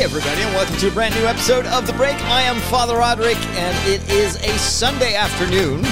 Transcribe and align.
Hey, 0.00 0.06
everybody, 0.06 0.40
and 0.40 0.54
welcome 0.54 0.76
to 0.76 0.88
a 0.88 0.90
brand 0.92 1.14
new 1.14 1.26
episode 1.26 1.66
of 1.66 1.86
The 1.86 1.92
Break. 1.92 2.16
I 2.22 2.40
am 2.40 2.56
Father 2.70 2.96
Roderick, 2.96 3.36
and 3.36 3.76
it 3.86 4.10
is 4.10 4.36
a 4.36 4.56
Sunday 4.56 5.14
afternoon. 5.14 5.82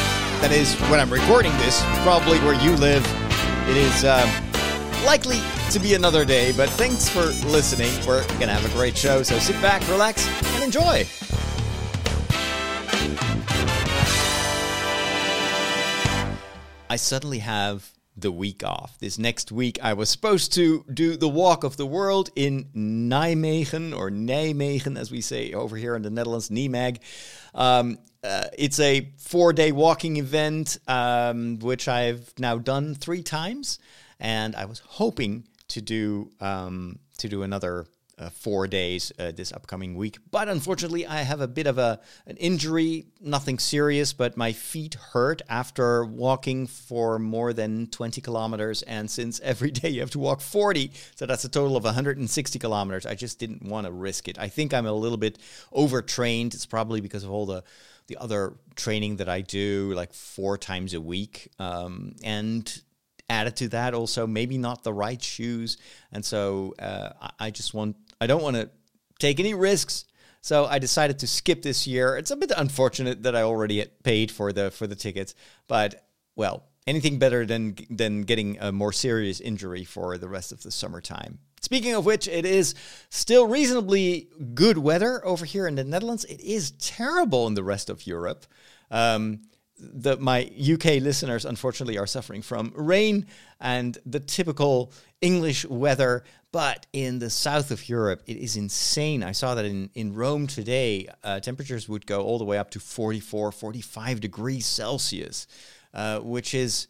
That 0.41 0.51
is 0.51 0.75
when 0.89 0.99
I'm 0.99 1.13
recording 1.13 1.53
this, 1.59 1.83
probably 2.05 2.39
where 2.39 2.55
you 2.55 2.75
live. 2.77 3.05
It 3.69 3.77
is 3.77 4.05
uh, 4.05 4.25
likely 5.05 5.43
to 5.73 5.79
be 5.79 5.93
another 5.93 6.25
day, 6.25 6.55
but 6.57 6.71
thanks 6.71 7.07
for 7.07 7.27
listening. 7.51 7.93
We're 8.07 8.27
going 8.27 8.49
to 8.49 8.55
have 8.55 8.65
a 8.65 8.75
great 8.75 8.97
show, 8.97 9.23
so 9.23 9.39
sit 9.39 9.61
back, 9.61 9.87
relax, 9.89 10.27
and 10.55 10.65
enjoy. 10.65 11.05
I 16.89 16.97
suddenly 16.97 17.41
have 17.41 17.93
the 18.21 18.33
week 18.33 18.65
off. 18.65 18.99
This 18.99 19.19
next 19.19 19.53
week, 19.53 19.79
I 19.83 19.93
was 19.93 20.09
supposed 20.11 20.53
to 20.55 20.85
do 20.93 21.17
the 21.17 21.29
Walk 21.29 21.65
of 21.65 21.77
the 21.77 21.87
World 21.87 22.31
in 22.35 22.65
Nijmegen, 22.75 23.97
or 23.97 24.11
Nijmegen, 24.11 24.99
as 24.99 25.11
we 25.11 25.21
say 25.21 25.53
over 25.53 25.77
here 25.77 25.95
in 25.95 26.03
the 26.03 26.11
Netherlands, 26.11 26.51
Nijmegen. 26.51 26.99
Um, 27.55 27.99
uh, 28.25 28.45
it's 28.57 28.81
a 28.81 29.13
four 29.19 29.53
day 29.53 29.73
walking 29.73 30.17
event, 30.17 30.79
um, 30.89 31.59
which 31.61 31.89
I've 31.89 32.33
now 32.39 32.59
done 32.59 32.95
three 32.95 33.23
times. 33.23 33.79
And 34.21 34.57
I 34.57 34.65
was 34.65 34.81
hoping 34.81 35.47
to 35.69 35.81
do 35.81 36.31
um, 36.41 36.99
to 37.19 37.29
do 37.29 37.43
another 37.43 37.87
uh, 38.19 38.31
four 38.31 38.67
days 38.67 39.13
uh, 39.19 39.33
this 39.33 39.53
upcoming 39.53 39.95
week. 39.95 40.19
But 40.31 40.49
unfortunately, 40.49 41.07
I 41.07 41.23
have 41.23 41.41
a 41.41 41.49
bit 41.49 41.67
of 41.67 41.79
a 41.79 42.01
an 42.27 42.37
injury, 42.37 43.07
nothing 43.21 43.59
serious, 43.59 44.13
but 44.13 44.37
my 44.37 44.53
feet 44.53 44.95
hurt 44.95 45.43
after 45.49 46.05
walking 46.05 46.67
for 46.67 47.19
more 47.19 47.53
than 47.53 47.87
20 47.89 48.21
kilometers. 48.21 48.83
And 48.83 49.11
since 49.11 49.41
every 49.41 49.71
day 49.71 49.91
you 49.91 50.01
have 50.01 50.11
to 50.11 50.19
walk 50.19 50.41
40, 50.41 50.91
so 51.15 51.27
that's 51.27 51.45
a 51.45 51.49
total 51.49 51.77
of 51.77 51.85
160 51.85 52.59
kilometers, 52.59 53.07
I 53.07 53.15
just 53.15 53.39
didn't 53.39 53.63
want 53.63 53.87
to 53.87 53.93
risk 53.93 54.29
it. 54.29 54.39
I 54.39 54.49
think 54.49 54.75
I'm 54.75 54.87
a 54.87 54.93
little 54.93 55.19
bit 55.19 55.39
overtrained. 55.73 56.55
It's 56.55 56.67
probably 56.67 57.01
because 57.01 57.25
of 57.25 57.31
all 57.31 57.47
the 57.47 57.65
the 58.09 58.17
other 58.17 58.55
training 58.75 59.17
that 59.17 59.29
I 59.29 59.43
do, 59.43 59.93
like 59.95 60.15
four 60.15 60.57
times 60.57 60.95
a 60.95 61.01
week, 61.01 61.51
um, 61.59 62.17
and 62.25 62.81
added 63.31 63.57
to 63.57 63.69
that 63.69 63.95
also 63.95 64.27
maybe 64.27 64.57
not 64.57 64.83
the 64.85 64.93
right 64.93 65.23
shoes 65.23 65.77
and 66.13 66.25
so 66.25 66.75
uh, 66.79 67.11
i 67.39 67.51
just 67.51 67.75
want 67.75 67.95
I 68.21 68.27
don't 68.27 68.43
want 68.43 68.57
to 68.57 68.71
take 69.19 69.41
any 69.41 69.55
risks. 69.55 70.05
So 70.41 70.67
I 70.67 70.79
decided 70.79 71.19
to 71.21 71.27
skip 71.27 71.63
this 71.63 71.87
year. 71.87 72.17
It's 72.17 72.31
a 72.31 72.37
bit 72.37 72.53
unfortunate 72.57 73.25
that 73.25 73.35
I 73.35 73.43
already 73.43 73.85
paid 74.03 74.31
for 74.31 74.53
the 74.53 74.71
for 74.71 74.87
the 74.87 74.95
tickets, 74.95 75.35
but 75.67 76.07
well, 76.37 76.65
anything 76.87 77.19
better 77.19 77.45
than 77.45 77.77
than 77.91 78.23
getting 78.23 78.57
a 78.61 78.73
more 78.73 78.93
serious 78.93 79.41
injury 79.41 79.85
for 79.85 80.17
the 80.17 80.29
rest 80.29 80.53
of 80.53 80.63
the 80.63 80.71
summertime. 80.71 81.41
Speaking 81.61 81.95
of 81.95 82.07
which, 82.07 82.29
it 82.29 82.47
is 82.47 82.75
still 83.11 83.49
reasonably 83.49 84.29
good 84.55 84.79
weather 84.79 85.25
over 85.27 85.45
here 85.45 85.67
in 85.67 85.75
the 85.75 85.85
Netherlands. 85.85 86.25
It 86.25 86.41
is 86.41 86.71
terrible 86.73 87.47
in 87.49 87.55
the 87.55 87.65
rest 87.65 87.91
of 87.91 88.07
Europe. 88.07 88.47
Um, 88.91 89.41
the, 89.79 90.17
my 90.17 90.51
UK 90.61 91.01
listeners, 91.01 91.45
unfortunately, 91.45 91.99
are 91.99 92.07
suffering 92.07 92.43
from 92.43 92.73
rain 92.75 93.27
and 93.61 93.99
the 94.05 94.21
typical 94.21 94.93
English 95.21 95.65
weather. 95.67 96.25
But 96.51 96.87
in 96.93 97.19
the 97.19 97.29
south 97.29 97.71
of 97.71 97.89
Europe, 97.89 98.23
it 98.27 98.39
is 98.39 98.57
insane. 98.57 99.23
I 99.23 99.33
saw 99.33 99.55
that 99.55 99.65
in, 99.65 99.91
in 99.95 100.15
Rome 100.15 100.47
today, 100.47 101.09
uh, 101.23 101.41
temperatures 101.41 101.89
would 101.89 102.07
go 102.07 102.23
all 102.23 102.39
the 102.39 102.45
way 102.45 102.59
up 102.59 102.71
to 102.71 102.81
44, 102.81 103.53
45 103.53 104.21
degrees 104.21 104.65
Celsius, 104.65 105.47
uh, 105.93 106.21
which 106.21 106.55
is, 106.55 106.89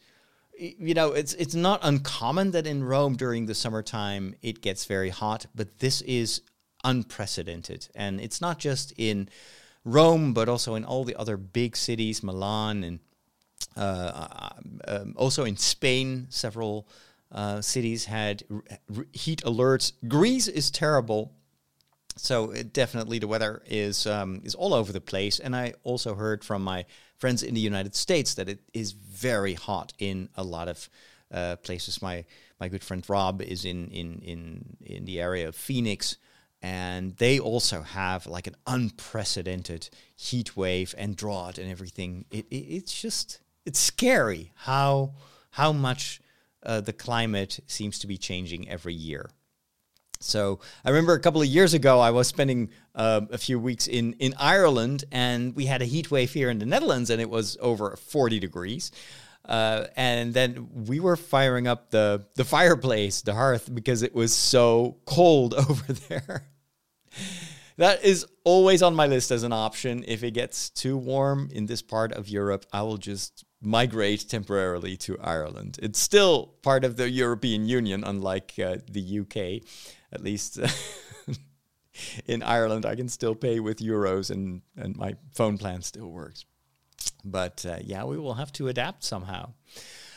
you 0.57 0.95
know, 0.95 1.13
it's, 1.13 1.35
it's 1.35 1.57
not 1.57 1.81
uncommon 1.83 2.53
that 2.53 2.67
in 2.67 2.85
Rome 2.85 3.17
during 3.17 3.47
the 3.47 3.55
summertime 3.55 4.35
it 4.43 4.61
gets 4.61 4.85
very 4.85 5.11
hot, 5.11 5.47
but 5.55 5.81
this 5.81 6.03
is 6.03 6.43
unprecedented. 6.85 7.89
And 7.97 8.21
it's 8.21 8.41
not 8.41 8.59
just 8.61 8.93
in 8.97 9.29
Rome, 9.85 10.33
but 10.35 10.49
also 10.49 10.75
in 10.75 10.85
all 10.85 11.05
the 11.05 11.17
other 11.17 11.37
big 11.37 11.77
cities, 11.77 12.23
Milan, 12.23 12.85
and 12.85 13.01
uh, 13.77 13.81
uh 13.81 14.51
um, 14.89 15.15
also 15.17 15.45
in 15.45 15.57
Spain, 15.57 16.27
several 16.31 16.89
uh, 17.33 17.61
cities 17.61 18.07
had 18.07 18.43
heat 19.13 19.43
alerts. 19.43 19.93
Greece 20.07 20.49
is 20.49 20.71
terrible. 20.71 21.33
So 22.17 22.51
it 22.51 22.73
definitely 22.73 23.21
the 23.21 23.29
weather 23.29 23.63
is 23.67 24.07
um, 24.07 24.41
is 24.45 24.55
all 24.55 24.75
over 24.75 24.93
the 24.93 25.01
place, 25.01 25.39
and 25.39 25.55
I 25.55 25.75
also 25.85 26.15
heard 26.15 26.43
from 26.43 26.63
my 26.63 26.85
friends 27.17 27.43
in 27.43 27.55
the 27.55 27.61
United 27.61 27.95
States 27.95 28.35
that 28.35 28.49
it 28.49 28.61
is 28.73 28.93
very 28.93 29.55
hot 29.55 29.93
in 29.99 30.29
a 30.37 30.43
lot 30.43 30.69
of 30.69 30.89
uh, 31.33 31.57
places. 31.57 32.03
My 32.03 32.25
my 32.59 32.69
good 32.69 32.83
friend 32.83 33.05
Rob 33.09 33.41
is 33.41 33.65
in 33.65 33.89
in 33.91 34.21
in 34.23 34.77
in 34.85 35.05
the 35.05 35.21
area 35.21 35.47
of 35.49 35.55
Phoenix, 35.55 36.17
and 36.63 37.17
they 37.17 37.39
also 37.39 37.83
have 37.83 38.27
like 38.27 38.47
an 38.47 38.57
unprecedented 38.67 39.89
heat 40.17 40.57
wave 40.57 40.95
and 40.99 41.17
drought 41.17 41.59
and 41.59 41.71
everything. 41.71 42.25
It, 42.31 42.47
it 42.51 42.57
it's 42.57 43.01
just 43.01 43.41
it's 43.65 43.79
scary 43.79 44.53
how 44.55 45.13
how 45.51 45.73
much 45.73 46.21
uh, 46.63 46.81
the 46.81 46.93
climate 46.93 47.61
seems 47.67 47.99
to 48.01 48.07
be 48.07 48.19
changing 48.19 48.69
every 48.69 48.95
year. 48.95 49.31
So 50.21 50.59
I 50.85 50.91
remember 50.91 51.15
a 51.15 51.21
couple 51.21 51.41
of 51.41 51.47
years 51.47 51.75
ago, 51.75 52.01
I 52.01 52.11
was 52.11 52.27
spending 52.27 52.71
uh, 52.95 53.21
a 53.31 53.39
few 53.39 53.59
weeks 53.59 53.87
in, 53.87 54.15
in 54.15 54.35
Ireland, 54.39 55.05
and 55.13 55.55
we 55.55 55.67
had 55.67 55.81
a 55.81 55.85
heat 55.85 56.11
wave 56.11 56.33
here 56.33 56.51
in 56.51 56.59
the 56.59 56.67
Netherlands, 56.67 57.11
and 57.11 57.21
it 57.21 57.31
was 57.31 57.57
over 57.61 57.97
40 57.97 58.41
degrees. 58.41 58.91
Uh, 59.49 59.87
and 59.97 60.35
then 60.35 60.69
we 60.87 61.01
were 61.01 61.17
firing 61.17 61.67
up 61.67 61.91
the 61.91 62.27
the 62.37 62.45
fireplace, 62.45 63.23
the 63.23 63.35
hearth, 63.35 63.75
because 63.75 64.03
it 64.03 64.15
was 64.15 64.35
so 64.35 64.99
cold 65.07 65.55
over 65.71 65.93
there. 66.09 66.45
that 67.79 68.05
is 68.05 68.27
always 68.45 68.83
on 68.83 68.95
my 68.95 69.07
list 69.07 69.31
as 69.31 69.43
an 69.43 69.53
option. 69.53 70.05
If 70.07 70.23
it 70.23 70.33
gets 70.33 70.69
too 70.69 70.97
warm 70.97 71.49
in 71.53 71.67
this 71.67 71.81
part 71.81 72.13
of 72.13 72.29
Europe, 72.29 72.67
I 72.73 72.83
will 72.83 72.99
just 72.99 73.45
migrate 73.61 74.29
temporarily 74.29 74.97
to 74.99 75.19
Ireland. 75.19 75.79
It's 75.83 75.99
still 75.99 76.55
part 76.63 76.85
of 76.85 76.97
the 76.97 77.11
European 77.11 77.67
Union, 77.67 78.05
unlike 78.05 78.53
uh, 78.59 78.77
the 78.91 79.21
UK. 79.21 79.67
At 80.13 80.23
least 80.23 80.59
in 82.27 82.43
Ireland, 82.43 82.85
I 82.85 82.97
can 82.97 83.09
still 83.09 83.35
pay 83.35 83.61
with 83.61 83.79
euros, 83.79 84.31
and 84.31 84.61
and 84.77 84.95
my 84.97 85.17
phone 85.33 85.57
plan 85.57 85.81
still 85.81 86.11
works. 86.11 86.45
But 87.31 87.65
uh, 87.69 87.79
yeah, 87.83 88.05
we 88.05 88.19
will 88.19 88.35
have 88.35 88.53
to 88.53 88.69
adapt 88.69 89.05
somehow. 89.05 89.53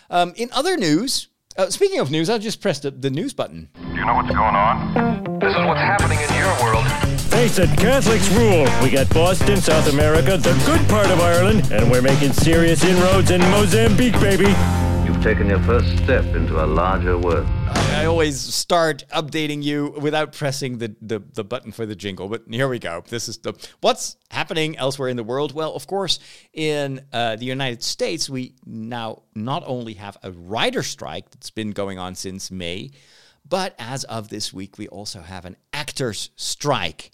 Um, 0.09 0.33
in 0.35 0.49
other 0.51 0.77
news, 0.77 1.27
uh, 1.57 1.69
speaking 1.69 1.99
of 1.99 2.11
news, 2.11 2.29
I 2.29 2.37
just 2.37 2.61
pressed 2.61 2.83
the, 2.83 2.91
the 2.91 3.09
news 3.09 3.33
button. 3.33 3.69
Do 3.75 3.81
you 3.93 4.05
know 4.05 4.15
what's 4.15 4.29
going 4.29 4.55
on? 4.55 5.39
This 5.39 5.51
is 5.51 5.65
what's 5.65 5.79
happening 5.79 6.19
in 6.19 6.33
your 6.35 6.53
world. 6.63 6.85
Face 7.31 7.57
it, 7.59 7.69
Catholics 7.77 8.29
rule. 8.29 8.67
We 8.83 8.91
got 8.91 9.09
Boston, 9.09 9.57
South 9.57 9.91
America, 9.91 10.37
the 10.37 10.53
good 10.65 10.87
part 10.89 11.07
of 11.07 11.19
Ireland, 11.19 11.71
and 11.71 11.89
we're 11.89 12.01
making 12.01 12.33
serious 12.33 12.83
inroads 12.83 13.31
in 13.31 13.41
Mozambique, 13.51 14.19
baby. 14.19 14.53
Taken 15.21 15.49
your 15.49 15.61
first 15.61 15.87
step 15.99 16.25
into 16.33 16.63
a 16.63 16.65
larger 16.65 17.15
world. 17.15 17.45
I 17.67 18.05
always 18.05 18.41
start 18.41 19.03
updating 19.13 19.61
you 19.61 19.93
without 20.01 20.33
pressing 20.33 20.79
the, 20.79 20.95
the, 20.99 21.19
the, 21.19 21.43
button 21.43 21.71
for 21.71 21.85
the 21.85 21.95
jingle, 21.95 22.27
but 22.27 22.41
here 22.49 22.67
we 22.67 22.79
go. 22.79 23.03
This 23.07 23.29
is 23.29 23.37
the 23.37 23.53
what's 23.81 24.17
happening 24.31 24.79
elsewhere 24.79 25.09
in 25.09 25.17
the 25.17 25.23
world. 25.23 25.53
Well, 25.53 25.75
of 25.75 25.85
course, 25.85 26.17
in 26.53 27.01
uh, 27.13 27.35
the 27.35 27.45
United 27.45 27.83
States, 27.83 28.31
we 28.31 28.55
now 28.65 29.21
not 29.35 29.61
only 29.67 29.93
have 29.93 30.17
a 30.23 30.31
writer 30.31 30.81
strike 30.81 31.29
that's 31.29 31.51
been 31.51 31.69
going 31.69 31.99
on 31.99 32.15
since 32.15 32.49
May, 32.49 32.89
but 33.47 33.75
as 33.77 34.03
of 34.05 34.29
this 34.29 34.51
week, 34.51 34.79
we 34.79 34.87
also 34.87 35.21
have 35.21 35.45
an 35.45 35.55
actors 35.71 36.31
strike. 36.35 37.11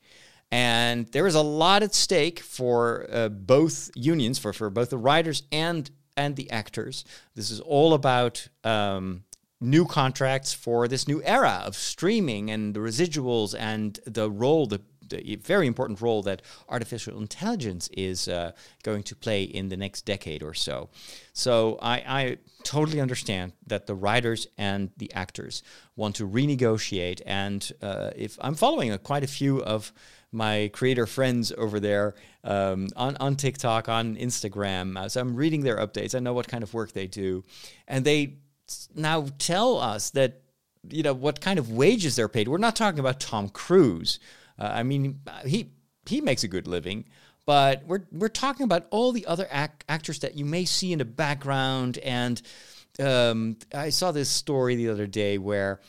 And 0.50 1.08
there 1.12 1.28
is 1.28 1.36
a 1.36 1.42
lot 1.42 1.84
at 1.84 1.94
stake 1.94 2.40
for 2.40 3.06
uh, 3.12 3.28
both 3.28 3.92
unions, 3.96 4.40
for, 4.40 4.54
for 4.54 4.70
both 4.70 4.92
the 4.92 4.98
writers 4.98 5.44
and 5.52 5.92
and 6.18 6.36
the 6.36 6.52
actors. 6.52 7.06
This 7.36 7.50
is 7.52 7.62
all 7.62 7.94
about 7.94 8.50
um, 8.64 9.24
new 9.62 9.86
contracts 9.86 10.54
for 10.54 10.88
this 10.88 11.08
new 11.08 11.22
era 11.24 11.62
of 11.66 11.76
streaming 11.76 12.52
and 12.52 12.74
the 12.74 12.80
residuals 12.80 13.56
and 13.58 14.00
the 14.06 14.30
role, 14.30 14.68
the, 14.68 14.82
the 15.10 15.38
very 15.38 15.68
important 15.68 16.02
role 16.02 16.22
that 16.24 16.42
artificial 16.70 17.18
intelligence 17.18 17.90
is 17.94 18.28
uh, 18.28 18.52
going 18.84 19.04
to 19.04 19.16
play 19.16 19.44
in 19.44 19.70
the 19.70 19.78
next 19.78 20.06
decade 20.06 20.44
or 20.44 20.54
so. 20.54 20.90
So 21.34 21.80
I, 21.82 21.96
I 22.08 22.38
totally 22.64 23.00
understand 23.00 23.54
that 23.66 23.88
the 23.88 23.96
writers 23.96 24.48
and 24.58 24.92
the 24.98 25.12
actors 25.14 25.64
want 25.96 26.16
to 26.18 26.28
renegotiate. 26.28 27.22
And 27.26 27.72
uh, 27.82 28.12
if 28.16 28.38
I'm 28.42 28.56
following 28.56 28.92
a, 28.92 28.98
quite 28.98 29.24
a 29.24 29.28
few 29.28 29.64
of 29.64 29.94
my 30.32 30.70
creator 30.74 31.06
friends 31.06 31.52
over 31.58 31.80
there 31.80 32.16
um, 32.44 32.90
on, 32.96 33.16
on 33.18 33.36
TikTok, 33.36 33.90
on 33.90 34.16
Instagram. 34.16 34.98
Uh, 34.98 35.10
so 35.10 35.22
I'm 35.22 35.36
reading 35.36 35.62
their 35.62 35.78
updates. 35.78 36.16
I 36.16 36.20
know 36.20 36.34
what 36.34 36.48
kind 36.48 36.64
of 36.64 36.74
work 36.74 36.92
they 36.92 37.08
do. 37.08 37.44
And 37.88 38.04
they 38.06 38.38
now 38.96 39.28
tell 39.40 39.78
us 39.78 40.10
that, 40.12 40.42
you 40.90 41.04
know, 41.04 41.14
what 41.14 41.42
kind 41.42 41.60
of 41.60 41.72
wages 41.72 42.16
they're 42.16 42.28
paid. 42.28 42.48
We're 42.48 42.58
not 42.58 42.76
talking 42.76 43.00
about 43.00 43.20
Tom 43.20 43.50
Cruise. 43.50 44.20
Uh, 44.60 44.72
I 44.74 44.84
mean, 44.84 45.20
he, 45.46 45.72
he 46.06 46.22
makes 46.22 46.44
a 46.44 46.48
good 46.48 46.68
living. 46.68 47.06
But 47.46 47.86
we're, 47.88 48.04
we're 48.12 48.28
talking 48.28 48.66
about 48.66 48.88
all 48.90 49.14
the 49.14 49.26
other 49.26 49.48
act- 49.50 49.86
actors 49.88 50.20
that 50.20 50.36
you 50.36 50.44
may 50.44 50.66
see 50.66 50.92
in 50.92 51.00
the 51.00 51.06
background. 51.06 51.98
And 52.00 52.42
um, 53.00 53.58
I 53.74 53.90
saw 53.90 54.12
this 54.12 54.28
story 54.28 54.76
the 54.76 54.90
other 54.90 55.08
day 55.08 55.38
where 55.38 55.80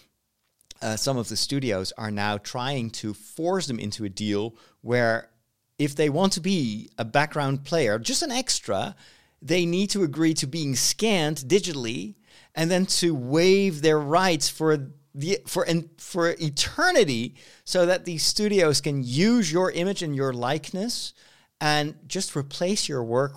uh, 0.81 0.97
some 0.97 1.17
of 1.17 1.29
the 1.29 1.37
studios 1.37 1.93
are 1.99 2.11
now 2.11 2.39
trying 2.39 2.91
to 2.91 3.15
force 3.15 3.67
them 3.67 3.79
into 3.79 4.05
a 4.05 4.09
deal 4.09 4.55
where 4.81 5.31
if 5.79 5.95
they 5.95 6.09
want 6.09 6.33
to 6.33 6.41
be 6.41 6.91
a 6.99 7.05
background 7.05 7.65
player, 7.65 7.99
just 7.99 8.23
an 8.23 8.33
extra, 8.33 8.97
they 9.41 9.65
need 9.65 9.91
to 9.91 10.03
agree 10.03 10.35
to 10.35 10.47
being 10.47 10.75
scanned 10.75 11.39
digitally 11.39 12.17
and 12.55 12.71
then 12.71 12.87
to 12.87 13.15
waive 13.15 13.83
their 13.83 13.99
rights 13.99 14.49
for 14.49 14.91
the 15.15 15.39
for 15.47 15.65
and 15.65 15.89
for 15.99 16.31
eternity 16.41 17.35
so 17.65 17.87
that 17.87 18.05
these 18.05 18.23
studios 18.23 18.81
can 18.81 19.03
use 19.03 19.51
your 19.51 19.71
image 19.73 20.03
and 20.03 20.15
your 20.15 20.33
likeness 20.33 21.15
and 21.61 21.95
just 22.07 22.37
replace 22.37 22.89
your 22.89 23.03
work 23.03 23.33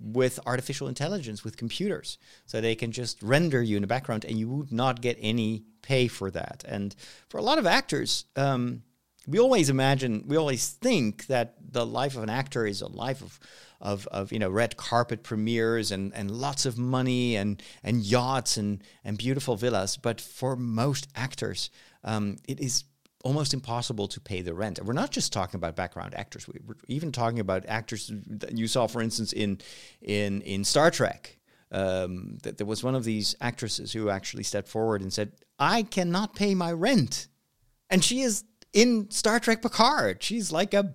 with 0.00 0.38
artificial 0.46 0.86
intelligence 0.86 1.42
with 1.42 1.56
computers 1.56 2.18
so 2.46 2.60
they 2.60 2.74
can 2.74 2.92
just 2.92 3.22
render 3.22 3.62
you 3.62 3.76
in 3.76 3.82
the 3.82 3.86
background 3.86 4.24
and 4.24 4.38
you 4.38 4.48
would 4.48 4.72
not 4.72 5.00
get 5.00 5.16
any 5.20 5.64
pay 5.84 6.08
for 6.08 6.30
that 6.30 6.64
and 6.66 6.96
for 7.28 7.38
a 7.38 7.42
lot 7.42 7.58
of 7.58 7.66
actors 7.66 8.24
um, 8.36 8.82
we 9.26 9.38
always 9.38 9.68
imagine 9.68 10.24
we 10.26 10.36
always 10.36 10.70
think 10.70 11.26
that 11.26 11.54
the 11.72 11.84
life 11.84 12.16
of 12.16 12.22
an 12.22 12.30
actor 12.30 12.66
is 12.66 12.80
a 12.80 12.88
life 12.88 13.22
of 13.22 13.38
of, 13.80 14.06
of 14.06 14.32
you 14.32 14.38
know 14.38 14.48
red 14.48 14.76
carpet 14.76 15.22
premieres 15.22 15.90
and, 15.90 16.14
and 16.14 16.30
lots 16.30 16.64
of 16.64 16.78
money 16.78 17.36
and 17.36 17.62
and 17.82 18.02
yachts 18.02 18.56
and 18.56 18.82
and 19.04 19.18
beautiful 19.18 19.56
villas 19.56 19.96
but 19.96 20.20
for 20.20 20.56
most 20.56 21.08
actors 21.14 21.70
um, 22.02 22.36
it 22.48 22.60
is 22.60 22.84
almost 23.24 23.54
impossible 23.54 24.06
to 24.06 24.20
pay 24.20 24.42
the 24.42 24.54
rent. 24.54 24.78
And 24.78 24.86
we're 24.86 24.92
not 24.92 25.10
just 25.10 25.32
talking 25.32 25.56
about 25.56 25.74
background 25.74 26.14
actors. 26.14 26.46
We're 26.46 26.76
even 26.86 27.10
talking 27.10 27.40
about 27.40 27.64
actors 27.66 28.12
that 28.26 28.56
you 28.56 28.68
saw, 28.68 28.86
for 28.86 29.02
instance, 29.02 29.32
in 29.32 29.58
in 30.00 30.42
in 30.42 30.62
Star 30.62 30.90
Trek. 30.90 31.38
Um, 31.72 32.38
that 32.42 32.58
there 32.58 32.66
was 32.66 32.84
one 32.84 32.94
of 32.94 33.04
these 33.04 33.34
actresses 33.40 33.92
who 33.92 34.08
actually 34.08 34.44
stepped 34.44 34.68
forward 34.68 35.02
and 35.02 35.12
said, 35.12 35.32
"I 35.58 35.82
cannot 35.82 36.36
pay 36.36 36.54
my 36.54 36.72
rent," 36.72 37.28
and 37.90 38.04
she 38.04 38.22
is 38.22 38.44
in 38.72 39.10
Star 39.10 39.40
Trek 39.40 39.62
Picard. 39.62 40.22
She's 40.22 40.52
like 40.52 40.74
a 40.74 40.94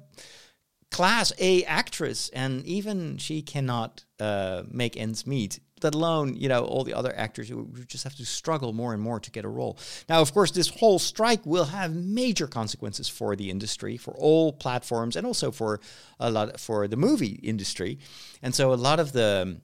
class 0.92 1.32
A 1.40 1.64
actress, 1.64 2.30
and 2.30 2.66
even 2.66 3.18
she 3.18 3.42
cannot 3.42 4.06
uh, 4.20 4.64
make 4.70 4.98
ends 4.98 5.26
meet. 5.26 5.60
Let 5.82 5.96
alone, 5.96 6.36
you 6.36 6.50
know, 6.50 6.66
all 6.66 6.84
the 6.84 6.94
other 6.94 7.16
actors 7.16 7.48
who 7.48 7.72
just 7.88 8.04
have 8.04 8.16
to 8.16 8.26
struggle 8.26 8.74
more 8.74 8.94
and 8.94 9.02
more 9.02 9.20
to 9.22 9.32
get 9.32 9.46
a 9.46 9.50
role. 9.50 9.78
Now, 10.10 10.20
of 10.20 10.34
course, 10.34 10.52
this 10.52 10.68
whole 10.68 11.00
strike 11.00 11.46
will 11.46 11.66
have 11.66 11.96
major 11.96 12.48
consequences 12.48 13.08
for 13.08 13.38
the 13.38 13.50
industry, 13.50 13.96
for 13.96 14.14
all 14.18 14.52
platforms, 14.52 15.16
and 15.16 15.26
also 15.26 15.52
for 15.52 15.80
a 16.20 16.30
lot 16.30 16.60
for 16.60 16.88
the 16.90 16.98
movie 16.98 17.40
industry. 17.44 17.98
And 18.42 18.54
so, 18.54 18.74
a 18.74 18.76
lot 18.76 19.00
of 19.00 19.14
the 19.14 19.62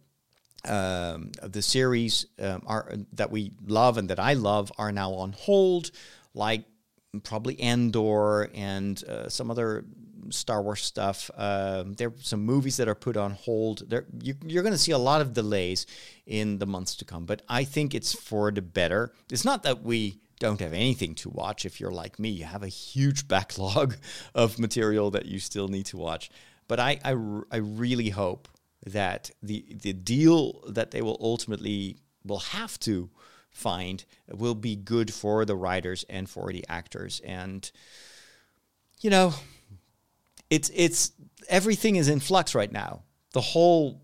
um, 0.67 1.31
the 1.41 1.61
series 1.61 2.25
um, 2.39 2.63
are 2.65 2.93
that 3.13 3.31
we 3.31 3.51
love 3.65 3.97
and 3.97 4.09
that 4.09 4.19
I 4.19 4.33
love 4.33 4.71
are 4.77 4.91
now 4.91 5.13
on 5.13 5.33
hold, 5.33 5.91
like 6.33 6.65
probably 7.23 7.59
Andor 7.59 8.49
and 8.53 9.01
uh, 9.05 9.29
some 9.29 9.51
other 9.51 9.85
Star 10.29 10.61
Wars 10.61 10.81
stuff. 10.81 11.29
Um, 11.35 11.93
there 11.93 12.09
are 12.09 12.13
some 12.19 12.43
movies 12.43 12.77
that 12.77 12.87
are 12.87 12.95
put 12.95 13.17
on 13.17 13.31
hold. 13.31 13.89
There, 13.89 14.05
you, 14.21 14.35
you're 14.45 14.63
going 14.63 14.73
to 14.73 14.79
see 14.79 14.91
a 14.91 14.97
lot 14.97 15.21
of 15.21 15.33
delays 15.33 15.85
in 16.25 16.57
the 16.59 16.65
months 16.65 16.95
to 16.95 17.05
come, 17.05 17.25
but 17.25 17.41
I 17.47 17.63
think 17.63 17.93
it's 17.93 18.13
for 18.13 18.51
the 18.51 18.61
better. 18.61 19.13
It's 19.31 19.45
not 19.45 19.63
that 19.63 19.83
we 19.83 20.19
don't 20.39 20.59
have 20.59 20.73
anything 20.73 21.15
to 21.15 21.29
watch. 21.29 21.65
If 21.65 21.79
you're 21.79 21.91
like 21.91 22.19
me, 22.19 22.29
you 22.29 22.45
have 22.45 22.63
a 22.63 22.67
huge 22.67 23.27
backlog 23.27 23.95
of 24.33 24.59
material 24.59 25.11
that 25.11 25.25
you 25.25 25.39
still 25.39 25.67
need 25.67 25.85
to 25.87 25.97
watch. 25.97 26.29
But 26.67 26.79
I, 26.79 26.99
I, 27.03 27.11
I 27.51 27.57
really 27.57 28.09
hope 28.09 28.47
that 28.85 29.31
the 29.41 29.65
the 29.81 29.93
deal 29.93 30.63
that 30.67 30.91
they 30.91 31.01
will 31.01 31.17
ultimately 31.19 31.97
will 32.23 32.39
have 32.39 32.79
to 32.79 33.09
find 33.49 34.05
will 34.29 34.55
be 34.55 34.75
good 34.75 35.13
for 35.13 35.45
the 35.45 35.55
writers 35.55 36.05
and 36.09 36.29
for 36.29 36.51
the 36.51 36.65
actors. 36.69 37.21
And 37.25 37.69
you 39.01 39.09
know 39.09 39.33
it's 40.49 40.69
it's 40.73 41.11
everything 41.49 41.95
is 41.95 42.09
in 42.09 42.19
flux 42.19 42.53
right 42.53 42.71
now. 42.71 43.03
The 43.33 43.41
whole 43.41 44.01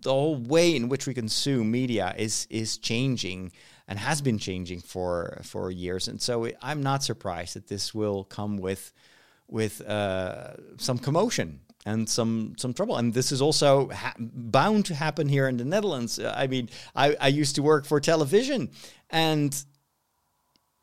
the 0.00 0.10
whole 0.10 0.36
way 0.36 0.74
in 0.74 0.88
which 0.88 1.06
we 1.06 1.14
consume 1.14 1.70
media 1.70 2.14
is 2.16 2.46
is 2.48 2.78
changing 2.78 3.52
and 3.88 3.98
has 3.98 4.22
been 4.22 4.38
changing 4.38 4.80
for 4.80 5.40
for 5.42 5.70
years. 5.70 6.08
And 6.08 6.20
so 6.20 6.48
i'm 6.62 6.82
not 6.82 7.02
surprised 7.02 7.54
that 7.54 7.68
this 7.68 7.92
will 7.92 8.24
come 8.24 8.56
with 8.56 8.92
with 9.48 9.82
uh, 9.82 10.54
some 10.78 10.98
commotion 10.98 11.60
and 11.84 12.08
some 12.08 12.54
some 12.56 12.72
trouble. 12.72 12.96
And 12.96 13.12
this 13.12 13.32
is 13.32 13.42
also 13.42 13.88
ha- 13.90 14.14
bound 14.18 14.86
to 14.86 14.94
happen 14.94 15.28
here 15.28 15.48
in 15.48 15.56
the 15.56 15.64
Netherlands. 15.64 16.18
Uh, 16.18 16.34
I 16.36 16.46
mean, 16.46 16.68
I, 16.94 17.16
I 17.20 17.28
used 17.28 17.56
to 17.56 17.62
work 17.62 17.86
for 17.86 18.00
television, 18.00 18.70
and 19.10 19.64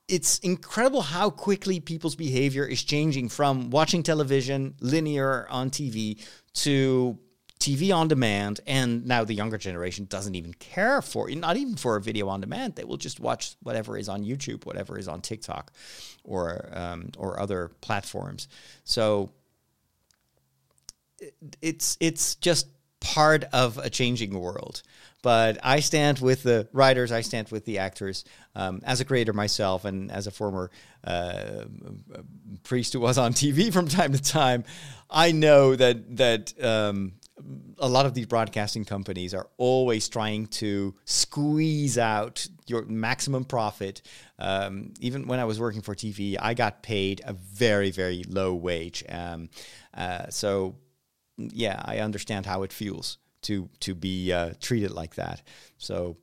it's 0.07 0.39
incredible 0.39 1.01
how 1.01 1.29
quickly 1.29 1.79
people's 1.79 2.15
behavior 2.15 2.65
is 2.65 2.83
changing 2.83 3.29
from 3.29 3.69
watching 3.69 4.03
television 4.03 4.75
linear 4.81 5.47
on 5.49 5.69
TV 5.69 6.21
to 6.53 7.17
TV 7.59 7.93
on 7.93 8.07
demand, 8.07 8.61
and 8.65 9.05
now 9.05 9.25
the 9.25 9.33
younger 9.33 9.57
generation 9.57 10.05
doesn't 10.05 10.33
even 10.33 10.53
care 10.53 11.01
for 11.01 11.29
not 11.29 11.57
even 11.57 11.75
for 11.75 11.97
a 11.97 12.01
video 12.01 12.29
on 12.29 12.39
demand. 12.39 12.75
They 12.75 12.85
will 12.85 12.97
just 12.97 13.19
watch 13.19 13.55
whatever 13.61 13.97
is 13.97 14.07
on 14.07 14.23
YouTube, 14.23 14.65
whatever 14.65 14.97
is 14.97 15.09
on 15.09 15.21
TikTok, 15.21 15.71
or 16.23 16.69
um, 16.71 17.09
or 17.17 17.39
other 17.39 17.71
platforms. 17.81 18.47
So 18.85 19.31
it's 21.61 21.97
it's 21.99 22.35
just 22.35 22.67
part 22.99 23.45
of 23.53 23.77
a 23.77 23.89
changing 23.89 24.37
world. 24.39 24.81
But 25.21 25.57
I 25.63 25.81
stand 25.81 26.19
with 26.19 26.43
the 26.43 26.69
writers, 26.71 27.11
I 27.11 27.21
stand 27.21 27.49
with 27.49 27.65
the 27.65 27.79
actors. 27.79 28.23
Um, 28.55 28.81
as 28.85 29.01
a 29.01 29.05
creator 29.05 29.33
myself, 29.33 29.83
and 29.83 30.09
as 30.11 30.27
a 30.27 30.31
former 30.31 30.71
uh, 31.03 31.65
priest 32.63 32.93
who 32.93 33.01
was 33.01 33.17
on 33.17 33.33
TV 33.33 33.71
from 33.73 33.87
time 33.87 34.13
to 34.13 34.21
time, 34.21 34.63
I 35.09 35.31
know 35.31 35.75
that 35.75 36.17
that 36.17 36.63
um, 36.63 37.13
a 37.79 37.87
lot 37.87 38.05
of 38.05 38.13
these 38.13 38.25
broadcasting 38.25 38.85
companies 38.85 39.33
are 39.33 39.47
always 39.57 40.07
trying 40.07 40.47
to 40.47 40.95
squeeze 41.05 41.97
out 41.97 42.47
your 42.67 42.85
maximum 42.85 43.43
profit. 43.43 44.01
Um, 44.37 44.93
even 44.99 45.27
when 45.27 45.39
I 45.39 45.45
was 45.45 45.59
working 45.59 45.81
for 45.81 45.95
TV, 45.95 46.37
I 46.39 46.53
got 46.53 46.83
paid 46.83 47.21
a 47.25 47.33
very, 47.33 47.91
very 47.91 48.23
low 48.27 48.53
wage. 48.53 49.03
Um, 49.09 49.49
uh, 49.93 50.29
so 50.29 50.75
yeah, 51.39 51.81
I 51.85 51.99
understand 51.99 52.45
how 52.45 52.63
it 52.63 52.73
feels 52.73 53.17
to 53.41 53.69
to 53.79 53.95
be 53.95 54.33
uh, 54.33 54.53
treated 54.59 54.91
like 54.91 55.15
that. 55.15 55.41
So, 55.77 56.17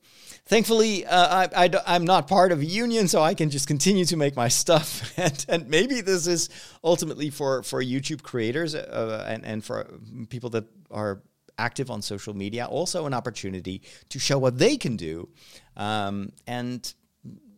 thankfully, 0.45 1.05
uh, 1.05 1.47
I, 1.55 1.69
I 1.85 1.95
am 1.95 2.05
not 2.05 2.27
part 2.27 2.51
of 2.51 2.59
a 2.59 2.65
union, 2.65 3.07
so 3.07 3.21
I 3.21 3.33
can 3.33 3.49
just 3.49 3.67
continue 3.67 4.05
to 4.05 4.17
make 4.17 4.35
my 4.35 4.47
stuff. 4.63 5.13
and, 5.17 5.45
and 5.49 5.67
maybe 5.67 6.01
this 6.01 6.27
is 6.27 6.49
ultimately 6.83 7.29
for 7.29 7.63
for 7.63 7.83
YouTube 7.83 8.21
creators 8.21 8.75
uh, 8.75 9.25
and 9.27 9.45
and 9.45 9.63
for 9.63 9.87
people 10.29 10.49
that 10.51 10.65
are 10.91 11.21
active 11.57 11.89
on 11.89 12.01
social 12.01 12.35
media, 12.35 12.65
also 12.65 13.07
an 13.07 13.13
opportunity 13.13 13.81
to 14.09 14.19
show 14.19 14.37
what 14.37 14.59
they 14.59 14.77
can 14.77 14.95
do. 14.95 15.27
Um, 15.75 16.31
and 16.45 16.93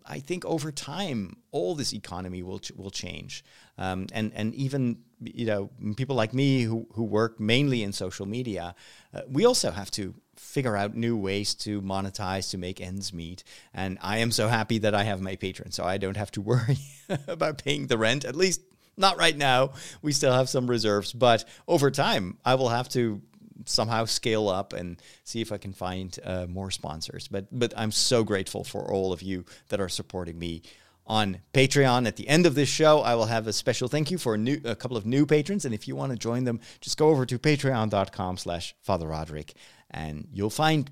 I 0.09 0.19
think 0.19 0.43
over 0.45 0.71
time, 0.71 1.37
all 1.51 1.75
this 1.75 1.93
economy 1.93 2.41
will 2.43 2.59
ch- 2.59 2.71
will 2.71 2.89
change, 2.89 3.43
um, 3.77 4.07
and 4.11 4.31
and 4.33 4.55
even 4.55 4.97
you 5.21 5.45
know 5.45 5.69
people 5.95 6.15
like 6.15 6.33
me 6.33 6.63
who 6.63 6.87
who 6.93 7.03
work 7.03 7.39
mainly 7.39 7.83
in 7.83 7.93
social 7.93 8.25
media, 8.25 8.75
uh, 9.13 9.21
we 9.29 9.45
also 9.45 9.71
have 9.71 9.91
to 9.91 10.15
figure 10.35 10.75
out 10.75 10.95
new 10.95 11.17
ways 11.17 11.53
to 11.53 11.81
monetize 11.81 12.49
to 12.51 12.57
make 12.57 12.81
ends 12.81 13.13
meet. 13.13 13.43
And 13.73 13.97
I 14.01 14.19
am 14.19 14.31
so 14.31 14.47
happy 14.47 14.79
that 14.79 14.95
I 14.95 15.03
have 15.03 15.21
my 15.21 15.35
Patreon, 15.35 15.73
so 15.73 15.83
I 15.83 15.97
don't 15.97 16.17
have 16.17 16.31
to 16.31 16.41
worry 16.51 16.79
about 17.27 17.63
paying 17.63 17.87
the 17.87 17.97
rent 17.97 18.25
at 18.25 18.35
least. 18.35 18.61
Not 18.97 19.17
right 19.17 19.37
now. 19.37 19.71
We 20.01 20.11
still 20.11 20.33
have 20.33 20.49
some 20.49 20.69
reserves, 20.69 21.13
but 21.13 21.45
over 21.69 21.89
time, 21.89 22.37
I 22.43 22.55
will 22.55 22.67
have 22.67 22.89
to 22.89 23.21
somehow 23.65 24.05
scale 24.05 24.49
up 24.49 24.73
and 24.73 25.01
see 25.23 25.41
if 25.41 25.51
I 25.51 25.57
can 25.57 25.73
find 25.73 26.17
uh, 26.23 26.45
more 26.47 26.71
sponsors. 26.71 27.27
But 27.27 27.47
but 27.51 27.73
I'm 27.75 27.91
so 27.91 28.23
grateful 28.23 28.63
for 28.63 28.91
all 28.91 29.13
of 29.13 29.21
you 29.21 29.45
that 29.69 29.79
are 29.79 29.89
supporting 29.89 30.37
me 30.37 30.61
on 31.05 31.39
Patreon. 31.53 32.07
At 32.07 32.15
the 32.15 32.27
end 32.27 32.45
of 32.45 32.55
this 32.55 32.69
show, 32.69 32.99
I 33.01 33.15
will 33.15 33.25
have 33.25 33.47
a 33.47 33.53
special 33.53 33.87
thank 33.87 34.11
you 34.11 34.17
for 34.17 34.35
a, 34.35 34.37
new, 34.37 34.61
a 34.63 34.75
couple 34.75 34.95
of 34.95 35.05
new 35.05 35.25
patrons, 35.25 35.65
and 35.65 35.73
if 35.73 35.87
you 35.87 35.95
want 35.95 36.11
to 36.11 36.17
join 36.17 36.43
them, 36.43 36.59
just 36.81 36.97
go 36.97 37.09
over 37.09 37.25
to 37.25 37.39
patreon.com/slash 37.39 38.75
Father 38.81 39.07
Roderick, 39.07 39.53
and 39.89 40.27
you'll 40.31 40.51
find 40.51 40.91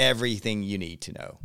everything 0.00 0.62
you 0.62 0.78
need 0.78 1.02
to 1.02 1.12
know. 1.12 1.38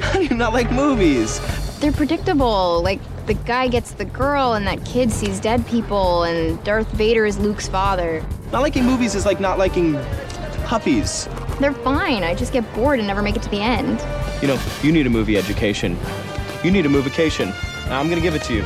How 0.00 0.14
do 0.14 0.24
you 0.24 0.34
not 0.34 0.54
like 0.54 0.72
movies? 0.72 1.38
They're 1.78 1.92
predictable. 1.92 2.82
Like 2.82 3.00
the 3.26 3.34
guy 3.34 3.68
gets 3.68 3.92
the 3.92 4.06
girl, 4.06 4.54
and 4.54 4.66
that 4.66 4.84
kid 4.86 5.12
sees 5.12 5.38
dead 5.38 5.66
people, 5.66 6.24
and 6.24 6.62
Darth 6.64 6.90
Vader 6.92 7.26
is 7.26 7.38
Luke's 7.38 7.68
father. 7.68 8.24
Not 8.50 8.62
liking 8.62 8.84
movies 8.84 9.14
is 9.14 9.26
like 9.26 9.40
not 9.40 9.58
liking 9.58 9.94
puppies. 10.64 11.28
They're 11.60 11.74
fine. 11.74 12.24
I 12.24 12.34
just 12.34 12.52
get 12.52 12.64
bored 12.74 12.98
and 12.98 13.06
never 13.06 13.20
make 13.20 13.36
it 13.36 13.42
to 13.42 13.50
the 13.50 13.60
end. 13.60 14.00
You 14.40 14.48
know, 14.48 14.60
you 14.82 14.90
need 14.90 15.06
a 15.06 15.10
movie 15.10 15.36
education. 15.36 15.98
You 16.64 16.70
need 16.70 16.86
a 16.86 16.88
movication. 16.88 17.48
Now 17.88 18.00
I'm 18.00 18.08
gonna 18.08 18.22
give 18.22 18.34
it 18.34 18.42
to 18.44 18.54
you. 18.54 18.64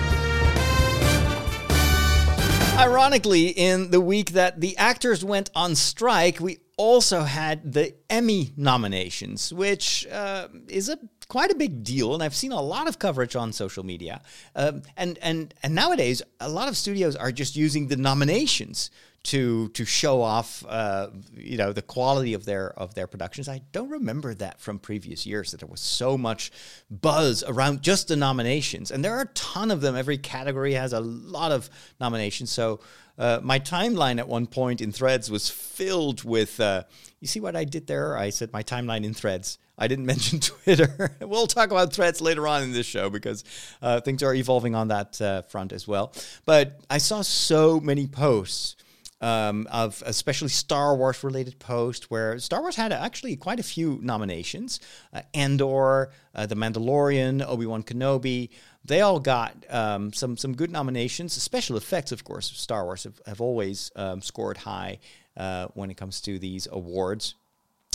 Ironically, 2.78 3.48
in 3.48 3.90
the 3.90 4.00
week 4.00 4.32
that 4.32 4.60
the 4.60 4.76
actors 4.76 5.24
went 5.24 5.50
on 5.54 5.74
strike, 5.74 6.38
we 6.38 6.58
also 6.76 7.22
had 7.22 7.72
the 7.72 7.94
Emmy 8.10 8.52
nominations, 8.56 9.52
which 9.52 10.06
uh, 10.08 10.48
is 10.68 10.88
a 10.88 10.98
quite 11.28 11.50
a 11.50 11.56
big 11.56 11.82
deal, 11.82 12.14
and 12.14 12.22
I've 12.22 12.34
seen 12.34 12.52
a 12.52 12.60
lot 12.60 12.86
of 12.86 12.98
coverage 12.98 13.34
on 13.34 13.52
social 13.52 13.84
media. 13.84 14.22
Um, 14.54 14.82
and 14.96 15.18
and 15.22 15.54
and 15.62 15.74
nowadays, 15.74 16.22
a 16.40 16.48
lot 16.48 16.68
of 16.68 16.76
studios 16.76 17.16
are 17.16 17.32
just 17.32 17.56
using 17.56 17.88
the 17.88 17.96
nominations 17.96 18.90
to 19.24 19.68
to 19.70 19.84
show 19.84 20.22
off, 20.22 20.64
uh, 20.68 21.08
you 21.34 21.56
know, 21.56 21.72
the 21.72 21.82
quality 21.82 22.34
of 22.34 22.44
their 22.44 22.70
of 22.78 22.94
their 22.94 23.06
productions. 23.06 23.48
I 23.48 23.62
don't 23.72 23.90
remember 23.90 24.34
that 24.34 24.60
from 24.60 24.78
previous 24.78 25.26
years 25.26 25.50
that 25.50 25.60
there 25.60 25.68
was 25.68 25.80
so 25.80 26.16
much 26.16 26.52
buzz 26.90 27.42
around 27.42 27.82
just 27.82 28.08
the 28.08 28.16
nominations, 28.16 28.90
and 28.90 29.04
there 29.04 29.16
are 29.16 29.22
a 29.22 29.34
ton 29.34 29.70
of 29.70 29.80
them. 29.80 29.96
Every 29.96 30.18
category 30.18 30.74
has 30.74 30.92
a 30.92 31.00
lot 31.00 31.50
of 31.50 31.68
nominations. 32.00 32.52
So 32.52 32.80
uh, 33.18 33.40
my 33.42 33.58
timeline 33.58 34.18
at 34.18 34.28
one 34.28 34.46
point 34.46 34.80
in 34.80 34.92
Threads 34.92 35.30
was 35.30 35.48
filled 35.50 36.24
with. 36.24 36.60
Uh, 36.60 36.84
you 37.20 37.26
see 37.26 37.40
what 37.40 37.56
I 37.56 37.64
did 37.64 37.86
there? 37.86 38.16
I 38.16 38.30
said 38.30 38.52
my 38.52 38.62
timeline 38.62 39.04
in 39.04 39.14
Threads. 39.14 39.58
I 39.78 39.88
didn't 39.88 40.06
mention 40.14 40.40
Twitter. 40.40 41.16
we'll 41.20 41.46
talk 41.46 41.70
about 41.70 41.92
threads 41.92 42.20
later 42.20 42.46
on 42.46 42.62
in 42.62 42.72
this 42.72 42.86
show 42.86 43.10
because 43.10 43.44
uh, 43.82 44.00
things 44.00 44.22
are 44.22 44.34
evolving 44.34 44.74
on 44.74 44.88
that 44.88 45.20
uh, 45.20 45.42
front 45.42 45.72
as 45.72 45.86
well. 45.86 46.12
But 46.44 46.80
I 46.90 46.98
saw 46.98 47.22
so 47.22 47.80
many 47.80 48.06
posts 48.06 48.76
um, 49.20 49.66
of 49.70 50.02
especially 50.04 50.48
Star 50.48 50.94
Wars 50.94 51.24
related 51.24 51.58
posts 51.58 52.10
where 52.10 52.38
Star 52.38 52.60
Wars 52.60 52.76
had 52.76 52.92
actually 52.92 53.36
quite 53.36 53.58
a 53.58 53.62
few 53.62 53.98
nominations. 54.02 54.80
Uh, 55.12 55.22
Andor, 55.34 56.10
uh, 56.34 56.46
The 56.46 56.54
Mandalorian, 56.54 57.44
Obi 57.46 57.66
Wan 57.66 57.82
Kenobi. 57.82 58.50
They 58.86 59.00
all 59.00 59.20
got 59.20 59.56
um, 59.68 60.12
some 60.12 60.36
some 60.36 60.54
good 60.54 60.70
nominations. 60.70 61.32
Special 61.32 61.76
effects, 61.76 62.12
of 62.12 62.24
course, 62.24 62.46
Star 62.46 62.84
Wars 62.84 63.04
have, 63.04 63.20
have 63.26 63.40
always 63.40 63.90
um, 63.96 64.22
scored 64.22 64.58
high 64.58 64.98
uh, 65.36 65.68
when 65.74 65.90
it 65.90 65.96
comes 65.96 66.20
to 66.22 66.38
these 66.38 66.68
awards. 66.70 67.34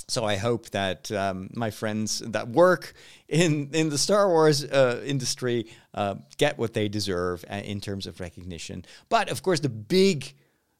So 0.07 0.25
I 0.25 0.35
hope 0.35 0.69
that 0.71 1.09
um, 1.11 1.49
my 1.53 1.71
friends 1.71 2.19
that 2.19 2.49
work 2.49 2.93
in 3.29 3.69
in 3.73 3.89
the 3.89 3.97
Star 3.97 4.27
Wars 4.27 4.63
uh, 4.63 5.01
industry 5.05 5.67
uh, 5.93 6.15
get 6.37 6.57
what 6.57 6.73
they 6.73 6.89
deserve 6.89 7.45
uh, 7.49 7.55
in 7.55 7.79
terms 7.79 8.07
of 8.07 8.19
recognition. 8.19 8.83
But 9.07 9.29
of 9.29 9.41
course, 9.41 9.61
the 9.61 9.69
big 9.69 10.33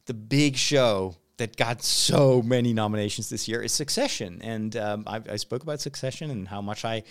the 0.06 0.13
big 0.13 0.58
show 0.58 1.15
that 1.38 1.56
got 1.56 1.82
so 1.82 2.41
many 2.41 2.74
nominations 2.74 3.30
this 3.30 3.48
year 3.48 3.62
is 3.62 3.72
Succession, 3.72 4.41
and 4.44 4.75
um, 4.75 5.03
I, 5.08 5.22
I, 5.27 5.36
spoke 5.38 5.63
about 5.63 5.80
Succession 5.80 6.30
and 6.30 6.48
how 6.48 6.62
much 6.62 6.86
I, 6.86 7.01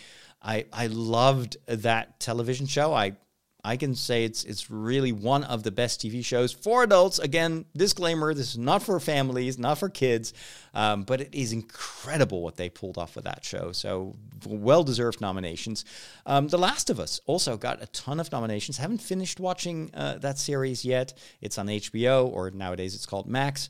I 0.43 0.67
I 0.73 0.87
loved 0.87 1.57
that 1.67 2.21
television 2.21 2.67
show. 2.67 2.95
I 2.95 3.17
I 3.63 3.77
can 3.77 3.95
say 3.95 4.25
it's 4.25 4.45
it's 4.45 4.71
really 4.71 5.13
one 5.13 5.45
of 5.45 5.63
the 5.63 5.71
best 5.71 6.01
TV 6.01 6.25
shows 6.25 6.53
for 6.53 6.83
adults. 6.83 7.19
Again, 7.19 7.67
disclaimer: 7.77 8.33
this 8.33 8.53
is 8.53 8.59
not 8.59 8.83
for 8.83 8.99
families, 9.01 9.59
not 9.59 9.79
for 9.79 9.89
kids, 9.89 10.33
um, 10.73 11.03
but 11.03 11.21
it 11.21 11.35
is 11.35 11.53
incredible 11.53 12.43
what 12.43 12.57
they 12.57 12.71
pulled 12.71 12.97
off 12.97 13.17
with 13.17 13.25
that 13.25 13.45
show. 13.45 13.73
So 13.73 14.17
well 14.47 14.83
deserved 14.83 15.21
nominations. 15.21 15.85
Um, 16.25 16.49
the 16.49 16.59
Last 16.59 16.89
of 16.89 16.99
Us 16.99 17.21
also 17.27 17.57
got 17.57 17.83
a 17.83 17.87
ton 17.87 18.21
of 18.21 18.33
nominations. 18.33 18.79
Haven't 18.79 19.03
finished 19.03 19.41
watching 19.41 19.91
uh, 19.95 20.19
that 20.19 20.39
series 20.39 20.85
yet. 20.85 21.13
It's 21.41 21.59
on 21.59 21.67
HBO, 21.67 22.29
or 22.33 22.51
nowadays 22.51 22.95
it's 22.95 23.07
called 23.07 23.27
Max. 23.27 23.69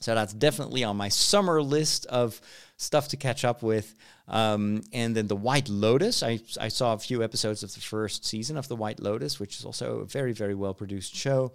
So 0.00 0.14
that's 0.14 0.34
definitely 0.34 0.84
on 0.84 0.98
my 0.98 1.08
summer 1.08 1.62
list 1.62 2.04
of 2.06 2.38
stuff 2.76 3.08
to 3.08 3.16
catch 3.16 3.44
up 3.44 3.62
with. 3.62 3.94
Um, 4.28 4.82
and 4.92 5.14
then 5.14 5.26
The 5.26 5.36
White 5.36 5.68
Lotus. 5.68 6.22
I, 6.22 6.40
I 6.60 6.68
saw 6.68 6.94
a 6.94 6.98
few 6.98 7.22
episodes 7.22 7.62
of 7.62 7.74
the 7.74 7.80
first 7.80 8.24
season 8.24 8.56
of 8.56 8.68
The 8.68 8.76
White 8.76 9.00
Lotus, 9.00 9.38
which 9.38 9.58
is 9.58 9.64
also 9.64 10.00
a 10.00 10.04
very, 10.04 10.32
very 10.32 10.54
well 10.54 10.74
produced 10.74 11.14
show. 11.14 11.52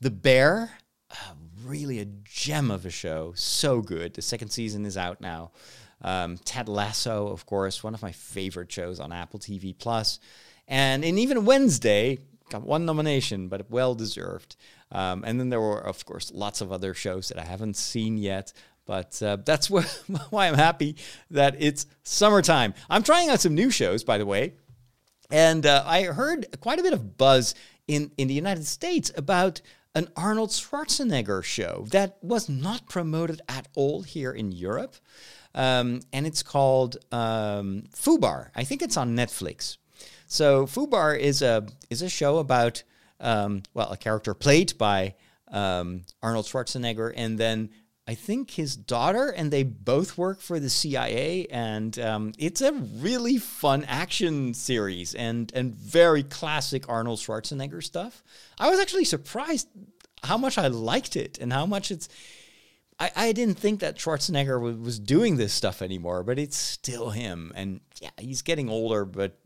The 0.00 0.10
Bear, 0.10 0.70
uh, 1.10 1.34
really 1.64 2.00
a 2.00 2.06
gem 2.24 2.70
of 2.70 2.86
a 2.86 2.90
show. 2.90 3.32
So 3.36 3.80
good. 3.80 4.14
The 4.14 4.22
second 4.22 4.48
season 4.48 4.86
is 4.86 4.96
out 4.96 5.20
now. 5.20 5.52
Um, 6.02 6.38
Ted 6.38 6.68
Lasso, 6.68 7.28
of 7.28 7.46
course, 7.46 7.84
one 7.84 7.94
of 7.94 8.02
my 8.02 8.12
favorite 8.12 8.72
shows 8.72 8.98
on 8.98 9.12
Apple 9.12 9.38
TV 9.38 9.76
Plus. 9.76 10.18
And 10.66 11.04
in 11.04 11.18
even 11.18 11.44
Wednesday, 11.44 12.18
got 12.50 12.62
one 12.62 12.84
nomination, 12.84 13.48
but 13.48 13.70
well 13.70 13.94
deserved. 13.94 14.56
Um, 14.90 15.24
and 15.26 15.40
then 15.40 15.48
there 15.48 15.60
were, 15.60 15.80
of 15.80 16.04
course, 16.04 16.30
lots 16.32 16.60
of 16.60 16.70
other 16.70 16.92
shows 16.92 17.28
that 17.28 17.38
I 17.38 17.44
haven't 17.44 17.76
seen 17.76 18.18
yet. 18.18 18.52
But 18.84 19.22
uh, 19.22 19.36
that's 19.44 19.66
wh- 19.74 20.32
why 20.32 20.48
I'm 20.48 20.54
happy 20.54 20.96
that 21.30 21.56
it's 21.58 21.86
summertime. 22.02 22.74
I'm 22.90 23.02
trying 23.02 23.28
out 23.28 23.40
some 23.40 23.54
new 23.54 23.70
shows, 23.70 24.04
by 24.04 24.18
the 24.18 24.26
way. 24.26 24.54
And 25.30 25.64
uh, 25.64 25.82
I 25.86 26.04
heard 26.04 26.46
quite 26.60 26.78
a 26.78 26.82
bit 26.82 26.92
of 26.92 27.16
buzz 27.16 27.54
in, 27.88 28.12
in 28.18 28.28
the 28.28 28.34
United 28.34 28.66
States 28.66 29.10
about 29.16 29.60
an 29.94 30.08
Arnold 30.16 30.50
Schwarzenegger 30.50 31.42
show 31.42 31.86
that 31.90 32.16
was 32.22 32.48
not 32.48 32.88
promoted 32.88 33.40
at 33.48 33.68
all 33.74 34.02
here 34.02 34.32
in 34.32 34.52
Europe. 34.52 34.96
Um, 35.54 36.00
and 36.12 36.26
it's 36.26 36.42
called 36.42 36.96
um, 37.12 37.84
Fubar. 37.94 38.50
I 38.54 38.64
think 38.64 38.82
it's 38.82 38.96
on 38.96 39.16
Netflix. 39.16 39.76
So 40.26 40.66
Fubar 40.66 41.18
is 41.18 41.42
a 41.42 41.66
is 41.90 42.00
a 42.00 42.08
show 42.08 42.38
about 42.38 42.82
um, 43.20 43.62
well 43.74 43.92
a 43.92 43.98
character 43.98 44.32
played 44.32 44.78
by 44.78 45.14
um, 45.48 46.04
Arnold 46.22 46.46
Schwarzenegger, 46.46 47.12
and 47.14 47.36
then 47.38 47.68
I 48.12 48.14
think 48.14 48.50
his 48.50 48.76
daughter, 48.76 49.30
and 49.30 49.50
they 49.50 49.62
both 49.62 50.18
work 50.18 50.42
for 50.42 50.60
the 50.60 50.68
CIA, 50.68 51.46
and 51.50 51.98
um, 51.98 52.32
it's 52.36 52.60
a 52.60 52.70
really 52.74 53.38
fun 53.38 53.84
action 53.84 54.52
series 54.52 55.14
and 55.14 55.50
and 55.54 55.74
very 55.74 56.22
classic 56.22 56.90
Arnold 56.90 57.20
Schwarzenegger 57.20 57.82
stuff. 57.82 58.22
I 58.58 58.68
was 58.68 58.78
actually 58.78 59.06
surprised 59.06 59.66
how 60.22 60.36
much 60.36 60.58
I 60.58 60.66
liked 60.66 61.16
it 61.16 61.38
and 61.38 61.54
how 61.54 61.64
much 61.64 61.90
it's. 61.90 62.10
I, 63.00 63.10
I 63.16 63.32
didn't 63.32 63.58
think 63.58 63.80
that 63.80 63.96
Schwarzenegger 63.96 64.60
was, 64.60 64.76
was 64.76 64.98
doing 64.98 65.38
this 65.38 65.54
stuff 65.54 65.80
anymore, 65.80 66.22
but 66.22 66.38
it's 66.38 66.58
still 66.58 67.08
him, 67.08 67.50
and 67.54 67.80
yeah, 67.98 68.10
he's 68.20 68.42
getting 68.42 68.68
older, 68.68 69.06
but 69.06 69.38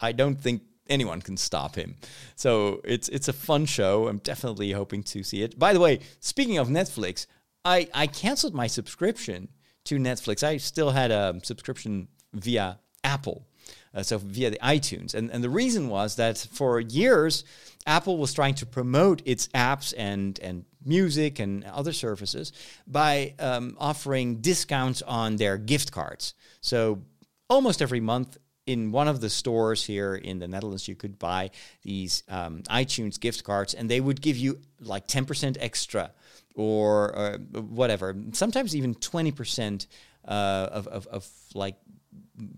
I 0.00 0.10
don't 0.10 0.40
think 0.40 0.62
anyone 0.88 1.22
can 1.22 1.36
stop 1.36 1.76
him. 1.76 1.94
So 2.34 2.80
it's 2.82 3.08
it's 3.08 3.28
a 3.28 3.32
fun 3.32 3.66
show. 3.66 4.08
I'm 4.08 4.18
definitely 4.18 4.72
hoping 4.72 5.04
to 5.04 5.22
see 5.22 5.42
it. 5.42 5.60
By 5.60 5.72
the 5.72 5.78
way, 5.78 6.00
speaking 6.18 6.58
of 6.58 6.66
Netflix, 6.66 7.28
I, 7.64 7.88
I 7.94 8.06
canceled 8.06 8.54
my 8.54 8.66
subscription 8.66 9.48
to 9.84 9.96
Netflix. 9.96 10.42
I 10.42 10.58
still 10.58 10.90
had 10.90 11.10
a 11.10 11.40
subscription 11.42 12.08
via 12.32 12.78
Apple, 13.02 13.46
uh, 13.94 14.02
so 14.02 14.18
via 14.18 14.50
the 14.50 14.58
iTunes. 14.58 15.14
And, 15.14 15.30
and 15.30 15.42
the 15.42 15.50
reason 15.50 15.88
was 15.88 16.16
that 16.16 16.38
for 16.52 16.80
years, 16.80 17.44
Apple 17.86 18.18
was 18.18 18.32
trying 18.32 18.54
to 18.56 18.66
promote 18.66 19.22
its 19.24 19.48
apps 19.48 19.94
and, 19.96 20.38
and 20.40 20.64
music 20.84 21.38
and 21.38 21.64
other 21.64 21.92
services 21.92 22.52
by 22.86 23.34
um, 23.38 23.76
offering 23.78 24.36
discounts 24.36 25.02
on 25.02 25.36
their 25.36 25.56
gift 25.56 25.92
cards. 25.92 26.34
So 26.60 27.02
almost 27.48 27.82
every 27.82 28.00
month, 28.00 28.38
in 28.66 28.92
one 28.92 29.08
of 29.08 29.20
the 29.20 29.28
stores 29.28 29.84
here 29.84 30.14
in 30.14 30.38
the 30.38 30.48
Netherlands, 30.48 30.88
you 30.88 30.94
could 30.94 31.18
buy 31.18 31.50
these 31.82 32.22
um, 32.30 32.62
iTunes 32.62 33.20
gift 33.20 33.44
cards, 33.44 33.74
and 33.74 33.90
they 33.90 34.00
would 34.00 34.22
give 34.22 34.38
you 34.38 34.58
like 34.80 35.06
10% 35.06 35.58
extra 35.60 36.12
or 36.54 37.16
uh, 37.16 37.38
whatever. 37.60 38.14
Sometimes 38.32 38.74
even 38.76 38.94
20% 38.94 39.86
uh, 40.26 40.30
of, 40.30 40.86
of, 40.88 41.06
of 41.08 41.28
like 41.54 41.76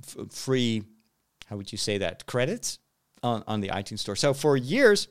f- 0.07 0.31
free, 0.31 0.83
how 1.47 1.57
would 1.57 1.73
you 1.73 1.79
say 1.79 1.99
that, 1.99 2.27
credits 2.27 2.79
on, 3.23 3.43
on 3.47 3.61
the 3.61 3.69
iTunes 3.69 4.01
store. 4.01 4.17
So 4.17 4.35
for 4.35 4.57
years, 4.57 5.09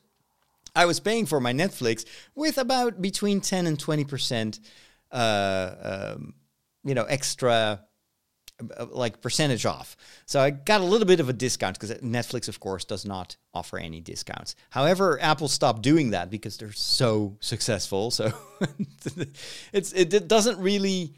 I 0.75 0.85
was 0.85 0.99
paying 0.99 1.25
for 1.25 1.39
my 1.39 1.53
Netflix 1.53 2.05
with 2.35 2.57
about 2.57 3.01
between 3.01 3.41
10 3.41 3.67
and 3.67 3.77
20%, 3.77 4.59
uh, 5.11 6.13
um, 6.15 6.33
you 6.83 6.93
know, 6.93 7.05
extra 7.05 7.84
like 8.89 9.21
percentage 9.21 9.65
off. 9.65 9.97
So 10.25 10.39
I 10.39 10.49
got 10.49 10.81
a 10.81 10.85
little 10.85 11.07
bit 11.07 11.19
of 11.19 11.29
a 11.29 11.33
discount 11.33 11.79
because 11.79 11.95
Netflix, 11.99 12.47
of 12.47 12.59
course, 12.59 12.85
does 12.85 13.05
not 13.05 13.35
offer 13.53 13.77
any 13.77 14.01
discounts. 14.01 14.55
However, 14.69 15.21
Apple 15.21 15.47
stopped 15.47 15.81
doing 15.81 16.11
that 16.11 16.29
because 16.29 16.57
they're 16.57 16.71
so 16.71 17.37
successful. 17.41 18.11
So 18.11 18.31
it's 19.73 19.91
it 19.93 20.27
doesn't 20.27 20.59
really 20.59 21.15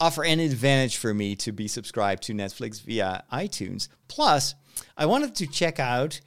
offer 0.00 0.24
any 0.24 0.46
advantage 0.46 0.96
for 0.96 1.12
me 1.14 1.36
to 1.36 1.52
be 1.52 1.68
subscribed 1.68 2.24
to 2.24 2.34
Netflix 2.34 2.82
via 2.82 3.24
iTunes. 3.32 3.88
Plus, 4.08 4.54
I 4.96 5.06
wanted 5.06 5.34
to 5.36 5.46
check 5.46 5.78
out. 5.78 6.20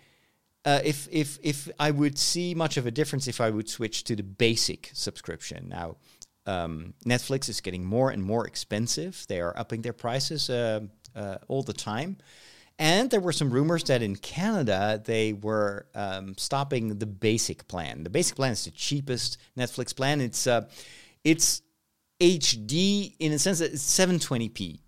Uh, 0.64 0.82
if 0.84 1.08
if 1.12 1.38
if 1.44 1.70
I 1.80 1.92
would 1.92 2.18
see 2.18 2.56
much 2.56 2.78
of 2.78 2.88
a 2.88 2.92
difference 2.92 3.28
if 3.28 3.40
I 3.40 3.52
would 3.52 3.70
switch 3.70 4.04
to 4.06 4.16
the 4.16 4.24
basic 4.24 4.90
subscription. 4.94 5.70
Now, 5.70 5.98
um, 6.46 6.94
Netflix 7.06 7.50
is 7.50 7.62
getting 7.62 7.84
more 7.84 8.12
and 8.12 8.24
more 8.24 8.46
expensive. 8.48 9.26
They 9.28 9.40
are 9.42 9.58
upping 9.58 9.82
their 9.82 9.94
prices 9.94 10.50
uh, 10.50 10.82
uh, 11.16 11.38
all 11.48 11.64
the 11.64 11.74
time. 11.74 12.18
And 12.78 13.10
there 13.10 13.22
were 13.22 13.32
some 13.32 13.52
rumors 13.52 13.84
that 13.86 14.02
in 14.02 14.18
Canada 14.18 15.02
they 15.04 15.34
were 15.34 15.88
um, 15.96 16.36
stopping 16.38 17.00
the 17.00 17.06
basic 17.06 17.68
plan. 17.68 18.04
The 18.04 18.10
basic 18.10 18.36
plan 18.36 18.52
is 18.52 18.66
the 18.66 18.72
cheapest 18.72 19.38
Netflix 19.58 19.96
plan. 19.96 20.20
It's 20.20 20.46
uh, 20.46 20.68
it's 21.24 21.62
HD 22.20 23.16
in 23.20 23.32
a 23.32 23.40
sense 23.40 23.60
that 23.60 23.72
it's 23.74 23.84
720p. 23.84 24.80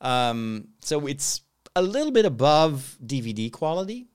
Um, 0.00 0.68
so 0.80 1.06
it's 1.06 1.42
a 1.76 1.82
little 1.82 2.10
bit 2.10 2.24
above 2.26 2.98
DVD 3.04 3.50
quality, 3.52 4.08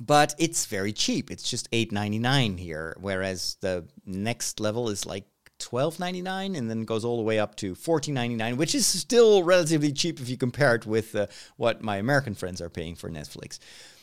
but 0.00 0.34
it's 0.38 0.64
very 0.66 0.92
cheap. 0.92 1.30
It's 1.30 1.48
just 1.48 1.70
8.99 1.72 2.58
here, 2.58 2.96
whereas 3.00 3.56
the 3.60 3.86
next 4.06 4.60
level 4.60 4.88
is 4.88 5.06
like 5.06 5.24
twelve 5.62 5.98
ninety 5.98 6.22
nine, 6.22 6.56
and 6.56 6.68
then 6.68 6.84
goes 6.84 7.04
all 7.04 7.16
the 7.16 7.22
way 7.22 7.38
up 7.38 7.54
to 7.56 7.74
fourteen 7.74 8.14
ninety 8.14 8.36
nine, 8.36 8.56
which 8.56 8.74
is 8.74 8.86
still 8.86 9.42
relatively 9.42 9.92
cheap 9.92 10.20
if 10.20 10.28
you 10.28 10.36
compare 10.36 10.74
it 10.74 10.84
with 10.86 11.14
uh, 11.14 11.26
what 11.56 11.82
my 11.82 11.96
American 11.96 12.34
friends 12.34 12.60
are 12.60 12.70
paying 12.70 12.96
for 12.96 13.08
Netflix. 13.10 13.58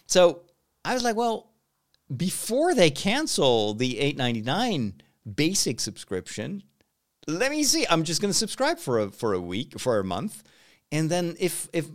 So 0.07 0.41
I 0.83 0.93
was 0.93 1.03
like, 1.03 1.15
well, 1.15 1.51
before 2.15 2.73
they 2.73 2.89
cancel 2.89 3.75
the 3.75 3.99
eight 3.99 4.17
ninety 4.17 4.41
nine 4.41 5.01
basic 5.35 5.79
subscription, 5.79 6.63
let 7.27 7.51
me 7.51 7.63
see. 7.63 7.85
I'm 7.89 8.03
just 8.03 8.21
going 8.21 8.31
to 8.31 8.37
subscribe 8.37 8.79
for 8.79 8.99
a 8.99 9.11
for 9.11 9.33
a 9.33 9.39
week 9.39 9.79
for 9.79 9.99
a 9.99 10.03
month, 10.03 10.41
and 10.91 11.09
then 11.09 11.35
if 11.39 11.69
if 11.73 11.85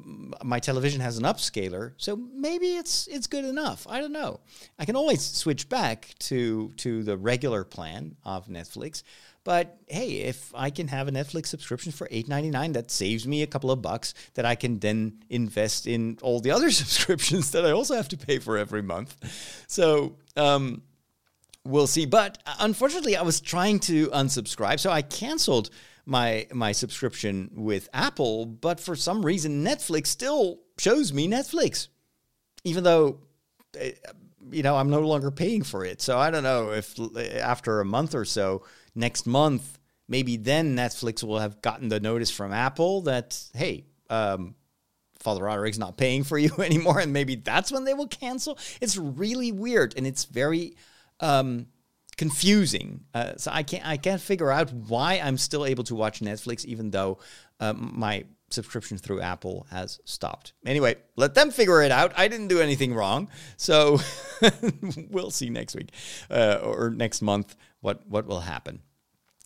my 0.45 0.61
television 0.61 1.01
has 1.01 1.19
an 1.19 1.25
upscaler, 1.25 1.95
so 1.97 2.15
maybe 2.17 2.77
it's 2.77 3.09
it's 3.09 3.27
good 3.27 3.45
enough. 3.45 3.87
I 3.91 3.99
don't 4.01 4.13
know. 4.13 4.41
I 4.79 4.85
can 4.85 4.95
always 4.95 5.23
switch 5.23 5.69
back 5.69 6.15
to 6.29 6.73
to 6.77 7.03
the 7.03 7.17
regular 7.17 7.65
plan 7.65 8.17
of 8.23 8.47
Netflix. 8.47 9.03
But 9.45 9.77
hey, 9.89 10.21
if 10.23 10.51
I 10.55 10.71
can 10.71 10.89
have 10.89 11.07
a 11.07 11.13
Netflix 11.13 11.47
subscription 11.49 11.93
for 11.93 12.09
eight 12.11 12.29
ninety 12.29 12.51
nine, 12.51 12.73
that 12.73 12.91
saves 12.91 13.27
me 13.27 13.43
a 13.43 13.47
couple 13.47 13.71
of 13.71 13.83
bucks 13.83 14.15
that 14.35 14.47
I 14.47 14.55
can 14.55 14.79
then 14.79 15.23
invest 15.29 15.87
in 15.87 16.19
all 16.23 16.41
the 16.41 16.51
other 16.51 16.71
subscriptions 16.83 17.51
that 17.51 17.65
I 17.67 17.71
also 17.73 17.95
have 17.95 18.09
to 18.09 18.17
pay 18.17 18.39
for 18.39 18.57
every 18.57 18.83
month. 18.83 19.15
So 19.67 20.17
um, 20.37 20.83
we'll 21.65 21.87
see. 21.87 22.07
But 22.07 22.39
unfortunately, 22.59 23.17
I 23.17 23.23
was 23.23 23.41
trying 23.41 23.81
to 23.81 24.09
unsubscribe, 24.09 24.81
so 24.81 24.91
I 24.91 25.03
canceled 25.03 25.69
my 26.07 26.47
my 26.53 26.73
subscription 26.73 27.51
with 27.55 27.89
Apple. 27.93 28.47
But 28.47 28.81
for 28.81 28.97
some 28.97 29.25
reason, 29.25 29.63
Netflix 29.65 30.07
still 30.07 30.61
shows 30.79 31.13
me 31.13 31.29
Netflix, 31.29 31.89
even 32.65 32.83
though. 32.85 33.21
uh, 33.81 33.91
You 34.53 34.63
know, 34.63 34.77
I'm 34.77 34.91
no 34.91 35.01
longer 35.01 35.31
paying 35.31 35.65
for 35.65 35.87
it. 35.87 36.03
So 36.03 36.19
I 36.19 36.31
don't 36.31 36.43
know 36.43 36.71
if 36.73 36.95
after 37.41 37.81
a 37.81 37.85
month 37.85 38.15
or 38.15 38.27
so, 38.27 38.63
next 38.95 39.27
month, 39.27 39.79
maybe 40.09 40.37
then 40.37 40.77
Netflix 40.77 41.23
will 41.23 41.39
have 41.39 41.63
gotten 41.63 41.89
the 41.89 42.01
notice 42.01 42.31
from 42.31 42.53
Apple 42.53 43.03
that, 43.03 43.39
hey, 43.55 43.85
um, 44.11 44.55
Father 45.21 45.43
Roderick's 45.43 45.79
not 45.79 45.97
paying 45.97 46.23
for 46.23 46.39
you 46.39 46.51
anymore, 46.59 47.01
and 47.01 47.13
maybe 47.13 47.37
that's 47.37 47.73
when 47.73 47.85
they 47.85 47.95
will 47.95 48.09
cancel. 48.09 48.59
It's 48.81 48.97
really 48.97 49.53
weird, 49.53 49.95
and 49.97 50.07
it's 50.07 50.25
very 50.25 50.77
um, 51.21 51.67
confusing. 52.17 53.05
Uh, 53.15 53.33
so 53.37 53.51
I 53.53 53.63
can't 53.63 53.87
I 53.87 53.97
can't 53.97 54.21
figure 54.21 54.51
out 54.51 54.73
why 54.73 55.15
I'm 55.15 55.39
still 55.39 55.65
able 55.65 55.85
to 55.85 55.95
watch 55.95 56.21
Netflix, 56.21 56.65
even 56.65 56.91
though 56.91 57.19
um, 57.59 57.93
my 57.97 58.25
subscription 58.51 58.99
through 58.99 59.21
Apple 59.21 59.67
has 59.71 59.99
stopped. 60.05 60.53
Anyway, 60.65 60.97
let 61.17 61.35
them 61.35 61.51
figure 61.51 61.83
it 61.83 61.91
out. 61.91 62.13
I 62.17 62.29
didn't 62.29 62.49
do 62.49 62.61
anything 62.61 62.95
wrong, 62.95 63.29
so 63.57 63.99
we'll 65.11 65.31
see 65.31 65.51
next 65.51 65.75
week 65.75 65.91
uh, 66.31 66.61
or 66.63 66.91
next 66.91 67.23
month 67.23 67.57
what 67.81 68.07
what 68.07 68.27
will 68.27 68.41
happen. 68.41 68.81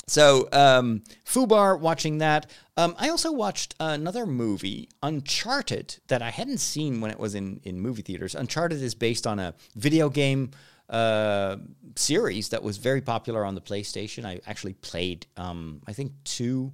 So, 0.09 0.49
um, 0.53 1.03
Fubar, 1.25 1.79
watching 1.79 2.19
that. 2.19 2.51
Um, 2.77 2.95
I 2.99 3.11
also 3.11 3.31
watched 3.31 3.75
another 3.79 4.25
movie, 4.27 4.89
Uncharted, 5.03 5.99
that 6.09 6.23
I 6.23 6.31
hadn't 6.31 6.59
seen 6.59 7.01
when 7.01 7.11
it 7.11 7.19
was 7.19 7.35
in, 7.35 7.61
in 7.65 7.79
movie 7.79 8.03
theaters. 8.03 8.35
Uncharted 8.35 8.83
is 8.83 8.95
based 8.95 9.27
on 9.27 9.39
a 9.39 9.55
video 9.77 10.09
game 10.09 10.51
uh, 10.89 11.57
series 11.97 12.49
that 12.49 12.63
was 12.63 12.79
very 12.79 13.01
popular 13.01 13.45
on 13.45 13.55
the 13.55 13.61
PlayStation. 13.61 14.25
I 14.25 14.41
actually 14.47 14.75
played, 14.75 15.27
um, 15.37 15.83
I 15.87 15.93
think, 15.93 16.13
two 16.25 16.73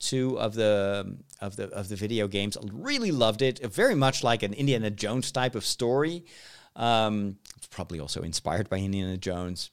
two 0.00 0.38
of 0.38 0.54
the 0.54 1.18
of 1.40 1.56
the 1.56 1.68
of 1.70 1.88
the 1.88 1.96
video 1.96 2.28
games. 2.28 2.56
Really 2.72 3.10
loved 3.10 3.42
it. 3.42 3.64
Very 3.66 3.96
much 3.96 4.22
like 4.22 4.42
an 4.44 4.54
Indiana 4.54 4.90
Jones 4.90 5.32
type 5.32 5.56
of 5.56 5.64
story. 5.66 6.24
Um, 6.76 7.38
it's 7.56 7.66
probably 7.66 7.98
also 7.98 8.22
inspired 8.22 8.70
by 8.70 8.78
Indiana 8.78 9.16
Jones. 9.16 9.70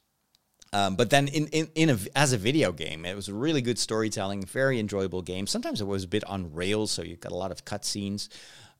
Um, 0.75 0.97
but 0.97 1.09
then 1.09 1.29
in, 1.29 1.47
in, 1.47 1.69
in 1.73 1.89
a, 1.89 1.97
as 2.17 2.33
a 2.33 2.37
video 2.37 2.73
game, 2.73 3.05
it 3.05 3.15
was 3.15 3.29
a 3.29 3.33
really 3.33 3.61
good 3.61 3.79
storytelling, 3.79 4.43
very 4.43 4.77
enjoyable 4.77 5.21
game. 5.21 5.47
Sometimes 5.47 5.79
it 5.79 5.87
was 5.87 6.03
a 6.03 6.07
bit 6.07 6.25
on 6.25 6.53
rails, 6.53 6.91
so 6.91 7.01
you 7.01 7.15
got 7.15 7.31
a 7.31 7.35
lot 7.35 7.49
of 7.49 7.63
cutscenes. 7.63 8.27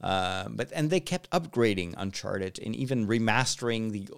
Uh, 0.02 0.50
but 0.50 0.70
and 0.74 0.90
they 0.90 1.00
kept 1.00 1.30
upgrading 1.30 1.94
Uncharted 1.98 2.60
and 2.60 2.76
even 2.76 3.08
remastering 3.08 3.94
the 3.94 4.10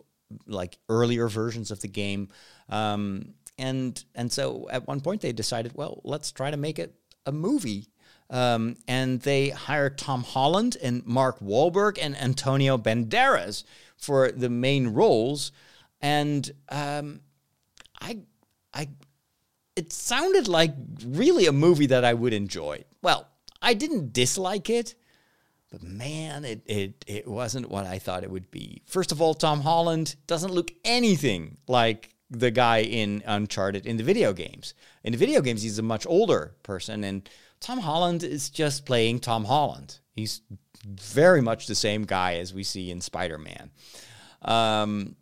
like 0.48 0.80
earlier 0.90 1.28
versions 1.28 1.70
of 1.70 1.82
the 1.82 1.88
game. 1.88 2.30
Um, 2.68 3.36
and 3.60 4.04
and 4.16 4.32
so 4.32 4.68
at 4.72 4.88
one 4.88 5.00
point 5.00 5.22
they 5.22 5.32
decided, 5.32 5.74
well, 5.76 6.02
let's 6.04 6.32
try 6.32 6.50
to 6.50 6.58
make 6.58 6.80
it 6.80 6.96
a 7.28 7.32
movie. 7.32 7.90
Um, 8.32 8.78
and 8.88 9.22
they 9.22 9.50
hired 9.50 10.00
Tom 10.00 10.24
Holland 10.24 10.78
and 10.82 11.06
Mark 11.06 11.40
Wahlberg 11.42 12.00
and 12.02 12.18
Antonio 12.18 12.76
Banderas 12.80 13.66
for 13.98 14.32
the 14.32 14.50
main 14.50 14.88
roles. 14.88 15.52
And 16.02 16.52
um, 16.70 17.22
I, 18.02 18.20
I, 18.74 18.90
it 19.76 19.92
sounded 19.94 20.48
like 20.48 20.74
really 21.06 21.46
a 21.46 21.52
movie 21.52 21.88
that 21.88 22.04
I 22.04 22.14
would 22.14 22.34
enjoy. 22.34 22.84
Well, 23.02 23.28
I 23.62 23.74
didn't 23.74 24.14
dislike 24.14 24.70
it, 24.70 24.96
but 25.72 25.84
man, 25.84 26.46
it 26.46 26.62
it 26.66 27.04
it 27.08 27.28
wasn't 27.28 27.70
what 27.70 27.86
I 27.86 28.00
thought 28.00 28.24
it 28.24 28.32
would 28.32 28.50
be. 28.52 28.82
First 28.86 29.12
of 29.12 29.22
all, 29.22 29.34
Tom 29.34 29.62
Holland 29.62 30.16
doesn't 30.26 30.54
look 30.54 30.72
anything 30.86 31.58
like 31.68 32.16
the 32.30 32.52
guy 32.52 32.80
in 32.80 33.24
Uncharted 33.26 33.86
in 33.86 33.98
the 33.98 34.04
video 34.04 34.34
games. 34.34 34.74
In 35.04 35.12
the 35.12 35.18
video 35.18 35.42
games, 35.42 35.64
he's 35.64 35.80
a 35.80 35.84
much 35.84 36.06
older 36.08 36.56
person, 36.64 37.04
and 37.04 37.30
Tom 37.60 37.80
Holland 37.80 38.24
is 38.24 38.50
just 38.50 38.86
playing 38.86 39.20
Tom 39.20 39.46
Holland. 39.46 40.00
He's 40.14 40.42
very 40.86 41.42
much 41.42 41.68
the 41.68 41.76
same 41.76 42.06
guy 42.06 42.36
as 42.36 42.54
we 42.54 42.64
see 42.64 42.92
in 42.92 43.02
Spider 43.02 43.38
Man. 43.38 43.72
Um, 44.42 45.16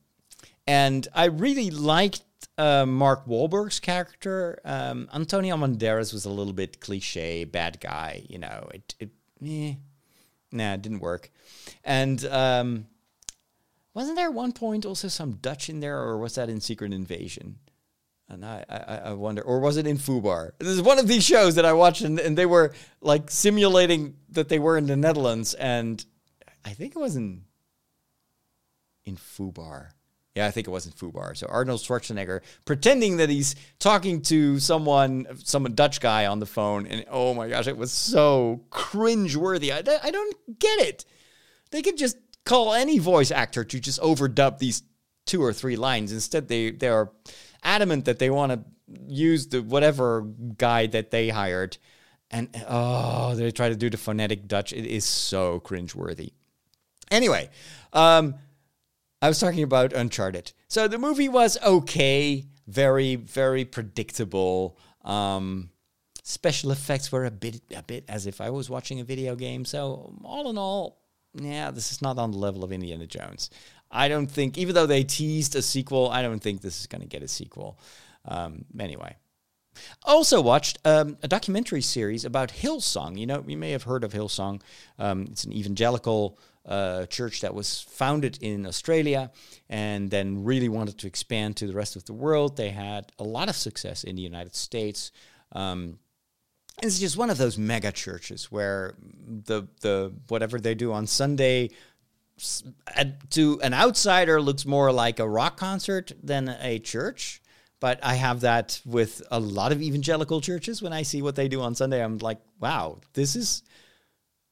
and 0.68 1.08
I 1.14 1.26
really 1.26 1.70
liked 1.70 2.22
uh, 2.58 2.86
Mark 2.86 3.26
Wahlberg's 3.26 3.80
character. 3.80 4.60
Um, 4.64 5.10
Antonio 5.14 5.56
Banderas 5.58 6.14
was 6.14 6.26
a 6.26 6.30
little 6.30 6.54
bit 6.54 6.80
cliche, 6.80 7.44
bad 7.44 7.80
guy. 7.80 8.26
You 8.30 8.40
know, 8.40 8.70
it, 8.74 8.96
it 9.00 9.10
eh, 9.46 9.76
nah, 10.52 10.74
it 10.74 10.82
didn't 10.82 11.00
work. 11.00 11.32
And 11.84 12.24
um, 12.26 12.88
wasn't 13.94 14.18
there 14.18 14.32
one 14.32 14.52
point 14.52 14.86
also 14.86 15.08
some 15.08 15.34
Dutch 15.34 15.70
in 15.70 15.80
there, 15.80 16.00
or 16.00 16.18
was 16.18 16.36
that 16.36 16.50
in 16.50 16.62
Secret 16.62 16.94
Invasion? 16.94 17.58
And 18.28 18.44
I, 18.44 18.66
I, 18.68 18.96
I 18.98 19.14
wonder, 19.14 19.44
or 19.44 19.60
was 19.60 19.78
it 19.78 19.86
in 19.86 19.98
Fubar? 19.98 20.52
This 20.58 20.70
is 20.70 20.82
one 20.82 20.98
of 20.98 21.08
these 21.08 21.24
shows 21.24 21.56
that 21.56 21.66
I 21.66 21.74
watched, 21.74 22.02
and, 22.02 22.20
and 22.20 22.36
they 22.36 22.48
were 22.48 22.74
like 23.00 23.30
simulating 23.30 24.16
that 24.30 24.50
they 24.50 24.58
were 24.58 24.78
in 24.78 24.88
the 24.88 24.96
Netherlands, 24.96 25.54
and 25.54 26.04
I 26.64 26.72
think 26.72 26.96
it 26.96 27.00
was 27.00 27.16
in 27.16 27.44
in 29.06 29.16
Fubar. 29.16 29.90
Yeah, 30.36 30.48
I 30.48 30.52
think 30.52 30.68
it 30.68 30.72
was 30.72 30.86
in 30.86 30.92
Fubar. 30.92 31.36
So 31.38 31.48
Arnold 31.48 31.80
Schwarzenegger 31.80 32.42
pretending 32.66 33.18
that 33.18 33.30
he's 33.30 33.56
talking 33.80 34.22
to 34.24 34.60
someone, 34.60 35.28
some 35.44 35.64
Dutch 35.74 36.02
guy 36.02 36.26
on 36.26 36.40
the 36.40 36.46
phone, 36.46 36.86
and 36.88 37.06
oh 37.10 37.34
my 37.34 37.48
gosh, 37.48 37.68
it 37.68 37.78
was 37.78 37.94
so 37.94 38.66
cringe-worthy. 38.70 39.72
I, 39.72 39.78
I 39.78 40.12
don't 40.12 40.60
get 40.60 40.82
it. 40.82 41.06
They 41.72 41.82
could 41.82 41.98
just 41.98 42.18
call 42.44 42.74
any 42.74 43.00
voice 43.00 43.32
actor 43.32 43.64
to 43.64 43.80
just 43.80 44.00
overdub 44.02 44.60
these 44.60 44.84
two 45.26 45.42
or 45.42 45.54
three 45.54 45.78
lines. 45.78 46.12
Instead, 46.12 46.50
they 46.50 46.72
they 46.72 46.90
are 46.90 47.12
adamant 47.64 48.06
that 48.06 48.20
they 48.20 48.30
want 48.30 48.52
to 48.52 48.60
use 49.08 49.48
the 49.48 49.62
whatever 49.62 50.22
guy 50.58 50.86
that 50.88 51.12
they 51.12 51.30
hired, 51.30 51.78
and 52.30 52.50
oh, 52.68 53.36
they 53.36 53.52
try 53.52 53.70
to 53.70 53.76
do 53.76 53.90
the 53.90 53.98
phonetic 53.98 54.48
Dutch. 54.48 54.74
It 54.74 54.86
is 54.86 55.06
so 55.06 55.62
cringe-worthy. 55.62 56.34
Anyway, 57.10 57.50
um, 57.94 58.36
I 59.22 59.28
was 59.28 59.40
talking 59.40 59.64
about 59.64 59.94
Uncharted. 59.94 60.52
So 60.68 60.88
the 60.88 60.98
movie 60.98 61.30
was 61.30 61.58
okay, 61.64 62.46
very, 62.68 63.16
very 63.16 63.66
predictable. 63.66 64.78
Um, 65.04 65.70
special 66.24 66.72
effects 66.72 67.12
were 67.12 67.26
a 67.26 67.32
bit, 67.32 67.62
a 67.76 67.84
bit 67.84 68.06
as 68.08 68.28
if 68.28 68.42
I 68.42 68.50
was 68.50 68.70
watching 68.70 69.00
a 69.00 69.04
video 69.04 69.36
game. 69.36 69.66
So 69.66 70.14
all 70.24 70.50
in 70.50 70.58
all, 70.58 71.02
yeah, 71.34 71.72
this 71.72 71.92
is 71.92 72.02
not 72.02 72.18
on 72.18 72.32
the 72.32 72.38
level 72.38 72.64
of 72.64 72.72
Indiana 72.72 73.08
Jones. 73.08 73.50
I 73.92 74.08
don't 74.08 74.28
think, 74.28 74.58
even 74.58 74.76
though 74.76 74.88
they 74.88 75.04
teased 75.04 75.56
a 75.56 75.62
sequel, 75.62 76.10
I 76.10 76.22
don't 76.22 76.40
think 76.40 76.62
this 76.62 76.80
is 76.80 76.88
going 76.88 77.02
to 77.02 77.08
get 77.08 77.24
a 77.24 77.28
sequel. 77.28 77.80
Um, 78.26 78.66
anyway. 78.80 79.16
Also 80.04 80.42
watched 80.42 80.80
um, 80.86 81.18
a 81.22 81.28
documentary 81.28 81.82
series 81.82 82.26
about 82.26 82.50
Hillsong. 82.50 83.18
You 83.18 83.26
know, 83.26 83.44
you 83.46 83.58
may 83.58 83.72
have 83.72 83.84
heard 83.84 84.04
of 84.04 84.14
Hillsong. 84.14 84.62
Um, 84.98 85.28
it's 85.30 85.44
an 85.44 85.54
evangelical 85.54 86.40
uh, 86.66 87.06
church 87.06 87.42
that 87.42 87.54
was 87.54 87.82
founded 87.82 88.40
in 88.42 88.66
Australia 88.66 89.32
and 89.70 90.10
then 90.10 90.44
really 90.44 90.70
wanted 90.70 90.98
to 91.00 91.08
expand 91.08 91.58
to 91.58 91.68
the 91.68 91.74
rest 91.74 91.96
of 91.96 92.06
the 92.06 92.14
world. 92.14 92.58
They 92.58 92.70
had 92.70 93.12
a 93.20 93.24
lot 93.24 93.50
of 93.50 93.56
success 93.56 94.04
in 94.04 94.16
the 94.16 94.22
United 94.22 94.56
States. 94.56 95.12
Um, 95.52 96.00
it's 96.82 97.00
just 97.00 97.18
one 97.18 97.30
of 97.30 97.38
those 97.38 97.58
mega 97.58 97.92
churches 97.92 98.52
where 98.52 98.96
the 99.28 99.64
the 99.82 100.14
whatever 100.28 100.60
they 100.60 100.76
do 100.76 100.92
on 100.92 101.08
Sunday 101.08 101.70
to 103.30 103.62
an 103.62 103.74
outsider 103.74 104.42
looks 104.42 104.66
more 104.66 104.92
like 104.92 105.20
a 105.20 105.28
rock 105.28 105.58
concert 105.58 106.12
than 106.22 106.50
a 106.60 106.80
church. 106.80 107.42
But 107.80 108.00
I 108.04 108.16
have 108.16 108.42
that 108.42 108.82
with 108.86 109.22
a 109.32 109.40
lot 109.40 109.72
of 109.72 109.82
evangelical 109.82 110.42
churches. 110.42 110.82
When 110.82 110.94
I 110.94 111.04
see 111.04 111.22
what 111.22 111.36
they 111.36 111.48
do 111.48 111.62
on 111.62 111.76
Sunday, 111.76 112.04
I'm 112.04 112.18
like, 112.18 112.40
wow, 112.60 113.00
this 113.14 113.36
is 113.36 113.64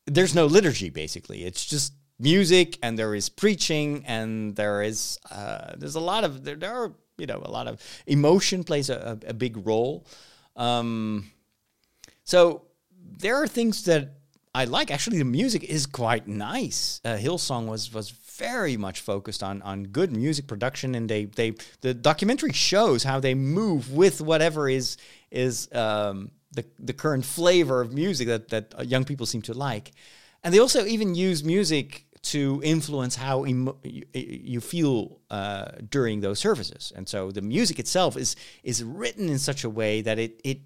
there's 0.05 0.35
no 0.35 0.45
liturgy 0.45 0.89
basically. 0.89 1.43
It's 1.43 1.65
just 1.65 1.93
music 2.19 2.77
and 2.81 2.97
there 2.97 3.15
is 3.15 3.29
preaching 3.29 4.03
and 4.05 4.55
there 4.55 4.81
is 4.81 5.19
uh, 5.31 5.73
there's 5.77 5.95
a 5.95 5.99
lot 5.99 6.23
of 6.23 6.43
there, 6.43 6.55
there 6.55 6.73
are 6.73 6.93
you 7.17 7.25
know 7.25 7.41
a 7.43 7.51
lot 7.51 7.67
of 7.67 7.81
emotion 8.07 8.63
plays 8.63 8.89
a, 8.89 9.19
a, 9.25 9.29
a 9.29 9.33
big 9.33 9.65
role. 9.65 10.05
Um, 10.55 11.31
so 12.23 12.63
there 13.19 13.35
are 13.35 13.47
things 13.47 13.83
that 13.85 14.11
I 14.55 14.65
like. 14.65 14.91
Actually, 14.91 15.17
the 15.17 15.25
music 15.25 15.63
is 15.63 15.85
quite 15.85 16.27
nice. 16.27 17.01
Uh, 17.03 17.17
Hillsong 17.17 17.67
was 17.67 17.93
was 17.93 18.11
very 18.11 18.77
much 18.77 19.01
focused 19.01 19.41
on 19.41 19.61
on 19.63 19.85
good 19.85 20.11
music 20.15 20.47
production, 20.47 20.95
and 20.95 21.09
they 21.09 21.25
they 21.25 21.53
the 21.81 21.93
documentary 21.93 22.53
shows 22.53 23.03
how 23.03 23.19
they 23.19 23.33
move 23.33 23.91
with 23.91 24.21
whatever 24.21 24.69
is 24.69 24.97
is 25.31 25.69
um, 25.73 26.31
the 26.51 26.65
the 26.79 26.93
current 26.93 27.25
flavor 27.25 27.81
of 27.81 27.93
music 27.93 28.27
that 28.27 28.49
that 28.49 28.87
young 28.87 29.05
people 29.05 29.25
seem 29.25 29.41
to 29.43 29.53
like, 29.53 29.91
and 30.43 30.53
they 30.53 30.59
also 30.59 30.85
even 30.85 31.15
use 31.15 31.43
music 31.43 32.05
to 32.23 32.61
influence 32.63 33.15
how 33.15 33.45
emo- 33.45 33.77
you, 33.83 34.61
feel 34.61 35.19
uh, 35.29 35.65
during 35.89 36.21
those 36.21 36.39
services. 36.39 36.91
And 36.95 37.07
so 37.07 37.31
the 37.31 37.41
music 37.41 37.79
itself 37.79 38.15
is 38.17 38.35
is 38.63 38.83
written 38.83 39.29
in 39.29 39.39
such 39.39 39.63
a 39.63 39.69
way 39.69 40.01
that 40.01 40.17
it 40.19 40.39
it 40.43 40.59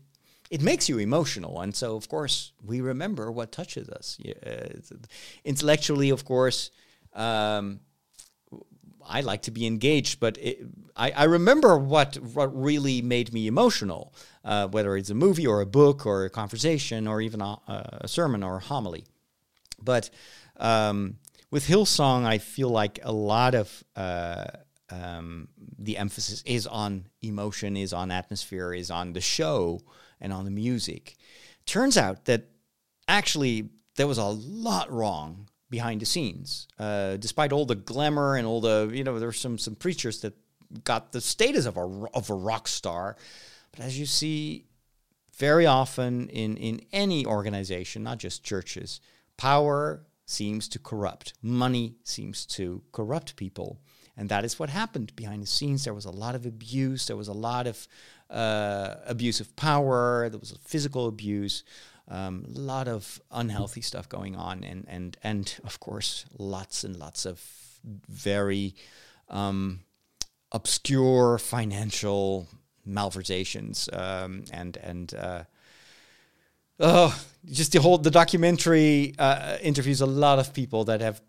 it 0.50 0.62
makes 0.62 0.88
you 0.88 1.00
emotional. 1.00 1.60
And 1.62 1.76
so 1.76 1.96
of 1.96 2.08
course 2.08 2.54
we 2.64 2.80
remember 2.82 3.32
what 3.32 3.52
touches 3.52 3.90
us. 3.90 4.18
Uh, 4.46 4.70
intellectually, 5.44 6.12
of 6.12 6.26
course. 6.26 6.72
Um, 7.14 7.80
I 9.10 9.22
like 9.22 9.44
to 9.44 9.52
be 9.52 9.66
engaged, 9.66 10.20
but 10.20 10.38
it, 10.38 10.60
I, 10.96 11.12
I, 11.12 11.24
remember 11.24 11.78
what 11.78 12.18
what 12.18 12.54
really 12.54 13.02
made 13.02 13.32
me 13.34 13.48
emotional, 13.48 14.14
uh, 14.44 14.68
whether 14.68 14.98
it's 14.98 15.10
a 15.10 15.16
movie 15.16 15.48
or 15.48 15.62
a 15.62 15.66
book 15.66 16.06
or 16.06 16.26
a 16.26 16.30
conversation 16.30 17.08
or 17.08 17.22
even 17.22 17.42
a, 17.42 17.58
a 18.02 18.08
sermon 18.08 18.44
or 18.44 18.58
a 18.58 18.60
homily. 18.60 19.06
But 19.82 20.10
um, 20.58 21.18
with 21.52 21.68
Hillsong, 21.68 22.26
I 22.26 22.38
feel 22.38 22.70
like 22.70 23.00
a 23.04 23.12
lot 23.12 23.56
of 23.56 23.84
uh, 23.96 24.46
um, 24.90 25.48
the 25.78 25.98
emphasis 25.98 26.44
is 26.46 26.68
on 26.68 27.06
emotion, 27.22 27.78
is 27.78 27.94
on 27.94 28.12
atmosphere, 28.12 28.74
is 28.74 28.92
on 28.92 29.14
the 29.14 29.22
show, 29.22 29.82
and 30.20 30.34
on 30.34 30.46
the 30.46 30.52
music. 30.52 31.16
Turns 31.66 31.98
out 31.98 32.26
that 32.26 32.46
actually 33.08 33.70
there 33.96 34.08
was 34.08 34.18
a 34.18 34.26
lot 34.26 34.92
wrong 34.92 35.50
behind 35.70 36.02
the 36.02 36.06
scenes. 36.06 36.68
Uh, 36.80 37.18
despite 37.18 37.52
all 37.52 37.66
the 37.66 37.76
glamour 37.76 38.36
and 38.36 38.48
all 38.48 38.62
the, 38.62 38.90
you 38.94 39.04
know, 39.04 39.20
there's 39.20 39.40
some 39.40 39.58
some 39.58 39.76
preachers 39.76 40.22
that 40.22 40.34
got 40.84 41.12
the 41.12 41.22
status 41.22 41.66
of 41.66 41.78
a 41.78 42.06
of 42.14 42.30
a 42.30 42.34
rock 42.34 42.68
star, 42.68 43.16
but 43.72 43.82
as 43.82 44.00
you 44.00 44.06
see 44.06 44.66
very 45.38 45.66
often 45.66 46.30
in 46.30 46.58
in 46.58 46.82
any 46.92 47.26
organization, 47.26 48.04
not 48.04 48.18
just 48.18 48.44
churches, 48.44 49.02
power 49.38 50.04
seems 50.26 50.68
to 50.70 50.80
corrupt. 50.80 51.34
Money 51.42 51.96
seems 52.04 52.46
to 52.46 52.82
corrupt 52.92 53.36
people. 53.36 53.80
And 54.18 54.30
that 54.30 54.44
is 54.44 54.58
what 54.58 54.70
happened 54.70 55.16
behind 55.16 55.44
the 55.44 55.48
scenes. 55.48 55.84
There 55.84 55.94
was 55.94 56.06
a 56.06 56.12
lot 56.12 56.36
of 56.36 56.46
abuse. 56.46 57.06
There 57.06 57.16
was 57.16 57.28
a 57.28 57.34
lot 57.34 57.68
of 57.68 57.88
uh, 58.30 58.96
abuse 59.06 59.40
of 59.40 59.56
power. 59.56 60.28
There 60.30 60.40
was 60.40 60.58
physical 60.66 61.08
abuse. 61.08 61.64
Um, 62.10 62.46
a 62.48 62.60
lot 62.60 62.88
of 62.88 63.22
unhealthy 63.32 63.82
stuff 63.82 64.08
going 64.08 64.36
on, 64.36 64.64
and 64.64 64.86
and 64.88 65.18
and 65.24 65.60
of 65.66 65.82
course, 65.82 66.26
lots 66.38 66.86
and 66.86 66.96
lots 66.96 67.26
of 67.26 67.42
very 67.84 68.76
um, 69.30 69.82
obscure 70.54 71.38
financial 71.38 72.48
malversations 72.88 73.90
um, 73.94 74.46
and 74.52 74.78
and 74.78 75.14
uh, 75.14 75.44
oh, 76.80 77.20
just 77.46 77.72
the 77.72 77.82
whole 77.82 77.98
the 77.98 78.12
documentary 78.12 79.16
uh, 79.18 79.58
interviews 79.62 80.02
a 80.02 80.06
lot 80.06 80.40
of 80.40 80.54
people 80.54 80.86
that 80.86 81.02
have 81.02 81.22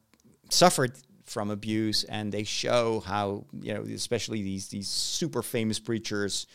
suffered 0.51 0.93
from 1.25 1.51
abuse, 1.51 2.05
and 2.05 2.33
they 2.33 2.45
show 2.45 3.01
how 3.01 3.45
you 3.61 3.75
know, 3.75 3.83
especially 3.83 4.43
these 4.43 4.69
these 4.69 4.89
super 4.89 5.43
famous 5.43 5.79
preachers 5.79 6.47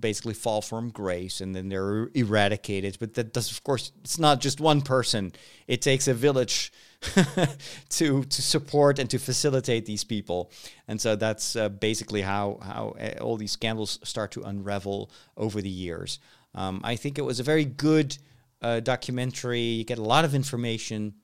basically 0.00 0.34
fall 0.34 0.60
from 0.60 0.90
grace 0.90 1.40
and 1.40 1.54
then 1.54 1.68
they're 1.68 2.08
eradicated. 2.14 2.96
But 2.98 3.14
that 3.14 3.32
does 3.32 3.50
of 3.52 3.62
course 3.62 3.92
it's 4.00 4.18
not 4.18 4.40
just 4.40 4.60
one 4.60 4.82
person. 4.82 5.32
It 5.68 5.80
takes 5.80 6.08
a 6.08 6.14
village 6.14 6.72
to 7.90 8.24
to 8.24 8.42
support 8.42 8.98
and 8.98 9.08
to 9.10 9.18
facilitate 9.18 9.86
these 9.86 10.04
people. 10.04 10.50
And 10.88 11.00
so 11.00 11.16
that's 11.16 11.56
uh, 11.56 11.68
basically 11.68 12.22
how 12.22 12.58
how 12.62 12.96
uh, 13.00 13.22
all 13.22 13.36
these 13.36 13.52
scandals 13.52 14.00
start 14.02 14.32
to 14.32 14.42
unravel 14.42 15.10
over 15.36 15.62
the 15.62 15.70
years 15.70 16.18
um, 16.54 16.80
I 16.84 16.96
think 16.96 17.18
it 17.18 17.22
was 17.22 17.40
a 17.40 17.44
very 17.44 17.64
good 17.64 18.16
uh, 18.62 18.80
documentary. 18.80 19.60
You 19.60 19.84
get 19.84 19.98
a 19.98 20.02
lot 20.02 20.24
of 20.24 20.34
information. 20.34 21.14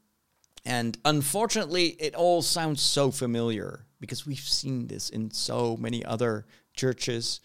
And 0.65 0.99
unfortunately, 1.05 1.89
it 2.01 2.15
all 2.15 2.43
sounds 2.43 2.81
so 2.81 3.11
familiar 3.11 3.87
because 4.01 4.27
we've 4.27 4.39
seen 4.39 4.89
this 4.89 5.11
in 5.11 5.31
so 5.31 5.77
many 5.77 6.05
other 6.05 6.47
churches, 6.75 7.41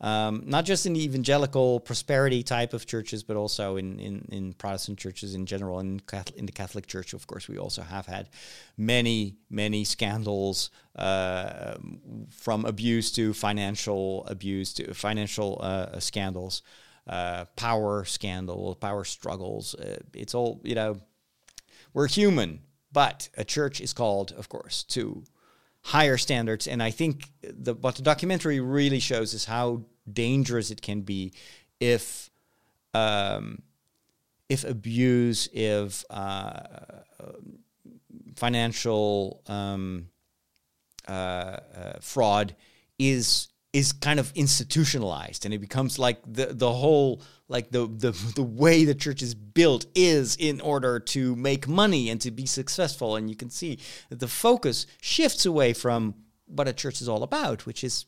um, 0.00 0.42
not 0.46 0.66
just 0.66 0.84
in 0.84 0.92
the 0.92 1.02
evangelical 1.02 1.80
prosperity 1.80 2.42
type 2.42 2.74
of 2.74 2.86
churches, 2.86 3.22
but 3.22 3.36
also 3.36 3.76
in, 3.76 3.98
in, 3.98 4.28
in 4.30 4.52
Protestant 4.52 4.98
churches 4.98 5.34
in 5.34 5.46
general. 5.46 5.80
In, 5.80 6.00
Catholic, 6.00 6.36
in 6.38 6.44
the 6.44 6.52
Catholic 6.52 6.86
Church, 6.86 7.14
of 7.14 7.26
course, 7.26 7.48
we 7.48 7.58
also 7.58 7.82
have 7.82 8.06
had 8.06 8.28
many, 8.76 9.36
many 9.48 9.84
scandals 9.84 10.70
uh, 10.96 11.76
from 12.30 12.66
abuse 12.66 13.10
to 13.12 13.32
financial 13.32 14.26
abuse 14.26 14.74
to 14.74 14.92
financial 14.92 15.58
uh, 15.62 15.98
scandals 15.98 16.62
uh, 17.06 17.44
power 17.56 18.04
scandal, 18.04 18.74
power 18.74 19.04
struggles. 19.04 19.74
Uh, 19.74 19.98
it's 20.12 20.34
all, 20.34 20.60
you 20.64 20.74
know, 20.74 20.98
we're 21.92 22.08
human, 22.08 22.60
but 22.92 23.28
a 23.36 23.44
church 23.44 23.80
is 23.80 23.92
called, 23.92 24.32
of 24.32 24.48
course, 24.48 24.82
to 24.84 25.24
higher 25.82 26.16
standards. 26.16 26.66
And 26.66 26.82
I 26.82 26.90
think 26.90 27.30
the, 27.42 27.74
what 27.74 27.96
the 27.96 28.02
documentary 28.02 28.60
really 28.60 29.00
shows 29.00 29.34
is 29.34 29.44
how 29.44 29.82
dangerous 30.12 30.70
it 30.70 30.82
can 30.82 31.02
be 31.02 31.32
if. 31.80 32.30
Um, 32.94 33.62
if 34.48 34.64
abuse, 34.64 35.48
if 35.52 36.04
uh, 36.08 36.60
financial 38.36 39.42
um, 39.46 40.08
uh, 41.08 41.12
uh, 41.12 41.92
fraud 42.00 42.54
is 42.98 43.48
is 43.76 43.92
kind 43.92 44.18
of 44.18 44.32
institutionalized 44.34 45.44
and 45.44 45.52
it 45.52 45.58
becomes 45.58 45.98
like 45.98 46.18
the 46.26 46.46
the 46.46 46.72
whole 46.72 47.20
like 47.46 47.70
the 47.70 47.86
the 47.86 48.12
the 48.34 48.42
way 48.42 48.86
the 48.86 48.94
church 48.94 49.20
is 49.20 49.34
built 49.34 49.84
is 49.94 50.34
in 50.36 50.62
order 50.62 50.98
to 50.98 51.36
make 51.36 51.68
money 51.68 52.08
and 52.08 52.18
to 52.22 52.30
be 52.30 52.46
successful. 52.46 53.16
And 53.16 53.28
you 53.28 53.36
can 53.36 53.50
see 53.50 53.78
that 54.08 54.18
the 54.18 54.28
focus 54.28 54.86
shifts 55.02 55.44
away 55.44 55.74
from 55.74 56.14
what 56.46 56.66
a 56.66 56.72
church 56.72 57.02
is 57.02 57.08
all 57.08 57.22
about 57.22 57.66
which 57.66 57.84
is 57.84 58.06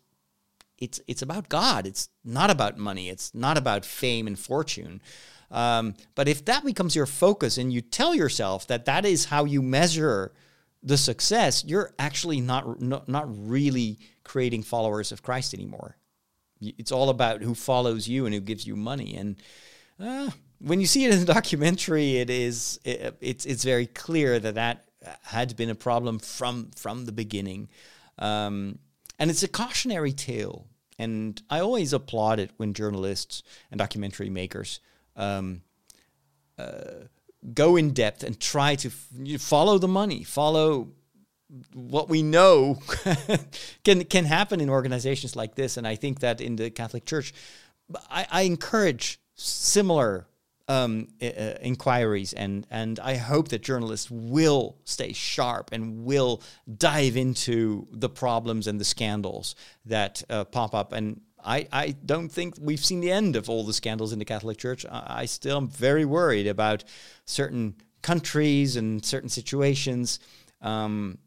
it's 0.79 1.03
it's 1.07 1.21
about 1.21 1.51
God. 1.51 1.87
It's 1.87 2.09
not 2.25 2.49
about 2.49 2.79
money. 2.79 3.11
It's 3.11 3.35
not 3.35 3.59
about 3.59 3.85
fame 3.85 4.27
and 4.27 4.39
fortune. 4.39 5.03
Um, 5.51 5.95
but 6.15 6.29
if 6.29 6.47
that 6.47 6.65
becomes 6.65 6.97
your 6.97 7.07
focus 7.07 7.59
and 7.59 7.71
you 7.71 7.83
tell 7.83 8.15
yourself 8.15 8.67
that 8.69 8.87
that 8.87 9.05
is 9.05 9.27
how 9.27 9.45
you 9.45 9.61
measure 9.61 10.33
the 10.83 10.97
success, 10.97 11.65
you're 11.67 11.93
actually 11.99 12.41
not, 12.41 12.81
not 12.81 13.07
not 13.07 13.27
really 13.29 13.99
creating 14.29 14.63
followers 14.63 15.11
of 15.11 15.23
Christ 15.23 15.55
anymore. 15.55 15.97
It's 16.61 16.93
all 16.93 17.09
about 17.09 17.43
who 17.43 17.55
follows 17.55 18.07
you 18.07 18.27
and 18.27 18.35
who 18.35 18.41
gives 18.41 18.67
you 18.67 18.77
money. 18.77 19.15
And 19.17 19.37
uh, 19.99 20.31
when 20.61 20.81
you 20.81 20.87
see 20.87 21.05
it 21.05 21.13
in 21.13 21.21
the 21.21 21.33
documentary, 21.35 22.19
it 22.19 22.31
is 22.31 22.79
it, 22.85 23.17
it's 23.21 23.45
it's 23.47 23.65
very 23.65 23.87
clear 23.87 24.39
that 24.39 24.55
that 24.55 24.85
had 25.23 25.57
been 25.57 25.71
a 25.71 25.75
problem 25.75 26.19
from 26.19 26.71
from 26.77 27.07
the 27.07 27.13
beginning, 27.13 27.69
um, 28.19 28.79
and 29.19 29.31
it's 29.31 29.43
a 29.43 29.49
cautionary 29.49 30.13
tale. 30.13 30.67
And 31.01 31.41
I 31.49 31.61
always 31.61 31.93
applaud 31.93 32.41
it 32.41 32.51
when 32.57 32.75
journalists 32.75 33.45
and 33.71 33.79
documentary 33.79 34.31
makers. 34.31 34.81
Um, 35.15 35.63
uh, 36.59 37.07
go 37.55 37.77
in 37.77 37.93
depth 37.93 38.25
and 38.25 38.41
try 38.41 38.75
to 38.75 38.89
f- 38.89 39.41
follow 39.41 39.79
the 39.79 39.87
money, 39.87 40.25
follow 40.25 40.89
what 41.75 42.09
we 42.09 42.23
know 42.23 42.79
can 43.85 44.05
can 44.05 44.25
happen 44.25 44.61
in 44.61 44.69
organizations 44.69 45.37
like 45.37 45.55
this. 45.55 45.77
And 45.77 45.87
I 45.87 45.97
think 45.97 46.21
that 46.21 46.41
in 46.41 46.57
the 46.57 46.71
Catholic 46.71 47.05
Church, 47.05 47.33
I, 48.11 48.27
I 48.31 48.43
encourage 48.43 49.21
similar 49.35 50.27
um, 50.69 51.09
uh, 51.23 51.55
inquiries, 51.63 52.35
and 52.35 52.67
and 52.71 53.01
I 53.01 53.17
hope 53.17 53.49
that 53.49 53.63
journalists 53.63 54.11
will 54.11 54.77
stay 54.85 55.13
sharp 55.13 55.71
and 55.73 56.05
will 56.05 56.43
dive 56.77 57.17
into 57.17 57.89
the 57.91 58.11
problems 58.11 58.67
and 58.67 58.79
the 58.79 58.85
scandals 58.85 59.55
that 59.87 60.23
uh, 60.29 60.45
pop 60.45 60.75
up. 60.75 60.93
And 60.93 61.23
I, 61.43 61.67
I 61.73 61.97
don't 62.05 62.29
think 62.29 62.57
we've 62.61 62.85
seen 62.85 63.01
the 63.01 63.11
end 63.11 63.37
of 63.37 63.49
all 63.49 63.65
the 63.65 63.73
scandals 63.73 64.13
in 64.13 64.19
the 64.19 64.25
Catholic 64.27 64.59
Church. 64.59 64.85
I, 64.85 65.21
I 65.21 65.25
still 65.25 65.57
am 65.57 65.69
very 65.69 66.05
worried 66.05 66.47
about 66.47 66.85
certain 67.25 67.77
countries 68.03 68.77
and 68.77 69.05
certain 69.05 69.31
situations. 69.31 70.21
Um, 70.61 71.19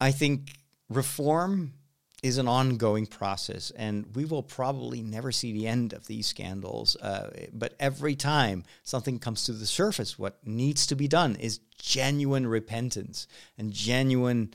I 0.00 0.12
think 0.12 0.54
reform 0.88 1.74
is 2.22 2.38
an 2.38 2.48
ongoing 2.48 3.06
process, 3.06 3.70
and 3.76 4.06
we 4.16 4.24
will 4.24 4.42
probably 4.42 5.02
never 5.02 5.30
see 5.30 5.52
the 5.52 5.68
end 5.68 5.92
of 5.92 6.06
these 6.08 6.26
scandals. 6.26 6.96
Uh, 6.96 7.30
but 7.52 7.74
every 7.78 8.16
time 8.16 8.64
something 8.82 9.18
comes 9.20 9.44
to 9.44 9.52
the 9.52 9.66
surface, 9.66 10.18
what 10.18 10.44
needs 10.44 10.86
to 10.88 10.96
be 10.96 11.06
done 11.06 11.36
is 11.36 11.60
genuine 11.78 12.46
repentance 12.46 13.28
and 13.56 13.72
genuine 13.72 14.52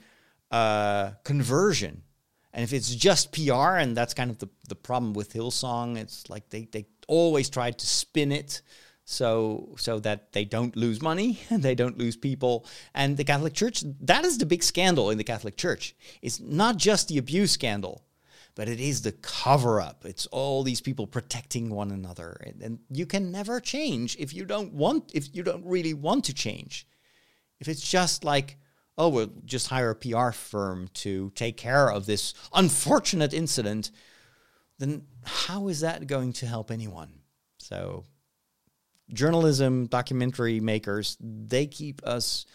uh, 0.52 1.12
conversion 1.24 2.04
And 2.54 2.64
if 2.64 2.74
it's 2.74 2.94
just 2.94 3.32
PR, 3.32 3.78
and 3.78 3.98
that's 3.98 4.14
kind 4.14 4.30
of 4.30 4.38
the, 4.38 4.50
the 4.70 4.76
problem 4.76 5.14
with 5.14 5.34
Hillsong, 5.34 5.98
it's 5.98 6.30
like 6.30 6.50
they, 6.50 6.66
they 6.72 6.86
always 7.08 7.50
try 7.50 7.72
to 7.72 7.88
spin 7.88 8.32
it 8.32 8.62
so 9.06 9.76
so 9.78 10.00
that 10.00 10.32
they 10.32 10.46
don't 10.46 10.76
lose 10.76 11.02
money 11.02 11.40
and 11.50 11.64
they 11.64 11.76
don't 11.76 11.98
lose 11.98 12.16
people. 12.16 12.66
And 12.94 13.18
the 13.18 13.24
Catholic 13.24 13.54
Church, 13.54 13.84
that 14.02 14.26
is 14.26 14.38
the 14.38 14.46
big 14.46 14.64
scandal 14.64 15.10
in 15.10 15.18
the 15.18 15.24
Catholic 15.24 15.58
Church. 15.58 15.96
It's 16.22 16.40
not 16.40 16.78
just 16.78 17.08
the 17.08 17.18
abuse 17.18 17.52
scandal, 17.52 18.06
but 18.56 18.70
it 18.70 18.80
is 18.80 19.02
the 19.02 19.12
cover 19.12 19.82
up. 19.82 20.06
It's 20.06 20.26
all 20.28 20.64
these 20.64 20.82
people 20.82 21.08
protecting 21.08 21.70
one 21.70 21.92
another. 21.92 22.42
And, 22.46 22.62
and 22.62 22.80
you 22.90 23.06
can 23.06 23.32
never 23.32 23.60
change 23.60 24.16
if 24.20 24.34
you 24.34 24.46
don't 24.46 24.74
want 24.74 25.12
if 25.14 25.36
you 25.36 25.44
don't 25.44 25.66
really 25.66 25.94
want 25.94 26.26
to 26.26 26.34
change. 26.34 26.88
If 27.60 27.68
it's 27.68 27.88
just 27.90 28.24
like 28.24 28.58
oh, 28.98 29.10
we'll 29.10 29.32
just 29.46 29.68
hire 29.68 29.92
a 29.92 29.96
PR 29.96 30.32
firm 30.32 30.88
to 30.94 31.32
take 31.36 31.58
care 31.58 31.92
of 31.92 32.06
this 32.06 32.34
unfortunate 32.54 33.34
incident, 33.34 33.92
then 34.80 35.04
how 35.24 35.68
is 35.68 35.80
that 35.80 36.08
going 36.08 36.34
to 36.34 36.46
help 36.46 36.70
anyone? 36.70 37.12
So 37.58 38.06
journalism, 39.12 39.88
documentary 39.88 40.60
makers, 40.60 41.18
they 41.20 41.66
keep 41.66 42.02
us 42.04 42.46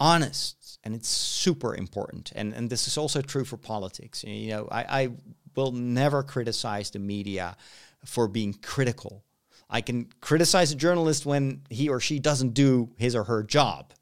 honest, 0.00 0.78
and 0.84 0.94
it's 0.94 1.08
super 1.08 1.74
important. 1.74 2.32
And 2.34 2.52
and 2.52 2.68
this 2.68 2.86
is 2.86 2.98
also 2.98 3.22
true 3.22 3.44
for 3.44 3.56
politics. 3.56 4.24
You 4.24 4.48
know, 4.50 4.68
I, 4.70 5.02
I 5.02 5.08
will 5.54 5.72
never 5.72 6.22
criticize 6.22 6.90
the 6.90 6.98
media 6.98 7.56
for 8.04 8.28
being 8.28 8.54
critical. 8.54 9.24
I 9.70 9.80
can 9.80 10.08
criticize 10.20 10.72
a 10.72 10.76
journalist 10.76 11.26
when 11.26 11.62
he 11.70 11.88
or 11.88 12.00
she 12.00 12.18
doesn't 12.18 12.54
do 12.54 12.90
his 12.96 13.16
or 13.16 13.24
her 13.24 13.42
job. 13.42 13.92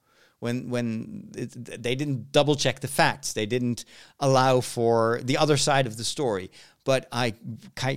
When, 0.40 0.70
when 0.70 1.30
it, 1.36 1.82
they 1.82 1.94
didn't 1.94 2.32
double 2.32 2.56
check 2.56 2.80
the 2.80 2.88
facts, 2.88 3.32
they 3.32 3.46
didn't 3.46 3.84
allow 4.18 4.60
for 4.60 5.20
the 5.22 5.36
other 5.36 5.56
side 5.56 5.86
of 5.86 5.96
the 5.96 6.02
story 6.02 6.50
but 6.84 7.06
I, 7.12 7.34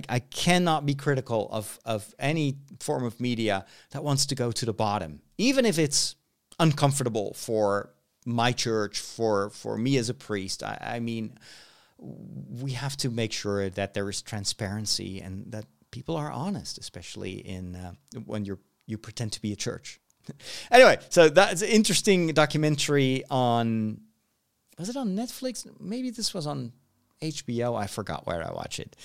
I, 0.08 0.20
cannot 0.20 0.86
be 0.86 0.94
critical 0.94 1.48
of, 1.50 1.78
of 1.84 2.14
any 2.18 2.58
form 2.78 3.04
of 3.04 3.20
media 3.20 3.66
that 3.90 4.04
wants 4.04 4.26
to 4.26 4.34
go 4.34 4.52
to 4.52 4.64
the 4.64 4.72
bottom, 4.72 5.20
even 5.38 5.64
if 5.64 5.78
it's 5.78 6.14
uncomfortable 6.60 7.34
for 7.34 7.90
my 8.24 8.52
church, 8.52 9.00
for, 9.00 9.50
for 9.50 9.76
me 9.76 9.96
as 9.96 10.08
a 10.08 10.14
priest. 10.14 10.62
I, 10.62 10.78
I 10.80 11.00
mean, 11.00 11.38
we 11.98 12.72
have 12.72 12.96
to 12.98 13.10
make 13.10 13.32
sure 13.32 13.70
that 13.70 13.94
there 13.94 14.08
is 14.08 14.22
transparency 14.22 15.20
and 15.20 15.50
that 15.52 15.64
people 15.90 16.16
are 16.16 16.30
honest, 16.30 16.78
especially 16.78 17.34
in 17.34 17.74
uh, 17.74 17.92
when 18.24 18.44
you're 18.44 18.58
you 18.86 18.96
pretend 18.96 19.32
to 19.32 19.42
be 19.42 19.52
a 19.52 19.56
church. 19.56 20.00
anyway, 20.70 20.98
so 21.08 21.28
that's 21.28 21.62
an 21.62 21.68
interesting 21.68 22.28
documentary 22.28 23.24
on. 23.30 24.00
Was 24.78 24.90
it 24.90 24.96
on 24.96 25.16
Netflix? 25.16 25.66
Maybe 25.80 26.10
this 26.10 26.34
was 26.34 26.46
on 26.46 26.72
HBO. 27.22 27.78
I 27.78 27.86
forgot 27.86 28.26
where 28.26 28.46
I 28.46 28.52
watch 28.52 28.80
it. 28.80 28.96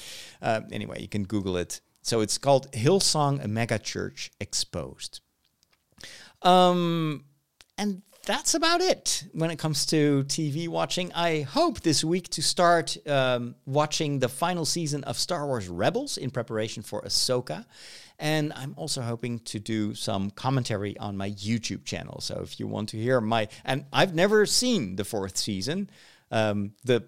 Uh, 0.41 0.61
anyway, 0.71 1.01
you 1.01 1.07
can 1.07 1.23
Google 1.23 1.57
it. 1.57 1.81
So 2.01 2.21
it's 2.21 2.37
called 2.37 2.71
Hillsong 2.71 3.45
Mega 3.47 3.77
Church 3.77 4.31
Exposed. 4.39 5.21
Um, 6.41 7.25
and 7.77 8.01
that's 8.25 8.53
about 8.53 8.81
it 8.81 9.23
when 9.33 9.49
it 9.49 9.57
comes 9.57 9.85
to 9.87 10.23
TV 10.25 10.67
watching. 10.67 11.11
I 11.13 11.41
hope 11.41 11.81
this 11.81 12.03
week 12.03 12.29
to 12.29 12.41
start 12.41 12.95
um, 13.07 13.55
watching 13.65 14.19
the 14.19 14.29
final 14.29 14.65
season 14.65 15.03
of 15.05 15.17
Star 15.17 15.45
Wars 15.47 15.67
Rebels 15.67 16.17
in 16.17 16.29
preparation 16.29 16.83
for 16.83 17.01
Ahsoka. 17.01 17.65
And 18.19 18.53
I'm 18.53 18.75
also 18.77 19.01
hoping 19.01 19.39
to 19.39 19.59
do 19.59 19.95
some 19.95 20.29
commentary 20.29 20.95
on 20.99 21.17
my 21.17 21.31
YouTube 21.31 21.85
channel. 21.85 22.21
So 22.21 22.41
if 22.43 22.59
you 22.59 22.67
want 22.67 22.89
to 22.89 22.97
hear 22.97 23.19
my, 23.19 23.47
and 23.65 23.85
I've 23.91 24.13
never 24.13 24.45
seen 24.45 24.95
the 24.95 25.05
fourth 25.05 25.37
season. 25.37 25.89
Um, 26.29 26.73
the 26.83 27.03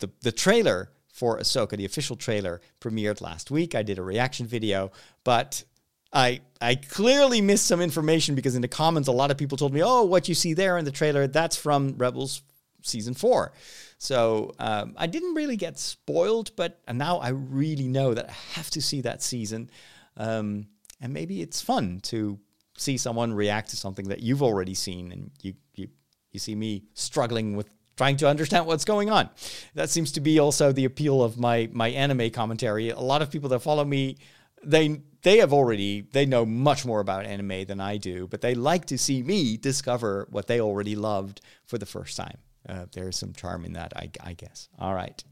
the, 0.00 0.10
the 0.22 0.32
trailer 0.32 0.90
for 1.16 1.38
Ahsoka, 1.38 1.76
the 1.76 1.84
official 1.84 2.16
trailer, 2.16 2.60
premiered 2.80 3.20
last 3.20 3.50
week. 3.50 3.74
I 3.74 3.82
did 3.82 3.98
a 3.98 4.02
reaction 4.02 4.46
video, 4.46 4.92
but 5.24 5.64
I 6.12 6.40
I 6.60 6.74
clearly 6.74 7.40
missed 7.40 7.66
some 7.66 7.80
information 7.80 8.34
because 8.34 8.54
in 8.54 8.62
the 8.62 8.68
comments 8.68 9.08
a 9.08 9.12
lot 9.12 9.30
of 9.30 9.38
people 9.38 9.56
told 9.56 9.72
me, 9.72 9.82
"Oh, 9.82 10.04
what 10.04 10.28
you 10.28 10.34
see 10.34 10.54
there 10.54 10.78
in 10.78 10.84
the 10.84 10.90
trailer, 10.90 11.26
that's 11.26 11.56
from 11.56 11.94
Rebels 11.96 12.42
season 12.82 13.14
four." 13.14 13.52
So 13.98 14.54
um, 14.58 14.94
I 14.96 15.06
didn't 15.06 15.34
really 15.34 15.56
get 15.56 15.78
spoiled, 15.78 16.54
but 16.54 16.80
now 16.92 17.18
I 17.18 17.30
really 17.30 17.88
know 17.88 18.12
that 18.12 18.28
I 18.28 18.34
have 18.54 18.70
to 18.70 18.82
see 18.82 19.00
that 19.02 19.22
season, 19.22 19.70
um, 20.16 20.66
and 21.00 21.12
maybe 21.12 21.40
it's 21.40 21.62
fun 21.62 22.00
to 22.04 22.38
see 22.76 22.98
someone 22.98 23.32
react 23.32 23.70
to 23.70 23.76
something 23.76 24.08
that 24.08 24.20
you've 24.20 24.42
already 24.42 24.74
seen, 24.74 25.12
and 25.12 25.30
you 25.40 25.54
you 25.74 25.88
you 26.30 26.38
see 26.38 26.54
me 26.54 26.84
struggling 26.94 27.56
with 27.56 27.70
trying 27.96 28.16
to 28.18 28.28
understand 28.28 28.66
what's 28.66 28.84
going 28.84 29.10
on. 29.10 29.28
That 29.74 29.90
seems 29.90 30.12
to 30.12 30.20
be 30.20 30.38
also 30.38 30.72
the 30.72 30.84
appeal 30.84 31.22
of 31.22 31.38
my 31.38 31.68
my 31.72 31.88
anime 31.88 32.30
commentary. 32.30 32.90
A 32.90 33.00
lot 33.00 33.22
of 33.22 33.30
people 33.30 33.48
that 33.50 33.60
follow 33.60 33.84
me, 33.84 34.16
they 34.62 35.00
they 35.22 35.38
have 35.38 35.52
already 35.52 36.02
they 36.12 36.26
know 36.26 36.46
much 36.46 36.84
more 36.84 37.00
about 37.00 37.24
anime 37.24 37.64
than 37.64 37.80
I 37.80 37.96
do, 37.96 38.28
but 38.28 38.40
they 38.40 38.54
like 38.54 38.84
to 38.86 38.98
see 38.98 39.22
me 39.22 39.56
discover 39.56 40.26
what 40.30 40.46
they 40.46 40.60
already 40.60 40.94
loved 40.94 41.40
for 41.64 41.78
the 41.78 41.86
first 41.86 42.16
time. 42.16 42.38
Uh, 42.68 42.86
there's 42.92 43.16
some 43.16 43.32
charm 43.32 43.64
in 43.64 43.74
that, 43.74 43.92
I, 43.96 44.10
I 44.20 44.32
guess. 44.32 44.68
All 44.78 44.94
right. 44.94 45.22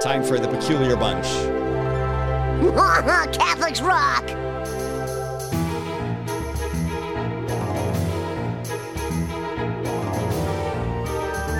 Time 0.00 0.22
for 0.22 0.38
the 0.38 0.48
peculiar 0.48 0.96
bunch. 0.96 1.26
Catholics 3.32 3.80
rock! 3.80 4.28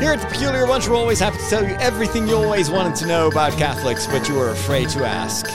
Here 0.00 0.12
at 0.12 0.20
the 0.22 0.28
Peculiar 0.28 0.66
Bunch, 0.66 0.88
we're 0.88 0.96
always 0.96 1.20
happy 1.20 1.36
to 1.36 1.50
tell 1.50 1.62
you 1.62 1.74
everything 1.74 2.26
you 2.26 2.34
always 2.34 2.70
wanted 2.70 2.96
to 2.96 3.06
know 3.06 3.28
about 3.28 3.52
Catholics, 3.52 4.06
but 4.06 4.26
you 4.30 4.34
were 4.34 4.48
afraid 4.48 4.88
to 4.88 5.04
ask. 5.04 5.46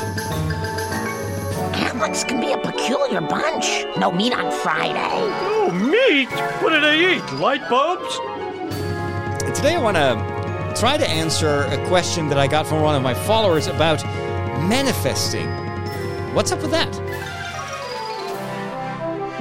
Catholics 1.73 2.23
can 2.23 2.39
be 2.39 2.51
a 2.51 2.57
peculiar 2.59 3.21
bunch. 3.21 3.65
No 3.97 4.11
meat 4.11 4.33
on 4.33 4.51
Friday. 4.61 4.99
Oh, 5.01 5.71
meat? 5.71 6.29
What 6.61 6.69
do 6.69 6.79
they 6.79 7.15
eat? 7.15 7.23
Light 7.39 7.67
bulbs? 7.71 8.17
Today, 9.57 9.77
I 9.77 9.81
want 9.81 9.97
to 9.97 10.79
try 10.79 10.95
to 10.95 11.09
answer 11.09 11.61
a 11.63 11.87
question 11.87 12.29
that 12.29 12.37
I 12.37 12.45
got 12.45 12.67
from 12.67 12.83
one 12.83 12.93
of 12.93 13.01
my 13.01 13.15
followers 13.15 13.65
about 13.65 14.05
manifesting. 14.69 15.49
What's 16.35 16.51
up 16.51 16.61
with 16.61 16.69
that? 16.69 16.91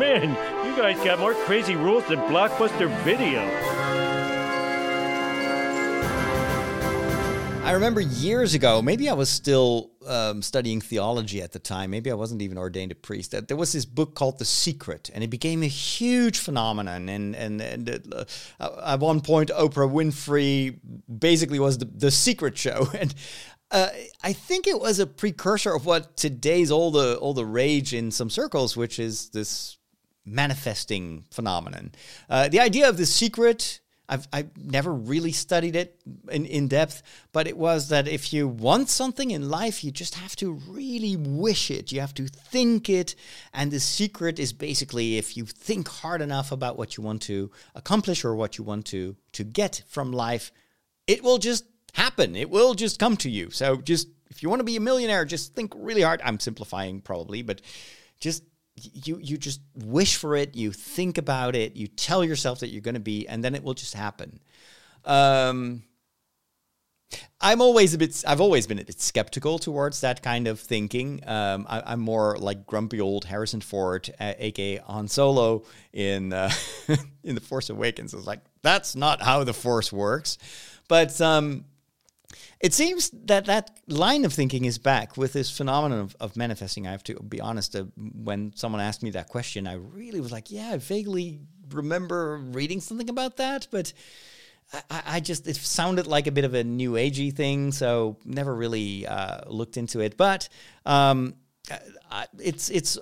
Man, 0.01 0.31
you 0.67 0.75
guys 0.75 0.97
got 1.05 1.19
more 1.19 1.35
crazy 1.35 1.77
rules 1.77 2.07
than 2.07 2.21
Blockbuster 2.21 2.89
Video. 3.05 3.84
I 7.65 7.73
remember 7.73 8.03
years 8.03 8.53
ago, 8.53 8.83
maybe 8.83 9.09
I 9.09 9.15
was 9.15 9.31
still 9.31 9.91
um, 10.07 10.43
studying 10.43 10.83
theology 10.83 11.41
at 11.41 11.53
the 11.53 11.59
time. 11.59 11.91
Maybe 11.91 12.11
I 12.11 12.15
wasn't 12.15 12.43
even 12.43 12.59
ordained 12.59 12.93
a 12.93 12.95
priest. 12.95 13.31
That 13.31 13.49
there 13.49 13.57
was 13.57 13.73
this 13.73 13.87
book 13.87 14.15
called 14.15 14.39
The 14.39 14.45
Secret, 14.45 15.11
and 15.15 15.25
it 15.25 15.31
became 15.31 15.63
a 15.63 15.67
huge 15.67 16.39
phenomenon. 16.39 17.09
And 17.09 17.35
and, 17.35 17.63
and 17.63 18.15
uh, 18.61 18.69
at 18.85 19.01
one 19.01 19.23
point, 19.23 19.49
Oprah 19.49 19.91
Winfrey 19.91 20.79
basically 21.19 21.59
was 21.59 21.79
the, 21.79 21.87
the 21.87 22.11
Secret 22.11 22.59
show. 22.59 22.87
And 23.01 23.15
uh, 23.71 23.89
I 24.23 24.35
think 24.35 24.67
it 24.67 24.79
was 24.79 24.99
a 24.99 25.07
precursor 25.07 25.75
of 25.75 25.87
what 25.87 26.19
today's 26.19 26.71
all 26.71 26.91
the 26.91 27.17
all 27.17 27.33
the 27.33 27.47
rage 27.47 27.95
in 27.95 28.11
some 28.11 28.29
circles, 28.29 28.77
which 28.77 28.99
is 28.99 29.31
this 29.31 29.79
manifesting 30.27 31.25
phenomenon. 31.31 31.93
Uh, 32.29 32.49
the 32.49 32.61
idea 32.61 32.89
of 32.89 32.97
the 32.99 33.07
secret 33.07 33.81
I've, 34.09 34.29
I've 34.33 34.57
never 34.57 34.93
really 34.93 35.33
studied 35.33 35.77
it 35.77 35.99
in, 36.31 36.45
in 36.45 36.69
depth, 36.69 37.03
but 37.33 37.47
it 37.47 37.57
was 37.57 37.89
that 37.89 38.07
if 38.07 38.33
you 38.33 38.47
want 38.47 38.91
something 38.91 39.31
in 39.31 39.49
life, 39.49 39.83
you 39.83 39.91
just 39.91 40.17
have 40.17 40.37
to 40.37 40.53
really 40.69 41.17
wish 41.17 41.71
it. 41.71 41.91
You 41.91 42.01
have 42.01 42.15
to 42.15 42.27
think 42.27 42.91
it. 42.91 43.15
And 43.55 43.71
the 43.71 43.81
secret 43.81 44.39
is 44.39 44.53
basically 44.53 45.17
if 45.17 45.37
you 45.37 45.47
think 45.47 45.89
hard 45.89 46.21
enough 46.21 46.53
about 46.53 46.77
what 46.77 46.97
you 46.97 47.03
want 47.03 47.23
to 47.23 47.51
accomplish 47.75 48.25
or 48.25 48.35
what 48.35 48.59
you 48.59 48.65
want 48.65 48.85
to, 48.87 49.17
to 49.33 49.45
get 49.45 49.83
from 49.89 50.13
life, 50.13 50.53
it 51.07 51.23
will 51.23 51.39
just 51.39 51.65
happen. 51.95 52.37
It 52.37 52.51
will 52.51 52.75
just 52.75 52.99
come 52.99 53.17
to 53.19 53.31
you. 53.31 53.51
So 53.51 53.77
just 53.77 54.09
if 54.31 54.43
you 54.43 54.51
want 54.51 54.61
to 54.61 54.65
be 54.65 54.77
a 54.77 54.81
millionaire, 54.81 55.25
just 55.25 55.55
think 55.55 55.73
really 55.77 56.03
hard. 56.03 56.21
I'm 56.23 56.41
simplifying 56.41 57.01
probably, 57.01 57.43
but 57.43 57.63
just 58.21 58.43
you 58.77 59.19
you 59.21 59.37
just 59.37 59.61
wish 59.75 60.17
for 60.17 60.37
it, 60.37 60.55
you 60.55 60.73
think 60.73 61.19
about 61.19 61.55
it, 61.55 61.77
you 61.77 61.87
tell 61.87 62.25
yourself 62.25 62.61
that 62.61 62.69
you're 62.69 62.81
going 62.81 62.95
to 62.95 63.01
be, 63.01 63.27
and 63.29 63.43
then 63.43 63.55
it 63.55 63.63
will 63.63 63.75
just 63.75 63.95
happen. 63.95 64.41
Um, 65.05 65.85
I'm 67.41 67.61
always 67.61 67.95
a 67.95 67.99
bit. 67.99 68.25
I've 68.27 68.41
always 68.41 68.67
been 68.67 68.79
a 68.79 68.85
bit 68.85 69.01
skeptical 69.01 69.59
towards 69.59 70.01
that 70.01 70.23
kind 70.23 70.49
of 70.49 70.59
thinking. 70.59 71.23
Um, 71.27 71.67
I, 71.69 71.93
am 71.93 72.01
more 72.01 72.37
like 72.39 72.67
grumpy 72.67 73.01
old 73.01 73.25
Harrison 73.27 73.61
Ford, 73.61 74.13
uh, 74.19 74.35
aka 74.39 74.79
Han 74.79 75.09
Solo 75.09 75.65
in 75.93 76.33
uh, 76.33 76.51
in 77.23 77.35
the 77.35 77.41
Force 77.41 77.71
Awakens. 77.71 78.15
It's 78.15 78.27
like 78.27 78.41
that's 78.63 78.97
not 78.97 79.23
how 79.23 79.45
the 79.45 79.55
Force 79.55 79.93
works. 79.93 80.39
But 80.89 81.21
um, 81.21 81.65
it 82.65 82.73
seems 82.73 83.11
that 83.27 83.45
that 83.45 83.79
line 83.89 84.25
of 84.25 84.33
thinking 84.33 84.65
is 84.65 84.79
back 84.79 85.19
with 85.19 85.35
this 85.35 85.55
phenomenon 85.55 86.01
of, 86.01 86.17
of 86.19 86.35
manifesting. 86.35 86.87
I 86.87 86.93
have 86.93 87.05
to 87.05 87.21
be 87.21 87.39
honest, 87.39 87.77
uh, 87.77 87.85
when 87.97 88.55
someone 88.57 88.81
asked 88.81 89.03
me 89.03 89.11
that 89.11 89.29
question, 89.29 89.69
I 89.69 89.75
really 89.75 90.19
was 90.19 90.33
like, 90.33 90.51
yeah, 90.51 90.71
I 90.71 90.79
vaguely 90.79 91.41
remember 91.69 92.39
reading 92.39 92.81
something 92.81 93.11
about 93.11 93.37
that, 93.37 93.69
but 93.71 93.93
I, 94.91 95.03
I 95.07 95.21
just 95.21 95.47
it 95.47 95.57
sounded 95.57 96.07
like 96.07 96.27
a 96.27 96.33
bit 96.33 96.47
of 96.47 96.55
a 96.55 96.65
new 96.65 96.93
agey 96.93 97.37
thing, 97.37 97.71
so 97.71 98.17
never 98.25 98.55
really 98.55 99.07
uh, 99.07 99.41
looked 99.47 99.77
into 99.77 100.01
it. 100.01 100.17
But 100.17 100.49
um, 100.87 101.35
I, 102.11 102.29
it's 102.39 102.71
it's 102.71 102.97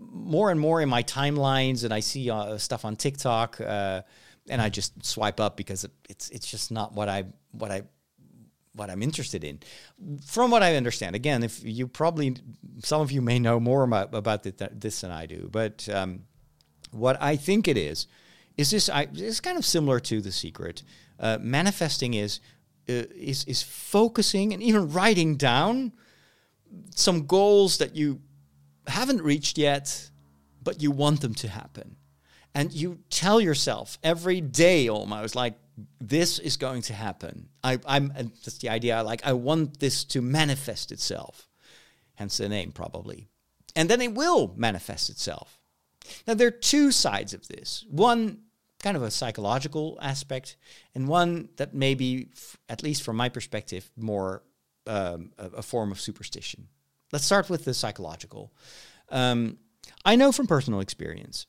more 0.00 0.50
and 0.50 0.58
more 0.58 0.82
in 0.82 0.88
my 0.88 1.04
timelines, 1.04 1.84
and 1.84 1.94
I 1.94 2.00
see 2.00 2.28
uh, 2.28 2.58
stuff 2.58 2.84
on 2.84 2.96
TikTok, 2.96 3.60
uh, 3.60 4.02
and 4.48 4.60
I 4.60 4.68
just 4.68 5.06
swipe 5.06 5.38
up 5.38 5.56
because 5.56 5.86
it's 6.08 6.28
it's 6.30 6.50
just 6.50 6.72
not 6.72 6.92
what 6.92 7.08
I 7.08 7.26
what 7.52 7.70
I 7.70 7.82
what 8.76 8.90
I'm 8.90 9.02
interested 9.02 9.42
in. 9.42 9.58
From 10.24 10.50
what 10.50 10.62
I 10.62 10.76
understand, 10.76 11.16
again, 11.16 11.42
if 11.42 11.64
you 11.64 11.88
probably 11.88 12.36
some 12.82 13.00
of 13.00 13.10
you 13.10 13.22
may 13.22 13.38
know 13.38 13.58
more 13.58 13.82
about 13.82 14.14
about 14.14 14.42
this 14.44 15.00
than 15.00 15.10
I 15.10 15.26
do, 15.26 15.48
but 15.50 15.88
um, 15.88 16.24
what 16.92 17.20
I 17.20 17.36
think 17.36 17.66
it 17.66 17.76
is 17.76 18.06
is 18.56 18.70
this. 18.70 18.88
I, 18.88 19.08
it's 19.12 19.40
kind 19.40 19.58
of 19.58 19.64
similar 19.64 20.00
to 20.00 20.20
the 20.20 20.32
secret. 20.32 20.82
Uh, 21.18 21.38
manifesting 21.40 22.14
is 22.14 22.40
uh, 22.88 23.04
is 23.14 23.44
is 23.44 23.62
focusing 23.62 24.52
and 24.52 24.62
even 24.62 24.92
writing 24.92 25.36
down 25.36 25.92
some 26.94 27.26
goals 27.26 27.78
that 27.78 27.96
you 27.96 28.20
haven't 28.86 29.22
reached 29.22 29.58
yet, 29.58 30.10
but 30.62 30.82
you 30.82 30.90
want 30.90 31.20
them 31.20 31.34
to 31.34 31.48
happen. 31.48 31.96
And 32.54 32.72
you 32.72 33.00
tell 33.10 33.40
yourself 33.40 33.98
every 34.02 34.40
day 34.40 34.88
almost 34.88 35.34
like 35.34 35.54
this 36.00 36.38
is 36.38 36.56
going 36.56 36.82
to 36.82 36.94
happen. 36.94 37.48
I, 37.62 37.78
am 37.86 38.12
that's 38.16 38.58
the 38.58 38.70
idea. 38.70 39.02
Like 39.02 39.26
I 39.26 39.32
want 39.32 39.80
this 39.80 40.04
to 40.04 40.22
manifest 40.22 40.92
itself, 40.92 41.48
hence 42.14 42.38
the 42.38 42.48
name 42.48 42.72
probably, 42.72 43.28
and 43.74 43.88
then 43.88 44.00
it 44.00 44.14
will 44.14 44.54
manifest 44.56 45.10
itself. 45.10 45.58
Now 46.26 46.34
there 46.34 46.48
are 46.48 46.52
two 46.52 46.92
sides 46.92 47.34
of 47.34 47.46
this. 47.48 47.84
One 47.90 48.38
kind 48.82 48.96
of 48.96 49.02
a 49.02 49.10
psychological 49.10 49.98
aspect, 50.00 50.56
and 50.94 51.08
one 51.08 51.48
that 51.56 51.74
maybe, 51.74 52.28
at 52.68 52.82
least 52.82 53.02
from 53.02 53.16
my 53.16 53.28
perspective, 53.28 53.90
more 53.96 54.42
um, 54.86 55.32
a, 55.38 55.46
a, 55.56 55.62
form 55.62 55.90
of 55.90 56.00
superstition. 56.00 56.68
Let's 57.12 57.24
start 57.24 57.50
with 57.50 57.64
the 57.64 57.74
psychological. 57.74 58.52
Um, 59.08 59.58
I 60.04 60.14
know 60.14 60.30
from 60.30 60.46
personal 60.46 60.80
experience 60.80 61.46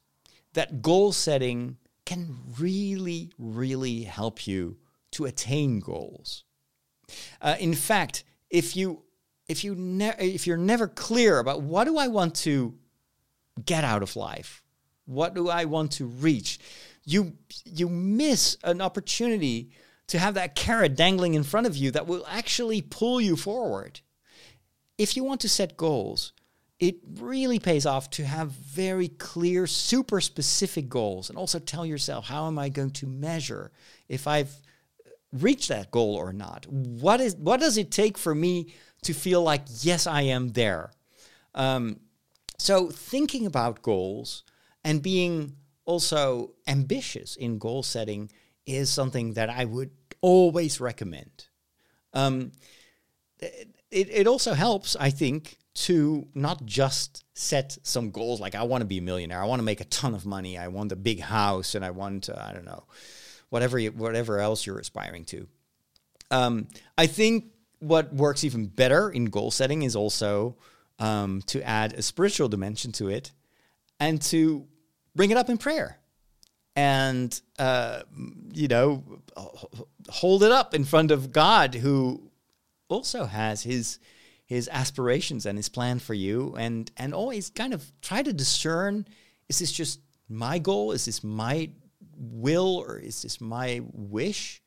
that 0.54 0.82
goal 0.82 1.12
setting 1.12 1.78
can 2.08 2.38
really, 2.58 3.30
really 3.38 4.04
help 4.04 4.48
you 4.48 4.78
to 5.12 5.26
attain 5.26 5.82
goals. 5.82 6.46
Uh, 7.42 7.58
in 7.60 7.74
fact, 7.74 8.24
if 8.50 8.78
you 8.78 9.04
if 9.50 9.66
you 9.66 9.76
ne- 9.76 10.16
if 10.18 10.48
you're 10.48 10.56
never 10.56 10.88
clear 10.88 11.40
about 11.40 11.62
what 11.62 11.84
do 11.84 11.98
I 11.98 12.08
want 12.08 12.34
to 12.36 12.76
get 13.66 13.84
out 13.84 14.04
of 14.04 14.16
life, 14.16 14.64
what 15.06 15.34
do 15.34 15.50
I 15.50 15.66
want 15.66 15.92
to 15.94 16.06
reach, 16.06 16.60
you 17.04 17.34
you 17.66 17.90
miss 17.90 18.58
an 18.64 18.82
opportunity 18.82 19.72
to 20.08 20.18
have 20.18 20.36
that 20.36 20.56
carrot 20.56 20.96
dangling 20.96 21.34
in 21.34 21.44
front 21.44 21.68
of 21.68 21.76
you 21.76 21.92
that 21.92 22.08
will 22.08 22.26
actually 22.30 22.82
pull 22.82 23.20
you 23.20 23.36
forward. 23.36 24.00
If 24.98 25.18
you 25.18 25.26
want 25.26 25.42
to 25.42 25.50
set 25.50 25.76
goals, 25.76 26.32
it 26.80 26.98
really 27.20 27.60
pays 27.60 27.86
off 27.86 28.10
to 28.12 28.26
have 28.26 28.52
very 28.52 29.08
clear, 29.08 29.66
super 29.66 30.22
specific 30.22 30.90
goals 30.90 31.30
and 31.30 31.38
also 31.38 31.60
tell 31.60 31.86
yourself, 31.86 32.28
how 32.28 32.48
am 32.48 32.60
I 32.60 32.70
going 32.70 32.92
to 32.92 33.08
measure 33.08 33.72
if 34.08 34.28
I've 34.28 34.54
reached 35.34 35.70
that 35.70 35.90
goal 35.90 36.16
or 36.16 36.32
not? 36.34 36.68
What 36.68 37.20
is 37.20 37.36
what 37.36 37.60
does 37.60 37.78
it 37.78 37.92
take 37.92 38.18
for 38.18 38.36
me 38.36 38.74
to 39.04 39.14
feel 39.14 39.42
like, 39.42 39.64
yes, 39.82 40.06
I 40.06 40.24
am 40.24 40.50
there? 40.50 40.92
Um, 41.56 42.00
so 42.60 42.90
thinking 42.90 43.46
about 43.46 43.82
goals 43.82 44.44
and 44.84 45.02
being 45.02 45.56
also 45.86 46.52
ambitious 46.68 47.36
in 47.36 47.58
goal 47.58 47.82
setting 47.82 48.30
is 48.68 48.90
something 48.92 49.34
that 49.34 49.50
I 49.50 49.66
would 49.66 49.92
always 50.22 50.80
recommend. 50.80 51.48
Um, 52.14 52.52
it, 53.40 53.70
it 53.92 54.28
also 54.28 54.54
helps, 54.54 54.96
I 55.00 55.10
think, 55.10 55.58
to 55.78 56.28
not 56.34 56.66
just 56.66 57.24
set 57.36 57.78
some 57.84 58.10
goals 58.10 58.42
like 58.42 58.56
I 58.56 58.64
want 58.64 58.82
to 58.82 58.86
be 58.86 58.98
a 58.98 59.02
millionaire, 59.02 59.42
I 59.42 59.46
want 59.46 59.60
to 59.60 59.64
make 59.64 59.80
a 59.80 59.86
ton 59.86 60.16
of 60.16 60.26
money, 60.26 60.58
I 60.58 60.70
want 60.70 60.92
a 60.92 60.96
big 60.96 61.20
house, 61.20 61.76
and 61.76 61.86
I 61.86 61.92
want 61.92 62.30
uh, 62.30 62.36
I 62.38 62.52
don't 62.54 62.66
know 62.66 62.86
whatever 63.50 63.78
you, 63.78 63.92
whatever 63.92 64.40
else 64.40 64.66
you're 64.66 64.80
aspiring 64.80 65.24
to. 65.26 65.48
Um, 66.32 66.68
I 66.98 67.06
think 67.06 67.52
what 67.78 68.12
works 68.12 68.44
even 68.44 68.66
better 68.66 69.12
in 69.12 69.26
goal 69.26 69.52
setting 69.52 69.84
is 69.84 69.96
also 69.96 70.58
um, 70.98 71.44
to 71.46 71.62
add 71.62 71.94
a 71.94 72.02
spiritual 72.02 72.50
dimension 72.50 72.92
to 72.94 73.10
it 73.10 73.32
and 74.00 74.20
to 74.24 74.66
bring 75.16 75.30
it 75.30 75.38
up 75.38 75.48
in 75.48 75.60
prayer 75.60 76.00
and 76.76 77.40
uh, 77.60 78.02
you 78.52 78.68
know 78.68 79.04
hold 80.10 80.42
it 80.42 80.52
up 80.52 80.74
in 80.74 80.84
front 80.84 81.12
of 81.12 81.32
God 81.32 81.76
who 81.76 82.32
also 82.90 83.26
has 83.26 83.62
his 83.62 84.00
his 84.48 84.70
aspirations 84.72 85.46
and 85.46 85.58
his 85.58 85.68
plan 85.70 86.00
for 86.00 86.14
you 86.14 86.56
and 86.58 86.90
and 86.98 87.14
always 87.14 87.50
kind 87.50 87.74
of 87.74 87.92
try 88.02 88.24
to 88.24 88.34
discern 88.34 89.06
is 89.50 89.60
this 89.60 89.72
just 89.72 90.00
my 90.30 90.58
goal? 90.58 90.94
Is 90.94 91.06
this 91.06 91.24
my 91.24 91.70
will 92.16 92.78
or 92.78 92.98
is 92.98 93.22
this 93.22 93.40
my 93.40 93.82
wish? 93.94 94.62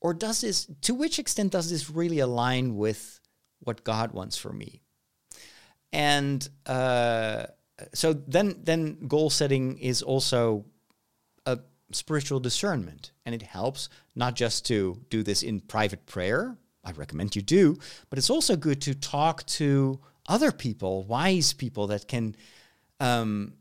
Or 0.00 0.14
does 0.14 0.42
this 0.42 0.66
to 0.82 0.94
which 0.94 1.18
extent 1.18 1.52
does 1.52 1.70
this 1.70 1.90
really 1.90 2.18
align 2.18 2.76
with 2.76 3.18
what 3.60 3.82
god 3.82 4.12
wants 4.12 4.36
for 4.36 4.52
me? 4.52 4.82
And 5.92 6.46
uh, 6.66 7.46
so 7.94 8.12
then 8.12 8.60
then 8.62 9.06
goal 9.08 9.30
setting 9.30 9.78
is 9.78 10.02
also 10.02 10.66
a 11.46 11.58
spiritual 11.92 12.40
discernment. 12.40 13.12
And 13.24 13.34
it 13.34 13.42
helps 13.42 13.88
not 14.14 14.34
just 14.34 14.66
to 14.66 15.00
do 15.08 15.22
this 15.22 15.42
in 15.42 15.60
private 15.60 16.04
prayer 16.04 16.58
I 16.84 16.92
recommend 16.92 17.36
you 17.36 17.42
do, 17.42 17.78
but 18.10 18.18
it's 18.18 18.30
also 18.30 18.56
good 18.56 18.80
to 18.82 18.94
talk 18.94 19.46
to 19.46 20.00
other 20.26 20.52
people, 20.52 21.04
wise 21.04 21.52
people 21.52 21.88
that 21.88 22.08
can 22.08 22.36
um, 23.00 23.54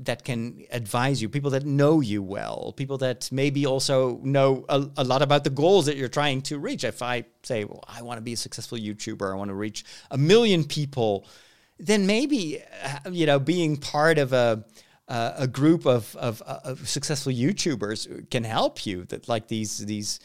that 0.00 0.24
can 0.24 0.64
advise 0.72 1.22
you, 1.22 1.28
people 1.28 1.50
that 1.50 1.64
know 1.64 2.00
you 2.00 2.22
well, 2.22 2.74
people 2.76 2.98
that 2.98 3.30
maybe 3.32 3.66
also 3.66 4.18
know 4.22 4.64
a, 4.68 4.86
a, 4.98 5.04
lot 5.04 5.22
about 5.22 5.44
the 5.44 5.50
goals 5.50 5.86
that 5.86 5.96
you're 5.96 6.08
trying 6.08 6.42
to 6.42 6.58
reach. 6.58 6.84
If 6.84 7.02
I 7.02 7.24
say, 7.44 7.64
well, 7.64 7.82
I 7.88 8.02
want 8.02 8.18
to 8.18 8.22
be 8.22 8.32
a 8.32 8.36
successful 8.36 8.76
YouTuber, 8.76 9.32
I 9.32 9.36
want 9.36 9.48
to 9.48 9.54
reach 9.54 9.84
a 10.10 10.18
million 10.18 10.64
people, 10.64 11.26
then 11.78 12.06
maybe 12.06 12.62
uh, 12.84 13.10
you 13.10 13.26
know 13.26 13.38
being 13.38 13.76
part 13.76 14.18
of 14.18 14.32
a 14.32 14.64
uh, 15.08 15.34
a 15.38 15.46
group 15.48 15.86
of, 15.86 16.14
of, 16.16 16.40
of 16.42 16.88
successful 16.88 17.32
YouTubers 17.32 18.30
can 18.30 18.44
help 18.44 18.86
you. 18.86 19.04
That 19.06 19.28
like 19.28 19.48
these 19.48 19.78
these 19.78 20.20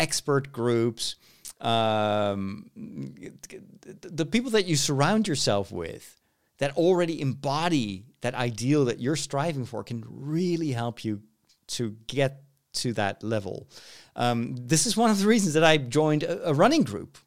expert 0.00 0.52
groups 0.52 1.16
um, 1.60 2.70
the 2.74 4.26
people 4.26 4.50
that 4.52 4.66
you 4.66 4.76
surround 4.76 5.28
yourself 5.28 5.72
with 5.72 6.20
that 6.58 6.76
already 6.76 7.20
embody 7.20 8.04
that 8.20 8.34
ideal 8.34 8.86
that 8.86 9.00
you're 9.00 9.16
striving 9.16 9.64
for 9.64 9.82
can 9.82 10.04
really 10.08 10.72
help 10.72 11.04
you 11.04 11.22
to 11.66 11.96
get 12.06 12.42
to 12.74 12.92
that 12.94 13.22
level. 13.22 13.68
Um, 14.16 14.54
this 14.56 14.86
is 14.86 14.96
one 14.96 15.10
of 15.10 15.18
the 15.18 15.26
reasons 15.26 15.54
that 15.54 15.64
I 15.64 15.76
joined 15.76 16.22
a, 16.22 16.50
a, 16.50 16.54
running 16.54 16.82
group. 16.82 17.18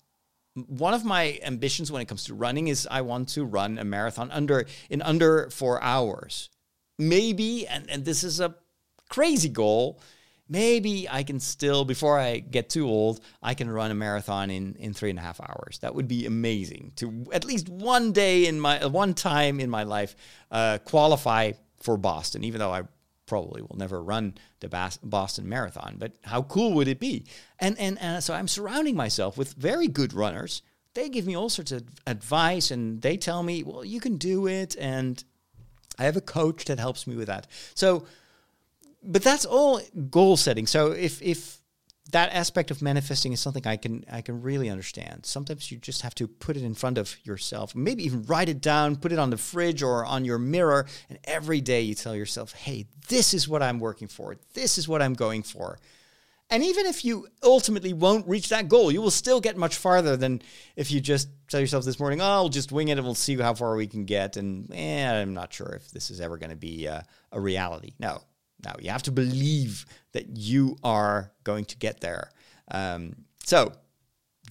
One 0.56 0.94
of 0.94 1.06
my 1.06 1.40
ambitions 1.44 1.92
when 1.92 2.02
it 2.02 2.08
comes 2.08 2.26
to 2.26 2.34
running 2.34 2.68
is 2.68 2.88
I 2.90 3.02
want 3.02 3.30
to 3.30 3.44
run 3.46 3.78
a 3.78 3.84
marathon 3.84 4.32
under 4.32 4.66
in 4.90 5.02
under 5.02 5.50
four 5.50 5.82
hours. 5.82 6.50
Maybe, 6.98 7.68
and, 7.68 7.90
and 7.90 8.06
this 8.06 8.24
is 8.24 8.40
a 8.40 8.56
crazy 9.10 9.50
goal, 9.50 10.02
maybe 10.50 11.08
I 11.10 11.24
can 11.24 11.40
still, 11.40 11.86
before 11.86 12.20
I 12.20 12.40
get 12.40 12.70
too 12.70 12.88
old, 12.88 13.22
I 13.42 13.54
can 13.54 13.70
run 13.70 13.92
a 13.92 13.96
marathon 13.96 14.50
in, 14.50 14.76
in 14.76 14.94
three 14.94 15.10
and 15.10 15.20
a 15.20 15.22
half 15.22 15.40
hours. 15.42 15.80
That 15.82 15.96
would 15.96 16.08
be 16.08 16.26
amazing 16.26 16.94
to 16.98 17.26
at 17.32 17.46
least 17.46 17.70
one 17.70 18.12
day 18.12 18.48
in 18.48 18.60
my, 18.60 18.86
one 18.86 19.14
time 19.14 19.60
in 19.60 19.70
my 19.70 19.84
life, 19.84 20.16
uh, 20.52 20.80
qualify 20.86 21.54
for 21.78 21.98
Boston, 21.98 22.44
even 22.44 22.60
though 22.60 22.72
I 22.72 22.84
probably 23.26 23.62
will 23.62 23.76
never 23.78 24.02
run 24.02 24.36
the 24.62 24.70
Boston 25.04 25.50
Marathon. 25.50 25.98
But 26.00 26.14
how 26.24 26.44
cool 26.44 26.74
would 26.74 26.88
it 26.88 27.00
be? 27.00 27.26
And, 27.60 27.78
and, 27.78 28.00
and 28.00 28.24
so 28.24 28.34
I'm 28.34 28.48
surrounding 28.48 28.96
myself 28.96 29.38
with 29.38 29.54
very 29.54 29.88
good 29.88 30.14
runners. 30.14 30.62
They 30.94 31.10
give 31.10 31.28
me 31.28 31.36
all 31.36 31.50
sorts 31.50 31.72
of 31.72 31.84
advice 32.08 32.72
and 32.72 33.02
they 33.02 33.18
tell 33.18 33.44
me, 33.44 33.64
well, 33.64 33.86
you 33.86 34.00
can 34.00 34.18
do 34.18 34.48
it. 34.48 34.76
And 34.80 35.24
I 36.00 36.06
have 36.06 36.18
a 36.18 36.22
coach 36.22 36.66
that 36.66 36.80
helps 36.80 37.06
me 37.06 37.16
with 37.16 37.28
that. 37.28 37.48
So, 37.76 38.06
but 39.08 39.24
that's 39.24 39.46
all 39.46 39.82
goal 40.10 40.38
setting. 40.38 40.68
So 40.68 40.92
if 40.92 41.22
if 41.22 41.58
that 42.12 42.32
aspect 42.32 42.72
of 42.72 42.82
manifesting 42.82 43.34
is 43.34 43.40
something 43.40 43.66
I 43.66 43.78
can 43.78 44.04
I 44.12 44.22
can 44.22 44.42
really 44.42 44.70
understand. 44.70 45.26
Sometimes 45.26 45.72
you 45.72 45.78
just 45.78 46.02
have 46.02 46.16
to 46.16 46.28
put 46.28 46.58
it 46.58 46.64
in 46.64 46.74
front 46.74 46.98
of 46.98 47.16
yourself, 47.26 47.76
maybe 47.76 48.04
even 48.06 48.24
write 48.24 48.50
it 48.50 48.62
down, 48.62 48.96
put 48.96 49.12
it 49.12 49.20
on 49.20 49.30
the 49.30 49.38
fridge 49.38 49.82
or 49.82 50.06
on 50.06 50.26
your 50.26 50.38
mirror, 50.38 50.88
and 51.10 51.20
every 51.24 51.62
day 51.62 51.82
you 51.82 51.96
tell 51.96 52.16
yourself, 52.16 52.54
"Hey, 52.54 52.86
this 53.08 53.34
is 53.34 53.48
what 53.48 53.64
I'm 53.64 53.80
working 53.80 54.08
for. 54.08 54.38
This 54.54 54.78
is 54.78 54.88
what 54.88 55.02
I'm 55.02 55.14
going 55.14 55.44
for." 55.44 55.80
And 56.50 56.64
even 56.64 56.86
if 56.86 57.04
you 57.04 57.28
ultimately 57.44 57.92
won't 57.92 58.26
reach 58.26 58.48
that 58.50 58.70
goal, 58.70 58.90
you 58.90 59.02
will 59.02 59.12
still 59.12 59.42
get 59.42 59.58
much 59.58 59.76
farther 59.76 60.16
than 60.16 60.42
if 60.78 60.92
you 60.92 61.02
just 61.02 61.28
tell 61.50 61.60
yourself 61.60 61.84
this 61.84 62.00
morning, 62.00 62.22
"Oh, 62.22 62.26
I'll 62.26 62.50
just 62.50 62.72
wing 62.72 62.88
it 62.88 62.98
and 62.98 63.06
we'll 63.06 63.16
see 63.16 63.36
how 63.36 63.54
far 63.54 63.76
we 63.76 63.88
can 63.88 64.06
get." 64.06 64.38
And 64.38 64.72
eh, 64.74 65.22
I'm 65.22 65.34
not 65.34 65.54
sure 65.54 65.74
if 65.76 65.92
this 65.92 66.10
is 66.10 66.22
ever 66.22 66.38
going 66.38 66.52
to 66.52 66.56
be 66.56 66.86
a, 66.86 67.06
a 67.34 67.40
reality. 67.40 67.96
No, 68.00 68.22
Now 68.64 68.76
you 68.80 68.90
have 68.90 69.04
to 69.04 69.12
believe 69.12 69.86
that 70.14 70.38
you 70.38 70.78
are 70.84 71.32
going 71.44 71.66
to 71.66 71.78
get 71.78 72.02
there. 72.02 72.32
Um, 72.72 73.16
so 73.44 73.74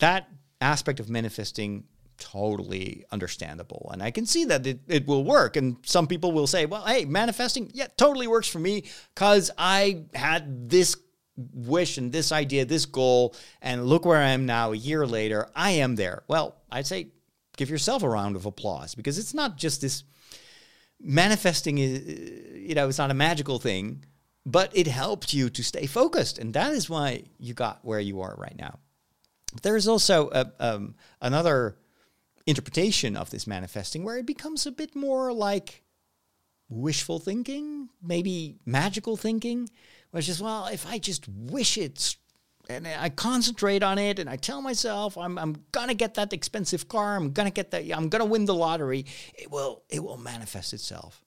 that 0.01 0.29
aspect 0.61 1.01
of 1.01 1.11
manifesting 1.11 1.85
totally 2.19 3.05
understandable. 3.11 3.91
And 3.93 4.03
i 4.03 4.11
can 4.11 4.27
see 4.27 4.45
that 4.47 4.67
it, 4.67 4.81
it 4.89 5.07
will 5.07 5.25
work. 5.25 5.57
And 5.57 5.77
some 5.85 6.07
people 6.07 6.33
will 6.33 6.47
say 6.47 6.67
well 6.67 6.85
hey 6.85 7.05
manifesting 7.05 7.71
yeah 7.75 7.89
totally 7.97 8.27
works 8.27 8.49
for 8.49 8.59
me 8.59 8.85
because 9.15 9.51
i 9.59 10.05
had 10.15 10.71
this 10.71 10.97
wish 11.53 11.99
and 11.99 12.13
this 12.13 12.33
idea 12.33 12.65
this 12.65 12.87
goal 12.87 13.35
and 13.61 13.85
look 13.85 14.07
where 14.07 14.17
i 14.17 14.31
am 14.31 14.47
now 14.47 14.73
a 14.73 14.77
year 14.77 15.07
later 15.07 15.49
i 15.55 15.73
am 15.73 15.97
there. 15.97 16.23
Well 16.29 16.57
i'd 16.73 16.87
say 16.87 17.09
give 17.57 17.71
yourself 17.71 18.03
a 18.03 18.09
round 18.09 18.37
of 18.37 18.47
applause 18.47 18.95
because 18.95 19.19
it's 19.19 19.35
not 19.35 19.57
just 19.57 19.81
this 19.81 20.05
manifesting 21.01 21.79
is 21.79 22.03
you 22.55 22.75
know 22.75 22.89
it's 22.89 22.99
not 22.99 23.11
a 23.11 23.15
magical 23.15 23.59
thing 23.59 24.05
but 24.47 24.71
it 24.73 24.87
helped 24.87 25.35
you 25.35 25.51
to 25.51 25.65
stay 25.65 25.87
focused. 25.87 26.39
And 26.39 26.55
that 26.55 26.73
is 26.73 26.89
why 26.89 27.25
you 27.37 27.53
got 27.53 27.85
where 27.85 27.99
you 27.99 28.21
are 28.21 28.35
right 28.39 28.57
now. 28.57 28.79
There's 29.63 29.89
also 29.89 30.31
a, 30.31 30.53
um, 30.61 30.95
another 31.21 31.77
interpretation 32.47 33.17
of 33.17 33.31
this 33.31 33.49
manifesting 33.49 34.05
where 34.05 34.19
it 34.19 34.27
becomes 34.27 34.65
a 34.65 34.71
bit 34.71 34.95
more 34.95 35.33
like 35.33 35.83
wishful 36.69 37.19
thinking, 37.19 37.89
maybe 38.01 38.59
magical 38.65 39.17
thinking, 39.17 39.69
where 40.11 40.21
it's 40.21 40.29
just, 40.29 40.41
well, 40.41 40.67
if 40.67 40.87
I 40.87 40.99
just 40.99 41.27
wish 41.29 41.77
it 41.77 42.17
and 42.69 42.87
I 42.87 43.09
concentrate 43.11 43.83
on 43.83 43.99
it 43.99 44.19
and 44.19 44.29
I 44.29 44.37
tell 44.37 44.61
myself 44.61 45.17
I'm, 45.17 45.39
I'm 45.39 45.65
gonna 45.73 45.95
get 45.95 46.15
that 46.15 46.33
expensive 46.33 46.89
car, 46.89 47.17
I'm 47.17 47.33
gonna 47.33 47.51
get 47.51 47.71
that, 47.71 47.85
I'm 47.95 48.09
gonna 48.09 48.25
win 48.25 48.45
the 48.45 48.55
lottery, 48.55 49.07
it 49.35 49.51
will, 49.51 49.83
it 49.89 50.03
will 50.03 50.19
manifest 50.19 50.73
itself. 50.73 51.25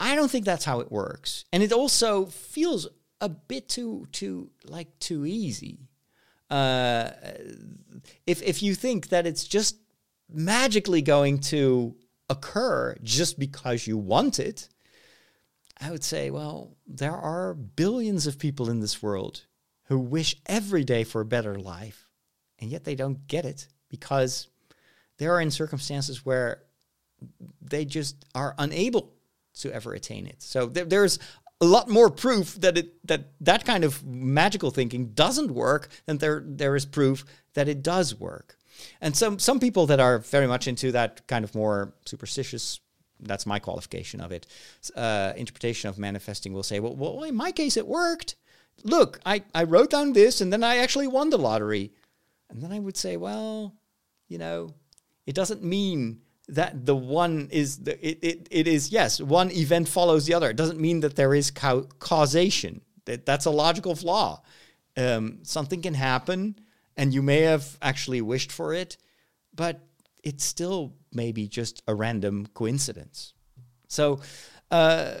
I 0.00 0.14
don't 0.14 0.30
think 0.30 0.44
that's 0.44 0.64
how 0.64 0.80
it 0.80 0.92
works. 0.92 1.44
And 1.52 1.62
it 1.62 1.72
also 1.72 2.26
feels 2.26 2.88
a 3.20 3.28
bit 3.28 3.68
too, 3.68 4.06
too, 4.12 4.50
like 4.64 4.96
too 5.00 5.26
easy 5.26 5.88
uh, 6.50 7.10
if 8.26 8.42
if 8.42 8.62
you 8.62 8.74
think 8.74 9.08
that 9.08 9.26
it's 9.26 9.44
just 9.44 9.76
magically 10.30 11.02
going 11.02 11.38
to 11.38 11.94
occur 12.28 12.96
just 13.02 13.38
because 13.38 13.86
you 13.86 13.96
want 13.96 14.38
it, 14.38 14.68
I 15.80 15.90
would 15.90 16.04
say, 16.04 16.30
well, 16.30 16.76
there 16.86 17.16
are 17.16 17.54
billions 17.54 18.26
of 18.26 18.38
people 18.38 18.70
in 18.70 18.80
this 18.80 19.02
world 19.02 19.44
who 19.88 19.98
wish 19.98 20.36
every 20.46 20.84
day 20.84 21.02
for 21.04 21.20
a 21.20 21.26
better 21.26 21.58
life, 21.58 22.06
and 22.58 22.70
yet 22.70 22.84
they 22.84 22.94
don't 22.94 23.26
get 23.26 23.44
it 23.44 23.68
because 23.88 24.48
they 25.18 25.26
are 25.26 25.40
in 25.40 25.50
circumstances 25.50 26.24
where 26.24 26.62
they 27.60 27.84
just 27.84 28.24
are 28.34 28.54
unable 28.58 29.14
to 29.54 29.72
ever 29.72 29.92
attain 29.94 30.26
it. 30.26 30.42
So 30.42 30.66
there, 30.66 30.84
there's 30.84 31.18
a 31.60 31.64
lot 31.64 31.88
more 31.88 32.10
proof 32.10 32.54
that 32.60 32.78
it 32.78 33.06
that 33.06 33.32
that 33.40 33.64
kind 33.64 33.82
of 33.82 34.04
magical 34.04 34.70
thinking 34.70 35.08
doesn't 35.08 35.50
work 35.50 35.88
than 36.06 36.18
there 36.18 36.42
there 36.46 36.76
is 36.76 36.86
proof 36.86 37.24
that 37.54 37.68
it 37.68 37.82
does 37.82 38.14
work. 38.14 38.56
And 39.00 39.16
some 39.16 39.38
some 39.38 39.58
people 39.58 39.86
that 39.86 40.00
are 40.00 40.18
very 40.18 40.46
much 40.46 40.68
into 40.68 40.92
that 40.92 41.26
kind 41.26 41.44
of 41.44 41.54
more 41.54 41.94
superstitious 42.04 42.80
that's 43.20 43.46
my 43.46 43.58
qualification 43.58 44.20
of 44.20 44.30
it 44.30 44.46
uh, 44.94 45.32
interpretation 45.36 45.90
of 45.90 45.98
manifesting 45.98 46.52
will 46.52 46.62
say 46.62 46.78
well, 46.78 46.94
well 46.94 47.24
in 47.24 47.34
my 47.34 47.50
case 47.50 47.76
it 47.76 47.84
worked 47.84 48.36
look 48.84 49.20
I, 49.24 49.42
I 49.54 49.64
wrote 49.64 49.90
down 49.90 50.12
this 50.12 50.40
and 50.40 50.52
then 50.52 50.64
i 50.64 50.78
actually 50.78 51.06
won 51.06 51.30
the 51.30 51.38
lottery. 51.38 51.92
And 52.50 52.62
then 52.62 52.72
i 52.72 52.78
would 52.78 52.96
say 52.96 53.16
well 53.16 53.74
you 54.28 54.38
know 54.38 54.74
it 55.26 55.34
doesn't 55.34 55.62
mean 55.62 56.20
that 56.48 56.86
the 56.86 56.96
one 56.96 57.48
is 57.50 57.78
the, 57.78 57.94
it, 58.06 58.18
it, 58.22 58.48
it 58.50 58.66
is 58.66 58.90
yes 58.90 59.20
one 59.20 59.50
event 59.52 59.88
follows 59.88 60.26
the 60.26 60.34
other. 60.34 60.50
It 60.50 60.56
doesn't 60.56 60.80
mean 60.80 61.00
that 61.00 61.14
there 61.16 61.34
is 61.34 61.50
ca- 61.50 61.82
causation. 61.98 62.80
That, 63.04 63.26
that's 63.26 63.44
a 63.44 63.50
logical 63.50 63.94
flaw. 63.94 64.42
Um, 64.96 65.40
something 65.42 65.82
can 65.82 65.94
happen 65.94 66.58
and 66.96 67.14
you 67.14 67.22
may 67.22 67.42
have 67.42 67.76
actually 67.80 68.22
wished 68.22 68.50
for 68.50 68.72
it 68.74 68.96
but 69.54 69.80
it's 70.22 70.44
still 70.44 70.94
maybe 71.12 71.48
just 71.48 71.82
a 71.88 71.94
random 71.94 72.46
coincidence. 72.54 73.34
So 73.88 74.20
uh, 74.70 75.14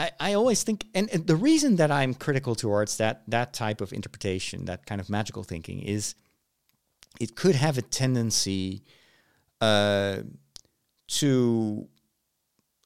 I, 0.00 0.10
I 0.18 0.32
always 0.34 0.62
think 0.62 0.86
and, 0.94 1.10
and 1.10 1.26
the 1.26 1.36
reason 1.36 1.76
that 1.76 1.90
i'm 1.90 2.14
critical 2.14 2.54
towards 2.54 2.96
that 2.96 3.22
that 3.28 3.52
type 3.52 3.80
of 3.80 3.92
interpretation 3.92 4.64
that 4.64 4.86
kind 4.86 5.00
of 5.00 5.10
magical 5.10 5.42
thinking 5.42 5.80
is 5.80 6.14
it 7.18 7.36
could 7.36 7.54
have 7.54 7.76
a 7.76 7.82
tendency 7.82 8.82
uh, 9.60 10.18
to 11.08 11.88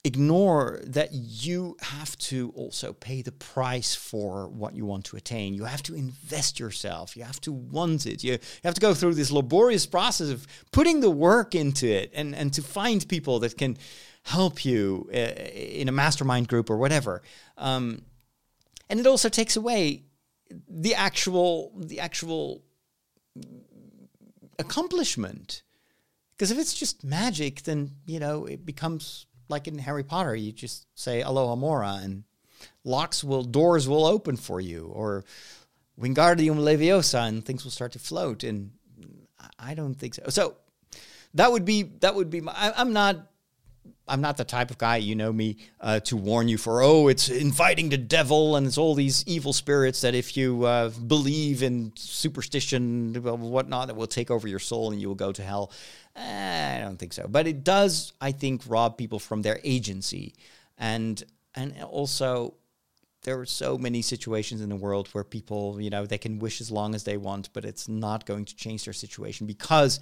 ignore 0.04 0.80
that 0.84 1.08
you 1.12 1.76
have 1.80 2.16
to 2.18 2.52
also 2.56 2.92
pay 2.92 3.22
the 3.22 3.32
price 3.32 3.94
for 3.94 4.48
what 4.48 4.74
you 4.74 4.84
want 4.84 5.06
to 5.06 5.16
attain. 5.16 5.54
You 5.54 5.64
have 5.64 5.82
to 5.84 5.94
invest 5.94 6.60
yourself. 6.60 7.16
You 7.16 7.24
have 7.24 7.40
to 7.42 7.52
want 7.52 8.06
it. 8.06 8.22
You, 8.22 8.32
you 8.32 8.38
have 8.64 8.74
to 8.74 8.82
go 8.82 8.92
through 8.92 9.14
this 9.14 9.30
laborious 9.30 9.86
process 9.86 10.28
of 10.28 10.46
putting 10.72 11.00
the 11.00 11.10
work 11.10 11.54
into 11.54 11.86
it 11.86 12.10
and, 12.14 12.34
and 12.34 12.52
to 12.52 12.62
find 12.62 13.06
people 13.08 13.38
that 13.40 13.56
can 13.56 13.78
help 14.24 14.64
you 14.64 15.08
uh, 15.12 15.16
in 15.16 15.88
a 15.88 15.92
mastermind 15.92 16.48
group 16.48 16.68
or 16.68 16.76
whatever. 16.76 17.22
Um, 17.56 18.02
and 18.90 19.00
it 19.00 19.06
also 19.06 19.28
takes 19.28 19.56
away 19.56 20.02
the 20.68 20.94
actual 20.94 21.72
the 21.76 22.00
actual 22.00 22.62
accomplishment 24.58 25.62
because 26.36 26.50
if 26.50 26.58
it's 26.58 26.74
just 26.74 27.04
magic, 27.04 27.62
then, 27.62 27.92
you 28.06 28.18
know, 28.18 28.44
it 28.46 28.66
becomes 28.66 29.26
like 29.48 29.68
in 29.68 29.78
Harry 29.78 30.02
Potter. 30.02 30.34
You 30.34 30.52
just 30.52 30.86
say 30.94 31.22
Alohomora 31.22 32.02
and 32.04 32.24
locks 32.82 33.22
will, 33.22 33.44
doors 33.44 33.88
will 33.88 34.04
open 34.04 34.36
for 34.36 34.60
you. 34.60 34.86
Or 34.86 35.24
Wingardium 35.98 36.56
Leviosa 36.56 37.28
and 37.28 37.44
things 37.44 37.62
will 37.62 37.70
start 37.70 37.92
to 37.92 38.00
float. 38.00 38.42
And 38.42 38.72
I 39.58 39.74
don't 39.74 39.94
think 39.94 40.14
so. 40.14 40.24
So 40.28 40.56
that 41.34 41.52
would 41.52 41.64
be, 41.64 41.84
that 42.00 42.16
would 42.16 42.30
be, 42.30 42.40
my, 42.40 42.52
I, 42.52 42.72
I'm 42.76 42.92
not 42.92 43.30
I'm 44.06 44.20
not 44.20 44.36
the 44.36 44.44
type 44.44 44.70
of 44.70 44.76
guy, 44.76 44.96
you 44.96 45.14
know 45.14 45.32
me, 45.32 45.56
uh, 45.80 46.00
to 46.00 46.16
warn 46.16 46.46
you 46.46 46.58
for, 46.58 46.82
oh, 46.82 47.08
it's 47.08 47.28
inviting 47.30 47.88
the 47.88 47.96
devil 47.96 48.56
and 48.56 48.66
it's 48.66 48.76
all 48.76 48.94
these 48.94 49.24
evil 49.26 49.52
spirits 49.52 50.02
that 50.02 50.14
if 50.14 50.36
you 50.36 50.64
uh, 50.64 50.90
believe 50.90 51.62
in 51.62 51.92
superstition, 51.94 53.14
whatnot, 53.14 53.88
that 53.88 53.94
will 53.96 54.06
take 54.06 54.30
over 54.30 54.46
your 54.46 54.58
soul 54.58 54.92
and 54.92 55.00
you 55.00 55.08
will 55.08 55.14
go 55.14 55.32
to 55.32 55.42
hell. 55.42 55.72
Eh, 56.16 56.78
I 56.78 56.80
don't 56.80 56.98
think 56.98 57.14
so. 57.14 57.26
But 57.28 57.46
it 57.46 57.64
does, 57.64 58.12
I 58.20 58.32
think, 58.32 58.62
rob 58.66 58.98
people 58.98 59.18
from 59.18 59.40
their 59.40 59.58
agency. 59.64 60.34
And, 60.76 61.22
and 61.54 61.74
also, 61.84 62.54
there 63.22 63.40
are 63.40 63.46
so 63.46 63.78
many 63.78 64.02
situations 64.02 64.60
in 64.60 64.68
the 64.68 64.76
world 64.76 65.08
where 65.12 65.24
people, 65.24 65.80
you 65.80 65.88
know, 65.90 66.04
they 66.04 66.18
can 66.18 66.38
wish 66.38 66.60
as 66.60 66.70
long 66.70 66.94
as 66.94 67.04
they 67.04 67.16
want, 67.16 67.48
but 67.54 67.64
it's 67.64 67.88
not 67.88 68.26
going 68.26 68.44
to 68.44 68.54
change 68.54 68.84
their 68.84 68.92
situation 68.92 69.46
because 69.46 69.98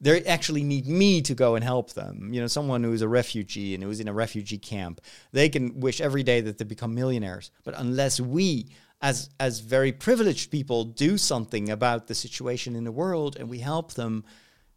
they 0.00 0.22
actually 0.24 0.62
need 0.62 0.86
me 0.86 1.20
to 1.22 1.34
go 1.34 1.54
and 1.54 1.64
help 1.64 1.92
them. 1.92 2.32
You 2.32 2.40
know, 2.40 2.46
someone 2.46 2.82
who's 2.82 3.02
a 3.02 3.08
refugee 3.08 3.74
and 3.74 3.82
who's 3.82 4.00
in 4.00 4.08
a 4.08 4.12
refugee 4.12 4.58
camp, 4.58 5.00
they 5.32 5.48
can 5.48 5.78
wish 5.80 6.00
every 6.00 6.22
day 6.22 6.40
that 6.40 6.58
they 6.58 6.64
become 6.64 6.94
millionaires. 6.94 7.50
But 7.64 7.74
unless 7.76 8.18
we, 8.18 8.68
as 9.02 9.30
as 9.38 9.60
very 9.60 9.92
privileged 9.92 10.50
people, 10.50 10.84
do 10.84 11.18
something 11.18 11.68
about 11.70 12.06
the 12.06 12.14
situation 12.14 12.76
in 12.76 12.84
the 12.84 12.92
world 12.92 13.36
and 13.38 13.48
we 13.48 13.58
help 13.58 13.92
them, 13.92 14.24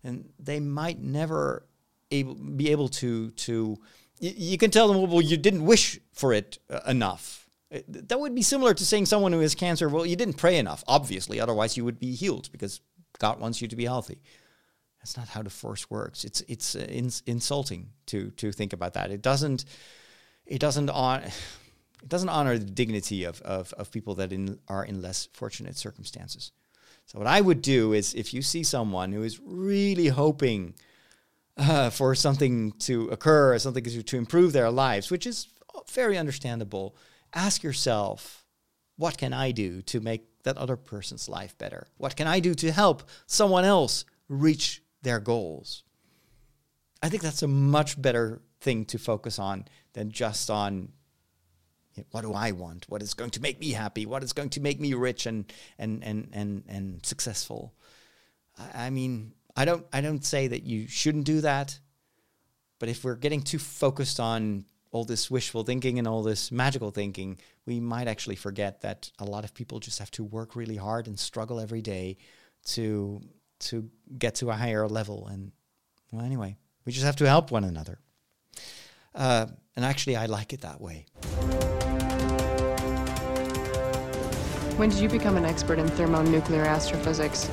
and 0.04 0.30
they 0.40 0.60
might 0.60 1.00
never 1.02 1.66
able, 2.12 2.36
be 2.36 2.72
able 2.72 2.90
to 2.90 3.32
to. 3.32 3.78
You, 4.20 4.34
you 4.36 4.58
can 4.58 4.72
tell 4.72 4.88
them, 4.88 5.10
well, 5.10 5.22
you 5.22 5.38
didn't 5.38 5.66
wish 5.66 6.00
for 6.14 6.34
it 6.34 6.60
uh, 6.70 6.82
enough. 6.88 7.48
That 7.88 8.20
would 8.20 8.36
be 8.36 8.44
similar 8.44 8.76
to 8.76 8.86
saying 8.86 9.08
someone 9.08 9.34
who 9.34 9.40
has 9.40 9.56
cancer, 9.56 9.90
well, 9.90 10.06
you 10.06 10.16
didn't 10.16 10.36
pray 10.36 10.60
enough, 10.60 10.84
obviously, 10.88 11.40
otherwise 11.40 11.76
you 11.76 11.84
would 11.84 11.98
be 11.98 12.14
healed 12.14 12.52
because 12.52 12.82
God 13.18 13.40
wants 13.40 13.64
you 13.64 13.68
to 13.68 13.76
be 13.76 13.86
healthy. 13.86 14.22
That's 15.04 15.18
not 15.18 15.28
how 15.28 15.44
the 15.44 15.50
force 15.50 15.90
works. 15.90 16.24
It's 16.24 16.42
it's 16.48 16.76
uh, 16.76 16.88
ins- 16.88 17.24
insulting 17.26 17.90
to 18.06 18.32
to 18.38 18.54
think 18.54 18.72
about 18.72 18.94
that. 18.94 19.12
It 19.12 19.22
doesn't 19.22 19.66
it 20.46 20.60
doesn't 20.60 20.90
on 20.90 21.24
it 21.24 22.08
doesn't 22.08 22.30
honor 22.30 22.58
the 22.58 22.72
dignity 22.72 23.26
of 23.26 23.42
of, 23.42 23.74
of 23.74 23.92
people 23.92 24.16
that 24.16 24.32
in, 24.32 24.60
are 24.70 24.86
in 24.86 25.02
less 25.02 25.28
fortunate 25.34 25.76
circumstances. 25.76 26.54
So 27.06 27.20
what 27.20 27.28
I 27.28 27.42
would 27.42 27.62
do 27.62 27.92
is 27.92 28.14
if 28.14 28.34
you 28.34 28.42
see 28.42 28.64
someone 28.64 29.12
who 29.12 29.24
is 29.24 29.42
really 29.44 30.08
hoping 30.08 30.74
uh, 31.58 31.90
for 31.90 32.16
something 32.16 32.72
to 32.80 33.10
occur, 33.10 33.54
or 33.54 33.60
something 33.60 33.84
to, 33.84 34.04
to 34.04 34.18
improve 34.18 34.54
their 34.54 34.72
lives, 34.72 35.12
which 35.12 35.28
is 35.28 35.50
very 35.92 36.18
understandable, 36.18 36.96
ask 37.34 37.62
yourself, 37.62 38.46
what 38.96 39.18
can 39.18 39.34
I 39.34 39.52
do 39.52 39.82
to 39.82 40.00
make 40.00 40.44
that 40.44 40.58
other 40.58 40.78
person's 40.78 41.28
life 41.28 41.58
better? 41.58 41.88
What 41.98 42.16
can 42.16 42.28
I 42.28 42.40
do 42.40 42.54
to 42.56 42.72
help 42.72 43.04
someone 43.28 43.66
else 43.66 44.06
reach 44.30 44.83
their 45.04 45.20
goals. 45.20 45.84
I 47.02 47.10
think 47.10 47.22
that's 47.22 47.44
a 47.44 47.48
much 47.48 48.02
better 48.02 48.42
thing 48.62 48.86
to 48.86 48.98
focus 48.98 49.38
on 49.38 49.66
than 49.94 50.12
just 50.12 50.50
on 50.50 50.94
you 51.96 52.02
know, 52.02 52.08
what 52.12 52.22
do 52.22 52.34
I 52.34 52.52
want? 52.52 52.86
What 52.90 53.02
is 53.04 53.14
going 53.14 53.30
to 53.32 53.42
make 53.42 53.60
me 53.60 53.72
happy? 53.72 54.06
What 54.06 54.24
is 54.24 54.34
going 54.34 54.50
to 54.52 54.62
make 54.62 54.80
me 54.80 54.94
rich 54.94 55.26
and 55.26 55.52
and 55.78 56.04
and 56.04 56.30
and 56.34 56.64
and 56.68 57.06
successful? 57.06 57.74
I, 58.58 58.88
I 58.88 58.90
mean, 58.90 59.34
I 59.56 59.66
don't 59.66 59.86
I 59.94 60.02
don't 60.02 60.26
say 60.26 60.48
that 60.48 60.64
you 60.64 60.88
shouldn't 60.88 61.26
do 61.26 61.42
that, 61.42 61.78
but 62.80 62.90
if 62.90 63.04
we're 63.04 63.16
getting 63.16 63.42
too 63.42 63.60
focused 63.60 64.20
on 64.20 64.66
all 64.92 65.06
this 65.06 65.30
wishful 65.30 65.64
thinking 65.64 65.98
and 66.00 66.08
all 66.08 66.24
this 66.24 66.52
magical 66.52 66.92
thinking, 66.92 67.40
we 67.66 67.80
might 67.80 68.08
actually 68.08 68.36
forget 68.36 68.82
that 68.82 69.12
a 69.20 69.26
lot 69.26 69.44
of 69.44 69.54
people 69.54 69.80
just 69.80 70.00
have 70.00 70.12
to 70.12 70.24
work 70.24 70.56
really 70.56 70.78
hard 70.78 71.08
and 71.08 71.20
struggle 71.20 71.60
every 71.60 71.82
day 71.82 72.16
to 72.64 73.20
to 73.64 73.90
get 74.18 74.36
to 74.36 74.50
a 74.50 74.54
higher 74.54 74.88
level. 74.88 75.28
And 75.28 75.52
well, 76.12 76.26
anyway, 76.26 76.58
we 76.86 76.92
just 76.92 77.06
have 77.06 77.16
to 77.18 77.28
help 77.28 77.52
one 77.52 77.64
another. 77.64 78.00
Uh, 79.16 79.48
and 79.76 79.86
actually, 79.86 80.16
I 80.16 80.26
like 80.26 80.54
it 80.54 80.62
that 80.62 80.82
way. 80.82 81.06
When 84.78 84.90
did 84.90 85.00
you 85.00 85.10
become 85.10 85.38
an 85.38 85.46
expert 85.46 85.78
in 85.80 85.88
thermonuclear 85.90 86.64
astrophysics? 86.64 87.50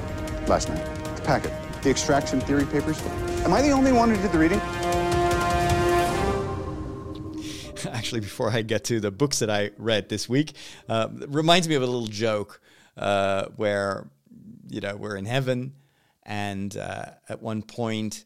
Last 0.47 0.69
night. 0.69 0.85
The 1.17 1.23
packet. 1.23 1.53
The 1.83 1.91
extraction 1.91 2.41
theory 2.41 2.65
papers. 2.67 3.01
Am 3.45 3.53
I 3.53 3.63
the 3.63 3.71
only 3.71 3.93
one 3.93 4.11
who 4.11 4.21
did 4.21 4.33
the 4.33 4.39
reading? 4.39 4.61
actually, 7.93 8.21
before 8.21 8.51
I 8.51 8.63
get 8.63 8.85
to 8.85 9.01
the 9.01 9.11
books 9.11 9.39
that 9.41 9.51
I 9.51 9.71
read 9.79 10.09
this 10.09 10.29
week, 10.29 10.55
uh, 10.89 11.09
reminds 11.29 11.69
me 11.69 11.75
of 11.75 11.83
a 11.83 11.87
little 11.87 12.09
joke 12.09 12.61
uh, 12.97 13.47
where, 13.57 14.09
you 14.69 14.81
know, 14.81 14.97
we're 14.97 15.17
in 15.17 15.25
heaven, 15.25 15.75
and 16.25 16.77
uh, 16.77 17.07
at 17.29 17.43
one 17.43 17.63
point, 17.63 18.25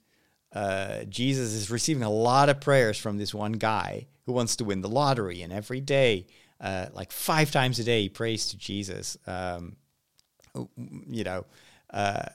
uh, 0.52 1.04
Jesus 1.04 1.52
is 1.52 1.70
receiving 1.70 2.02
a 2.02 2.10
lot 2.10 2.48
of 2.48 2.60
prayers 2.60 2.98
from 2.98 3.18
this 3.18 3.34
one 3.34 3.52
guy 3.52 4.06
who 4.26 4.32
wants 4.32 4.56
to 4.56 4.64
win 4.64 4.80
the 4.80 4.88
lottery, 4.88 5.42
and 5.42 5.52
every 5.52 5.80
day, 5.80 6.26
uh, 6.60 6.86
like 6.92 7.12
five 7.12 7.50
times 7.50 7.78
a 7.78 7.84
day, 7.84 8.02
he 8.02 8.08
prays 8.08 8.48
to 8.48 8.56
Jesus. 8.56 9.18
Um, 9.26 9.76
you 11.08 11.24
know, 11.24 11.44
uh, 11.90 12.26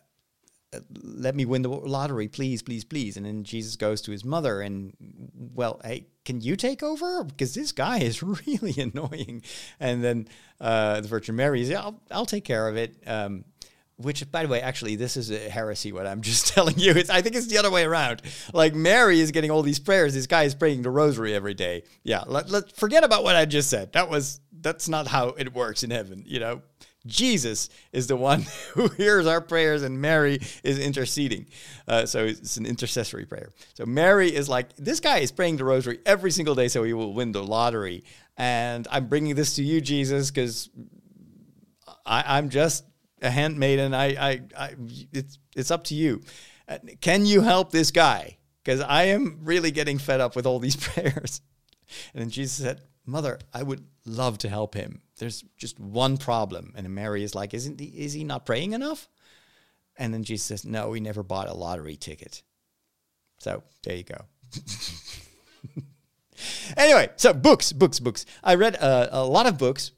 let 1.01 1.35
me 1.35 1.45
win 1.45 1.63
the 1.63 1.69
lottery, 1.69 2.27
please, 2.27 2.61
please, 2.61 2.83
please. 2.83 3.17
And 3.17 3.25
then 3.25 3.43
Jesus 3.43 3.75
goes 3.75 4.01
to 4.01 4.11
his 4.11 4.23
mother 4.23 4.61
and, 4.61 4.93
well, 5.55 5.81
hey, 5.83 6.07
can 6.25 6.41
you 6.41 6.55
take 6.55 6.83
over? 6.83 7.23
Because 7.23 7.53
this 7.53 7.71
guy 7.71 7.99
is 7.99 8.21
really 8.47 8.79
annoying. 8.79 9.41
And 9.79 10.03
then 10.03 10.27
uh, 10.61 11.01
the 11.01 11.07
Virgin 11.07 11.35
Mary 11.35 11.61
says, 11.63 11.71
yeah, 11.71 11.81
I'll, 11.81 12.01
I'll 12.11 12.25
take 12.25 12.45
care 12.45 12.67
of 12.67 12.77
it. 12.77 12.95
Um, 13.07 13.45
which, 13.99 14.29
by 14.31 14.43
the 14.43 14.49
way, 14.49 14.61
actually, 14.61 14.95
this 14.95 15.17
is 15.17 15.29
a 15.29 15.49
heresy. 15.49 15.91
What 15.91 16.07
I'm 16.07 16.21
just 16.31 16.47
telling 16.47 16.79
you, 16.79 16.91
it's 16.91 17.09
I 17.09 17.21
think 17.21 17.35
it's 17.35 17.47
the 17.47 17.57
other 17.57 17.71
way 17.71 17.83
around. 17.83 18.21
Like 18.53 18.73
Mary 18.73 19.19
is 19.19 19.31
getting 19.31 19.51
all 19.51 19.61
these 19.61 19.79
prayers. 19.79 20.13
This 20.13 20.27
guy 20.27 20.43
is 20.43 20.55
praying 20.55 20.81
the 20.81 20.89
Rosary 20.89 21.33
every 21.33 21.53
day. 21.53 21.83
Yeah, 22.03 22.23
let, 22.25 22.49
let 22.49 22.75
forget 22.75 23.03
about 23.03 23.23
what 23.23 23.35
I 23.35 23.45
just 23.45 23.69
said. 23.69 23.93
That 23.93 24.09
was 24.09 24.39
that's 24.61 24.89
not 24.89 25.07
how 25.07 25.29
it 25.29 25.53
works 25.53 25.83
in 25.83 25.91
heaven. 25.91 26.23
You 26.25 26.39
know, 26.39 26.61
Jesus 27.05 27.69
is 27.91 28.07
the 28.07 28.15
one 28.15 28.45
who 28.73 28.87
hears 28.89 29.27
our 29.27 29.41
prayers, 29.41 29.83
and 29.83 30.01
Mary 30.01 30.39
is 30.63 30.79
interceding. 30.79 31.47
Uh, 31.87 32.05
so 32.05 32.25
it's 32.25 32.57
an 32.57 32.65
intercessory 32.65 33.25
prayer. 33.25 33.49
So 33.73 33.85
Mary 33.85 34.33
is 34.33 34.47
like, 34.47 34.75
this 34.75 34.99
guy 34.99 35.19
is 35.19 35.31
praying 35.31 35.57
the 35.57 35.65
rosary 35.65 35.99
every 36.05 36.31
single 36.31 36.55
day, 36.55 36.67
so 36.67 36.83
he 36.83 36.93
will 36.93 37.13
win 37.13 37.31
the 37.31 37.43
lottery. 37.43 38.03
And 38.37 38.87
I'm 38.91 39.07
bringing 39.07 39.35
this 39.35 39.55
to 39.55 39.63
you, 39.63 39.81
Jesus, 39.81 40.31
because 40.31 40.69
I'm 42.05 42.49
just 42.49 42.85
a 43.21 43.29
handmaiden. 43.29 43.93
I, 43.93 44.05
I, 44.05 44.41
I, 44.57 44.75
it's, 45.11 45.39
it's 45.55 45.71
up 45.71 45.85
to 45.85 45.95
you. 45.95 46.21
Uh, 46.67 46.77
can 47.01 47.25
you 47.25 47.41
help 47.41 47.71
this 47.71 47.91
guy? 47.91 48.37
Because 48.63 48.81
I 48.81 49.05
am 49.05 49.39
really 49.43 49.71
getting 49.71 49.97
fed 49.97 50.21
up 50.21 50.35
with 50.35 50.45
all 50.45 50.59
these 50.59 50.75
prayers. 50.87 51.41
And 52.13 52.21
then 52.21 52.29
Jesus 52.29 52.57
said, 52.57 52.81
Mother, 53.05 53.39
I 53.53 53.63
would 53.63 53.85
love 54.05 54.37
to 54.39 54.49
help 54.49 54.75
him. 54.75 55.01
There's 55.17 55.43
just 55.57 55.79
one 55.79 56.17
problem. 56.17 56.73
And 56.75 56.87
Mary 56.89 57.23
is 57.23 57.33
like, 57.33 57.53
Isn't 57.53 57.79
he, 57.79 57.87
is 57.87 58.13
he 58.13 58.23
not 58.23 58.45
praying 58.45 58.73
enough? 58.73 59.09
And 59.97 60.13
then 60.13 60.23
Jesus 60.23 60.45
says, 60.45 60.65
No, 60.65 60.93
he 60.93 61.01
never 61.01 61.23
bought 61.23 61.49
a 61.49 61.53
lottery 61.53 61.95
ticket. 61.95 62.43
So 63.39 63.63
there 63.83 63.95
you 63.95 64.03
go. 64.03 64.25
anyway, 66.77 67.09
so 67.15 67.33
books, 67.33 67.71
books, 67.73 67.99
books. 67.99 68.25
I 68.43 68.55
read 68.55 68.75
uh, 68.75 69.07
a 69.11 69.23
lot 69.25 69.47
of 69.47 69.57
books, 69.57 69.91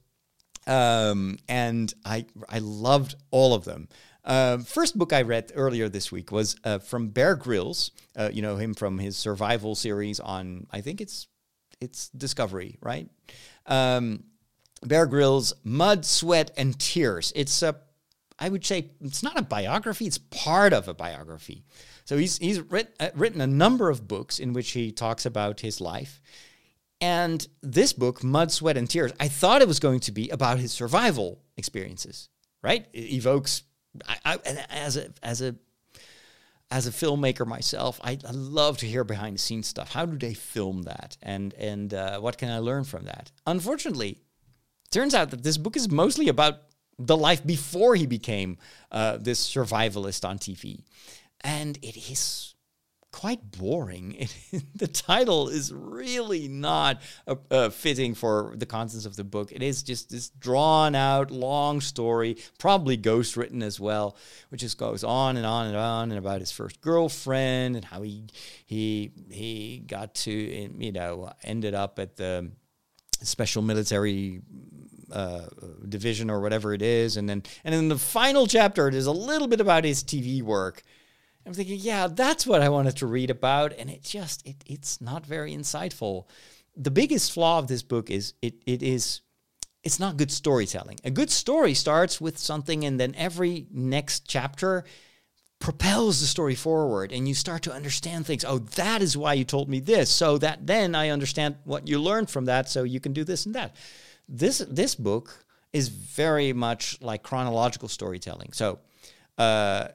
um, 0.68 1.38
and 1.48 1.94
I 2.06 2.26
I 2.50 2.60
loved 2.60 3.16
all 3.32 3.54
of 3.54 3.66
them. 3.66 3.88
Uh, 4.24 4.60
first 4.60 4.98
book 4.98 5.14
I 5.14 5.24
read 5.24 5.52
earlier 5.56 5.90
this 5.90 6.12
week 6.12 6.32
was 6.32 6.56
uh, 6.64 6.78
from 6.80 7.10
Bear 7.10 7.36
Grylls. 7.36 7.92
Uh, 8.16 8.30
you 8.32 8.42
know 8.42 8.58
him 8.58 8.74
from 8.74 9.00
his 9.00 9.18
survival 9.18 9.76
series 9.76 10.20
on 10.20 10.68
I 10.72 10.82
think 10.82 11.02
it's 11.02 11.28
it's 11.82 12.10
Discovery, 12.10 12.78
right? 12.82 13.10
Um, 13.66 14.24
Bear 14.84 15.06
Grylls, 15.06 15.54
Mud, 15.64 16.06
Sweat, 16.06 16.52
and 16.58 16.80
Tears. 16.80 17.34
It's 17.36 17.62
a, 17.62 17.76
I 18.40 18.50
would 18.50 18.66
say, 18.66 18.92
it's 19.02 19.24
not 19.24 19.38
a 19.38 19.44
biography. 19.44 20.06
It's 20.06 20.18
part 20.18 20.74
of 20.74 20.88
a 20.88 20.94
biography. 20.94 21.64
So 22.06 22.18
he's 22.18 22.38
he's 22.38 22.62
writ, 22.62 22.96
uh, 23.00 23.10
written 23.16 23.42
a 23.42 23.48
number 23.48 23.90
of 23.90 24.08
books 24.08 24.40
in 24.40 24.54
which 24.54 24.72
he 24.72 24.92
talks 24.92 25.26
about 25.26 25.62
his 25.62 25.82
life. 25.82 26.22
And 27.02 27.46
this 27.62 27.94
book, 27.94 28.24
Mud, 28.24 28.52
Sweat, 28.52 28.78
and 28.78 28.90
Tears, 28.90 29.12
I 29.20 29.28
thought 29.28 29.62
it 29.62 29.68
was 29.68 29.80
going 29.80 30.02
to 30.02 30.12
be 30.12 30.30
about 30.30 30.60
his 30.60 30.72
survival 30.72 31.42
experiences. 31.58 32.30
Right? 32.62 32.86
It 32.94 33.12
evokes 33.14 33.64
I, 34.08 34.18
I, 34.26 34.40
as 34.70 34.98
a 34.98 35.10
as 35.22 35.42
a 35.42 35.56
as 36.70 36.88
a 36.88 36.92
filmmaker 36.92 37.46
myself, 37.46 38.00
I, 38.02 38.18
I, 38.26 38.32
love 38.32 38.78
to 38.78 38.86
hear 38.86 39.04
behind 39.04 39.36
the 39.36 39.40
scenes 39.40 39.68
stuff. 39.68 39.92
How 39.92 40.06
do 40.06 40.18
they 40.18 40.34
film 40.34 40.84
that, 40.84 41.18
and 41.22 41.54
and 41.56 41.94
uh, 41.94 42.20
what 42.20 42.38
can 42.38 42.50
I 42.50 42.60
learn 42.60 42.86
from 42.86 43.06
that? 43.06 43.32
Unfortunately, 43.46 44.22
turns 44.90 45.14
out 45.14 45.32
that 45.32 45.44
this 45.44 45.58
book 45.58 45.76
is 45.76 45.92
mostly 45.92 46.30
about 46.30 46.62
the 46.98 47.18
life 47.18 47.46
before 47.46 47.96
he 47.96 48.06
became 48.06 48.58
uh, 48.92 49.18
this 49.18 49.46
survivalist 49.46 50.28
on 50.28 50.40
TV, 50.40 50.84
and 51.42 51.78
it 51.82 51.98
is 52.10 52.56
quite 53.12 53.52
boring. 53.52 54.28
The 54.76 54.88
title 54.88 55.48
is 55.48 55.72
really 55.72 56.48
not 56.48 57.02
uh, 57.28 57.36
uh, 57.52 57.70
fitting 57.70 58.16
for 58.16 58.54
the 58.56 58.66
contents 58.66 59.06
of 59.06 59.16
the 59.16 59.24
book. 59.24 59.52
It 59.52 59.62
is 59.62 59.84
just 59.84 60.10
this 60.10 60.30
drawn 60.30 60.96
out, 60.96 61.30
long 61.30 61.82
story, 61.82 62.38
probably 62.58 62.98
ghost 62.98 63.38
written 63.38 63.62
as 63.62 63.80
well, 63.80 64.18
which 64.50 64.62
just 64.62 64.80
goes 64.80 65.04
on 65.04 65.38
and 65.38 65.46
on 65.46 65.68
and 65.68 65.78
on 65.78 66.10
and 66.10 66.18
about 66.18 66.40
his 66.40 66.52
first 66.52 66.82
girlfriend 66.82 67.76
and 67.76 67.86
how 67.86 68.02
he 68.02 68.26
he 68.66 69.12
he 69.30 69.84
got 69.86 70.16
to 70.16 70.32
you 70.32 70.92
know 70.92 71.32
ended 71.44 71.76
up 71.76 72.00
at 72.00 72.16
the 72.16 72.50
special 73.22 73.62
military 73.62 74.42
uh, 75.12 75.46
division 75.88 76.32
or 76.32 76.42
whatever 76.42 76.74
it 76.74 76.82
is, 76.82 77.18
and 77.18 77.30
then 77.30 77.44
and 77.64 77.76
in 77.76 77.88
the 77.88 78.00
final 78.00 78.48
chapter, 78.48 78.88
it 78.88 78.96
is 78.96 79.06
a 79.06 79.12
little 79.12 79.48
bit 79.48 79.62
about 79.62 79.84
his 79.84 80.04
TV 80.04 80.42
work 80.42 80.82
I'm 81.46 81.54
thinking, 81.54 81.80
yeah, 81.80 82.08
that's 82.08 82.46
what 82.46 82.62
I 82.62 82.70
wanted 82.70 82.98
to 82.98 83.08
read 83.08 83.30
about, 83.30 83.74
and 83.78 83.90
it 83.90 84.04
just 84.04 84.46
it, 84.46 84.58
it's 84.66 85.02
not 85.02 85.26
very 85.26 85.54
insightful. 85.54 86.26
The 86.76 86.92
biggest 86.92 87.32
flaw 87.32 87.60
of 87.60 87.68
this 87.68 87.84
book 87.84 88.10
is 88.10 88.34
it 88.42 88.56
it 88.66 88.84
is 88.84 89.22
it's 89.84 90.00
not 90.00 90.18
good 90.18 90.32
storytelling. 90.32 91.00
A 91.04 91.10
good 91.10 91.32
story 91.32 91.74
starts 91.74 92.22
with 92.22 92.38
something, 92.38 92.84
and 92.86 93.00
then 93.00 93.16
every 93.16 93.66
next 93.72 94.28
chapter 94.28 94.84
propels 95.60 96.22
the 96.22 96.28
story 96.28 96.56
forward, 96.56 97.12
and 97.12 97.28
you 97.28 97.34
start 97.34 97.64
to 97.64 97.74
understand 97.74 98.26
things. 98.26 98.46
Oh, 98.46 98.60
that 98.60 99.02
is 99.02 99.18
why 99.18 99.34
you 99.34 99.44
told 99.44 99.70
me 99.70 99.80
this, 99.80 100.12
so 100.12 100.38
that 100.38 100.68
then 100.68 100.94
I 100.96 101.10
understand 101.10 101.56
what 101.64 101.88
you 101.88 102.00
learned 102.00 102.30
from 102.30 102.46
that, 102.46 102.70
so 102.70 102.84
you 102.84 103.00
can 103.00 103.14
do 103.14 103.24
this 103.24 103.46
and 103.46 103.56
that. 103.56 103.76
This 104.30 104.60
this 104.70 104.94
book 104.94 105.46
is 105.74 105.88
very 105.88 106.54
much 106.54 107.02
like 107.02 107.24
chronological 107.24 107.88
storytelling. 107.88 108.52
So. 108.54 108.80
Uh, 109.38 109.88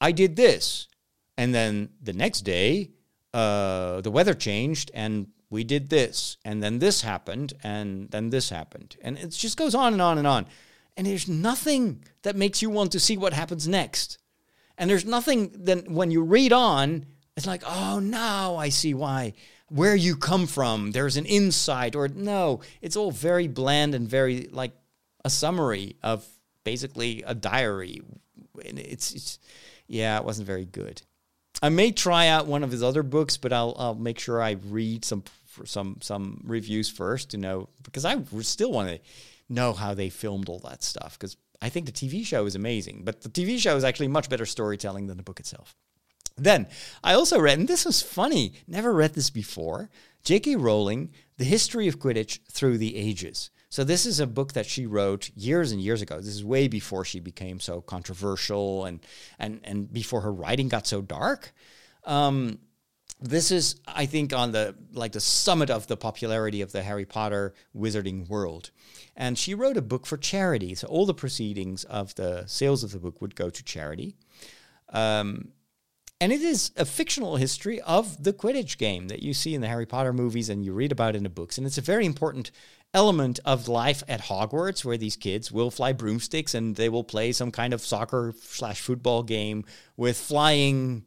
I 0.00 0.12
did 0.12 0.36
this. 0.36 0.88
And 1.36 1.54
then 1.54 1.90
the 2.02 2.12
next 2.12 2.42
day, 2.42 2.90
uh, 3.32 4.00
the 4.00 4.10
weather 4.10 4.34
changed 4.34 4.90
and 4.94 5.28
we 5.50 5.64
did 5.64 5.88
this. 5.88 6.36
And 6.44 6.62
then 6.62 6.78
this 6.78 7.02
happened. 7.02 7.54
And 7.62 8.10
then 8.10 8.30
this 8.30 8.50
happened. 8.50 8.96
And 9.02 9.18
it 9.18 9.30
just 9.30 9.56
goes 9.56 9.74
on 9.74 9.92
and 9.92 10.02
on 10.02 10.18
and 10.18 10.26
on. 10.26 10.46
And 10.96 11.06
there's 11.06 11.28
nothing 11.28 12.04
that 12.22 12.36
makes 12.36 12.60
you 12.60 12.70
want 12.70 12.92
to 12.92 13.00
see 13.00 13.16
what 13.16 13.32
happens 13.32 13.68
next. 13.68 14.18
And 14.76 14.90
there's 14.90 15.04
nothing 15.04 15.52
that 15.64 15.88
when 15.88 16.10
you 16.10 16.22
read 16.22 16.52
on, 16.52 17.06
it's 17.36 17.46
like, 17.46 17.62
oh, 17.64 18.00
now 18.00 18.56
I 18.56 18.68
see 18.68 18.94
why. 18.94 19.34
Where 19.68 19.94
you 19.94 20.16
come 20.16 20.46
from, 20.46 20.92
there's 20.92 21.16
an 21.16 21.26
insight, 21.26 21.94
or 21.94 22.08
no, 22.08 22.60
it's 22.80 22.96
all 22.96 23.10
very 23.10 23.46
bland 23.46 23.94
and 23.94 24.08
very 24.08 24.48
like 24.50 24.72
a 25.24 25.30
summary 25.30 25.96
of 26.02 26.26
basically 26.64 27.22
a 27.26 27.34
diary. 27.34 28.00
It's, 28.56 29.12
it's 29.12 29.38
yeah, 29.88 30.18
it 30.18 30.24
wasn't 30.24 30.46
very 30.46 30.64
good. 30.64 31.02
I 31.60 31.70
may 31.70 31.90
try 31.90 32.28
out 32.28 32.46
one 32.46 32.62
of 32.62 32.70
his 32.70 32.82
other 32.82 33.02
books, 33.02 33.36
but 33.36 33.52
I'll 33.52 33.74
I'll 33.78 33.94
make 33.94 34.18
sure 34.18 34.40
I 34.40 34.52
read 34.52 35.04
some 35.04 35.24
some 35.64 35.98
some 36.00 36.40
reviews 36.44 36.88
first 36.88 37.30
to 37.30 37.36
know 37.36 37.68
because 37.82 38.04
I 38.04 38.22
still 38.42 38.70
want 38.70 38.90
to 38.90 39.00
know 39.48 39.72
how 39.72 39.94
they 39.94 40.10
filmed 40.10 40.48
all 40.48 40.60
that 40.60 40.82
stuff 40.82 41.18
because 41.18 41.36
I 41.60 41.68
think 41.68 41.86
the 41.86 41.92
TV 41.92 42.24
show 42.24 42.46
is 42.46 42.54
amazing, 42.54 43.02
but 43.04 43.22
the 43.22 43.28
TV 43.28 43.58
show 43.58 43.76
is 43.76 43.84
actually 43.84 44.08
much 44.08 44.28
better 44.28 44.46
storytelling 44.46 45.08
than 45.08 45.16
the 45.16 45.22
book 45.22 45.40
itself. 45.40 45.74
Then 46.36 46.68
I 47.02 47.14
also 47.14 47.40
read, 47.40 47.58
and 47.58 47.66
this 47.66 47.84
was 47.84 48.00
funny, 48.00 48.52
never 48.68 48.92
read 48.92 49.14
this 49.14 49.30
before. 49.30 49.90
J.K. 50.22 50.56
Rowling, 50.56 51.10
The 51.36 51.44
History 51.44 51.88
of 51.88 51.98
Quidditch 51.98 52.40
Through 52.50 52.78
the 52.78 52.96
Ages. 52.96 53.50
So 53.70 53.84
this 53.84 54.06
is 54.06 54.18
a 54.18 54.26
book 54.26 54.54
that 54.54 54.66
she 54.66 54.86
wrote 54.86 55.30
years 55.36 55.72
and 55.72 55.80
years 55.80 56.00
ago. 56.00 56.16
This 56.16 56.34
is 56.34 56.44
way 56.44 56.68
before 56.68 57.04
she 57.04 57.20
became 57.20 57.60
so 57.60 57.80
controversial 57.80 58.84
and 58.84 59.00
and 59.38 59.60
and 59.64 59.92
before 59.92 60.22
her 60.22 60.32
writing 60.32 60.68
got 60.68 60.86
so 60.86 61.02
dark. 61.02 61.52
Um, 62.04 62.58
this 63.20 63.50
is, 63.50 63.80
I 63.86 64.06
think, 64.06 64.32
on 64.32 64.52
the 64.52 64.74
like 64.92 65.12
the 65.12 65.20
summit 65.20 65.70
of 65.70 65.86
the 65.86 65.96
popularity 65.96 66.62
of 66.62 66.72
the 66.72 66.82
Harry 66.82 67.04
Potter 67.04 67.52
wizarding 67.76 68.28
world. 68.28 68.70
And 69.16 69.36
she 69.36 69.54
wrote 69.54 69.76
a 69.76 69.82
book 69.82 70.06
for 70.06 70.16
charity. 70.16 70.74
So 70.74 70.86
all 70.86 71.04
the 71.04 71.14
proceedings 71.14 71.84
of 71.84 72.14
the 72.14 72.46
sales 72.46 72.84
of 72.84 72.92
the 72.92 72.98
book 72.98 73.20
would 73.20 73.34
go 73.34 73.50
to 73.50 73.64
charity. 73.64 74.16
Um, 74.90 75.52
and 76.20 76.32
it 76.32 76.40
is 76.40 76.72
a 76.76 76.84
fictional 76.84 77.36
history 77.36 77.80
of 77.82 78.22
the 78.22 78.32
Quidditch 78.32 78.76
game 78.76 79.08
that 79.08 79.22
you 79.22 79.32
see 79.32 79.54
in 79.54 79.60
the 79.60 79.68
Harry 79.68 79.86
Potter 79.86 80.12
movies 80.12 80.48
and 80.48 80.64
you 80.64 80.72
read 80.72 80.90
about 80.90 81.14
in 81.14 81.22
the 81.22 81.28
books. 81.28 81.58
And 81.58 81.66
it's 81.66 81.78
a 81.78 81.82
very 81.82 82.04
important 82.04 82.50
element 82.92 83.38
of 83.44 83.68
life 83.68 84.02
at 84.08 84.22
Hogwarts 84.22 84.84
where 84.84 84.96
these 84.96 85.14
kids 85.14 85.52
will 85.52 85.70
fly 85.70 85.92
broomsticks 85.92 86.54
and 86.54 86.74
they 86.74 86.88
will 86.88 87.04
play 87.04 87.30
some 87.30 87.52
kind 87.52 87.72
of 87.72 87.82
soccer 87.82 88.34
slash 88.40 88.80
football 88.80 89.22
game 89.22 89.64
with 89.96 90.18
flying 90.18 91.04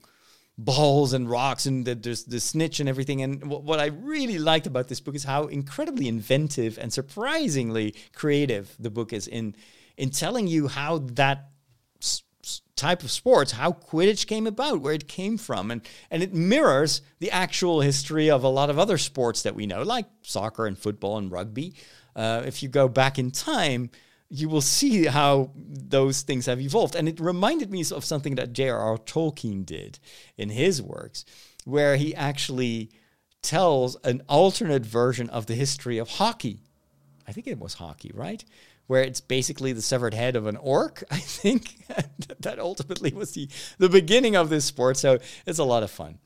balls 0.57 1.11
and 1.11 1.29
rocks 1.29 1.65
and 1.65 1.85
the, 1.85 1.95
there's 1.95 2.23
the 2.23 2.39
snitch 2.39 2.79
and 2.79 2.87
everything. 2.87 3.21
And 3.21 3.49
what, 3.49 3.63
what 3.63 3.79
I 3.79 3.87
really 3.87 4.39
liked 4.39 4.67
about 4.67 4.87
this 4.87 5.01
book 5.01 5.15
is 5.15 5.25
how 5.25 5.47
incredibly 5.47 6.07
inventive 6.07 6.77
and 6.77 6.93
surprisingly 6.93 7.95
creative 8.13 8.75
the 8.79 8.89
book 8.91 9.11
is 9.11 9.27
in 9.27 9.55
in 9.97 10.09
telling 10.09 10.47
you 10.47 10.67
how 10.67 10.99
that 10.99 11.50
type 12.81 13.03
of 13.03 13.11
sports, 13.11 13.51
how 13.51 13.71
Quidditch 13.71 14.27
came 14.27 14.47
about, 14.47 14.81
where 14.81 14.93
it 14.93 15.07
came 15.07 15.37
from, 15.37 15.71
and 15.71 15.81
and 16.09 16.23
it 16.23 16.33
mirrors 16.33 17.01
the 17.19 17.31
actual 17.31 17.81
history 17.81 18.29
of 18.29 18.43
a 18.43 18.49
lot 18.49 18.69
of 18.69 18.79
other 18.79 18.97
sports 18.97 19.43
that 19.43 19.55
we 19.55 19.67
know, 19.67 19.83
like 19.83 20.07
soccer 20.23 20.65
and 20.65 20.77
football 20.77 21.17
and 21.17 21.31
rugby. 21.31 21.75
Uh, 22.15 22.41
if 22.45 22.61
you 22.61 22.69
go 22.69 22.87
back 22.89 23.17
in 23.19 23.31
time, 23.31 23.89
you 24.29 24.49
will 24.49 24.61
see 24.61 25.05
how 25.05 25.51
those 25.55 26.21
things 26.23 26.45
have 26.45 26.59
evolved. 26.59 26.95
And 26.95 27.07
it 27.07 27.19
reminded 27.19 27.71
me 27.71 27.81
of 27.91 28.03
something 28.03 28.35
that 28.35 28.53
J.R.R. 28.53 28.97
Tolkien 28.97 29.65
did 29.65 29.99
in 30.37 30.49
his 30.49 30.81
works, 30.81 31.25
where 31.65 31.97
he 31.97 32.15
actually 32.15 32.89
tells 33.41 33.95
an 34.03 34.21
alternate 34.27 34.85
version 34.85 35.29
of 35.29 35.45
the 35.45 35.55
history 35.55 35.97
of 35.97 36.09
hockey. 36.09 36.61
I 37.27 37.33
think 37.33 37.47
it 37.47 37.59
was 37.59 37.75
hockey, 37.75 38.11
right? 38.13 38.43
Where 38.91 39.03
it's 39.03 39.21
basically 39.21 39.71
the 39.71 39.81
severed 39.81 40.13
head 40.13 40.35
of 40.35 40.47
an 40.47 40.57
orc, 40.57 41.01
I 41.11 41.15
think. 41.15 41.77
that 42.41 42.59
ultimately 42.59 43.13
was 43.13 43.31
the, 43.31 43.47
the 43.77 43.87
beginning 43.87 44.35
of 44.35 44.49
this 44.49 44.65
sport. 44.65 44.97
So 44.97 45.17
it's 45.45 45.59
a 45.59 45.63
lot 45.63 45.81
of 45.81 45.89
fun. 45.89 46.19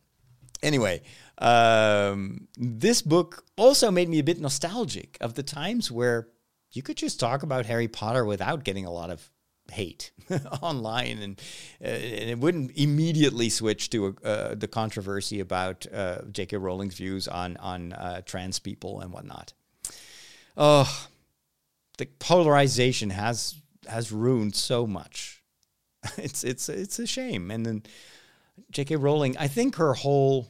Anyway, 0.63 1.03
um, 1.37 2.47
this 2.57 3.03
book 3.03 3.45
also 3.55 3.91
made 3.91 4.09
me 4.09 4.17
a 4.17 4.23
bit 4.23 4.41
nostalgic 4.41 5.15
of 5.21 5.35
the 5.35 5.43
times 5.43 5.91
where 5.91 6.29
you 6.71 6.81
could 6.81 6.97
just 6.97 7.19
talk 7.19 7.43
about 7.43 7.67
Harry 7.67 7.87
Potter 7.87 8.25
without 8.25 8.63
getting 8.63 8.87
a 8.87 8.91
lot 8.91 9.11
of 9.11 9.29
hate 9.71 10.09
online, 10.61 11.19
and, 11.19 11.41
uh, 11.83 11.87
and 11.87 12.29
it 12.31 12.39
wouldn't 12.39 12.71
immediately 12.75 13.49
switch 13.49 13.91
to 13.91 14.15
uh, 14.23 14.55
the 14.55 14.67
controversy 14.67 15.39
about 15.39 15.85
uh, 15.93 16.23
J.K. 16.31 16.57
Rowling's 16.57 16.95
views 16.95 17.27
on 17.27 17.57
on 17.57 17.93
uh, 17.93 18.21
trans 18.25 18.57
people 18.57 19.01
and 19.01 19.13
whatnot. 19.13 19.53
Oh, 20.57 21.07
the 21.97 22.05
polarization 22.19 23.09
has 23.09 23.55
has 23.87 24.11
ruined 24.11 24.55
so 24.55 24.87
much. 24.87 25.43
It's 26.17 26.43
it's 26.43 26.69
it's 26.69 26.99
a 26.99 27.07
shame. 27.07 27.51
And 27.51 27.65
then 27.65 27.83
J.K. 28.71 28.95
Rowling, 28.97 29.35
I 29.37 29.47
think 29.47 29.75
her 29.75 29.93
whole 29.93 30.47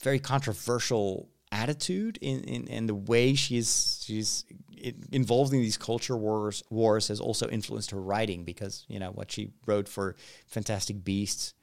very 0.00 0.18
controversial 0.18 1.28
attitude 1.54 2.18
in, 2.20 2.40
in, 2.44 2.66
in 2.66 2.86
the 2.86 2.94
way 2.94 3.34
she's 3.34 4.02
she's 4.04 4.44
involved 5.12 5.52
in 5.52 5.60
these 5.60 5.76
culture 5.76 6.16
wars 6.16 6.62
wars 6.68 7.08
has 7.08 7.20
also 7.20 7.48
influenced 7.48 7.92
her 7.92 8.00
writing 8.00 8.44
because 8.44 8.84
you 8.88 8.98
know 8.98 9.10
what 9.10 9.30
she 9.30 9.50
wrote 9.64 9.88
for 9.88 10.16
Fantastic 10.48 11.04
Beasts 11.04 11.54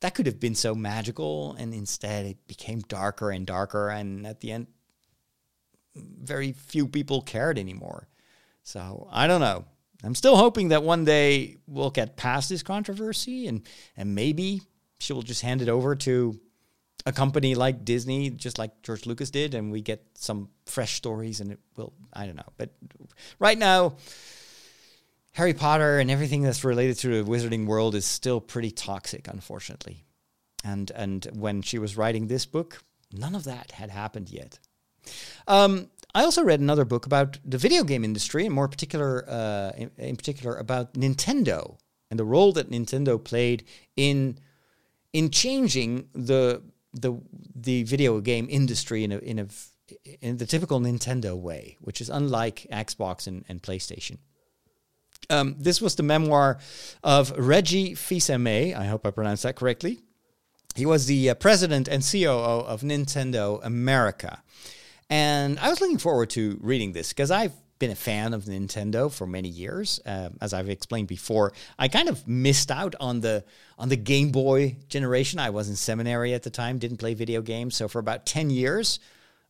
that 0.00 0.14
could 0.14 0.26
have 0.26 0.40
been 0.40 0.56
so 0.56 0.74
magical 0.74 1.54
and 1.58 1.72
instead 1.72 2.26
it 2.26 2.48
became 2.48 2.80
darker 2.80 3.30
and 3.30 3.46
darker 3.46 3.88
and 3.88 4.26
at 4.26 4.40
the 4.40 4.50
end 4.50 4.66
very 5.94 6.52
few 6.52 6.88
people 6.88 7.22
cared 7.22 7.58
anymore 7.58 8.08
so 8.68 9.08
I 9.10 9.26
don't 9.26 9.40
know 9.40 9.64
I'm 10.04 10.14
still 10.14 10.36
hoping 10.36 10.68
that 10.68 10.82
one 10.82 11.04
day 11.04 11.56
we'll 11.66 11.90
get 11.90 12.16
past 12.16 12.48
this 12.48 12.62
controversy 12.62 13.46
and 13.46 13.62
and 13.96 14.14
maybe 14.14 14.62
she 15.00 15.12
will 15.12 15.22
just 15.22 15.42
hand 15.42 15.62
it 15.62 15.68
over 15.68 15.94
to 15.96 16.38
a 17.06 17.12
company 17.12 17.54
like 17.54 17.84
Disney, 17.84 18.30
just 18.30 18.58
like 18.58 18.82
George 18.82 19.06
Lucas 19.06 19.30
did, 19.30 19.54
and 19.54 19.72
we 19.72 19.80
get 19.80 20.04
some 20.14 20.50
fresh 20.66 20.94
stories, 20.94 21.40
and 21.40 21.52
it 21.52 21.58
will, 21.76 21.92
I 22.12 22.26
don't 22.26 22.36
know. 22.36 22.52
But 22.56 22.70
right 23.38 23.56
now, 23.56 23.96
Harry 25.32 25.54
Potter 25.54 26.00
and 26.00 26.10
everything 26.10 26.42
that's 26.42 26.64
related 26.64 26.98
to 26.98 27.22
the 27.22 27.30
wizarding 27.30 27.66
world 27.66 27.94
is 27.94 28.04
still 28.04 28.40
pretty 28.40 28.70
toxic, 28.70 29.28
unfortunately. 29.28 30.04
And 30.64 30.90
and 30.90 31.26
when 31.34 31.62
she 31.62 31.78
was 31.78 31.96
writing 31.96 32.26
this 32.26 32.44
book, 32.44 32.82
none 33.12 33.34
of 33.34 33.44
that 33.44 33.70
had 33.72 33.90
happened 33.90 34.28
yet. 34.28 34.58
Um, 35.46 35.90
I 36.14 36.24
also 36.24 36.42
read 36.42 36.60
another 36.60 36.84
book 36.84 37.06
about 37.06 37.38
the 37.44 37.58
video 37.58 37.84
game 37.84 38.04
industry, 38.04 38.44
and 38.46 38.54
more 38.54 38.68
particular, 38.68 39.24
uh, 39.28 39.72
in, 39.76 39.90
in 39.98 40.16
particular 40.16 40.56
about 40.56 40.94
Nintendo 40.94 41.78
and 42.10 42.18
the 42.18 42.24
role 42.24 42.52
that 42.52 42.70
Nintendo 42.70 43.22
played 43.22 43.64
in 43.96 44.38
in 45.12 45.30
changing 45.30 46.08
the 46.14 46.62
the 46.92 47.20
the 47.54 47.82
video 47.84 48.20
game 48.20 48.46
industry 48.50 49.04
in 49.04 49.12
a 49.12 49.18
in 49.18 49.38
a 49.38 49.46
in 50.20 50.36
the 50.36 50.46
typical 50.46 50.80
Nintendo 50.80 51.36
way, 51.36 51.76
which 51.80 52.00
is 52.00 52.10
unlike 52.10 52.66
Xbox 52.70 53.26
and, 53.26 53.44
and 53.48 53.62
PlayStation. 53.62 54.18
Um, 55.30 55.56
this 55.58 55.80
was 55.80 55.94
the 55.94 56.02
memoir 56.02 56.58
of 57.02 57.32
Reggie 57.36 57.94
Fils-Aimé. 57.94 58.74
I 58.74 58.86
hope 58.86 59.06
I 59.06 59.10
pronounced 59.10 59.42
that 59.42 59.56
correctly. 59.56 60.00
He 60.74 60.86
was 60.86 61.06
the 61.06 61.30
uh, 61.30 61.34
president 61.34 61.88
and 61.88 62.02
COO 62.02 62.64
of 62.64 62.82
Nintendo 62.82 63.60
America. 63.64 64.42
And 65.10 65.58
I 65.58 65.68
was 65.70 65.80
looking 65.80 65.98
forward 65.98 66.30
to 66.30 66.58
reading 66.60 66.92
this 66.92 67.10
because 67.10 67.30
I've 67.30 67.52
been 67.78 67.90
a 67.90 67.96
fan 67.96 68.34
of 68.34 68.44
Nintendo 68.44 69.10
for 69.12 69.26
many 69.26 69.48
years. 69.48 70.00
Um, 70.04 70.36
as 70.40 70.52
I've 70.52 70.68
explained 70.68 71.08
before, 71.08 71.52
I 71.78 71.88
kind 71.88 72.08
of 72.08 72.26
missed 72.26 72.70
out 72.70 72.94
on 73.00 73.20
the 73.20 73.44
on 73.78 73.88
the 73.88 73.96
Game 73.96 74.30
Boy 74.30 74.76
generation. 74.88 75.38
I 75.38 75.50
was 75.50 75.68
in 75.68 75.76
seminary 75.76 76.34
at 76.34 76.42
the 76.42 76.50
time, 76.50 76.78
didn't 76.78 76.98
play 76.98 77.14
video 77.14 77.40
games, 77.40 77.76
so 77.76 77.88
for 77.88 77.98
about 78.00 78.26
ten 78.26 78.50
years, 78.50 79.00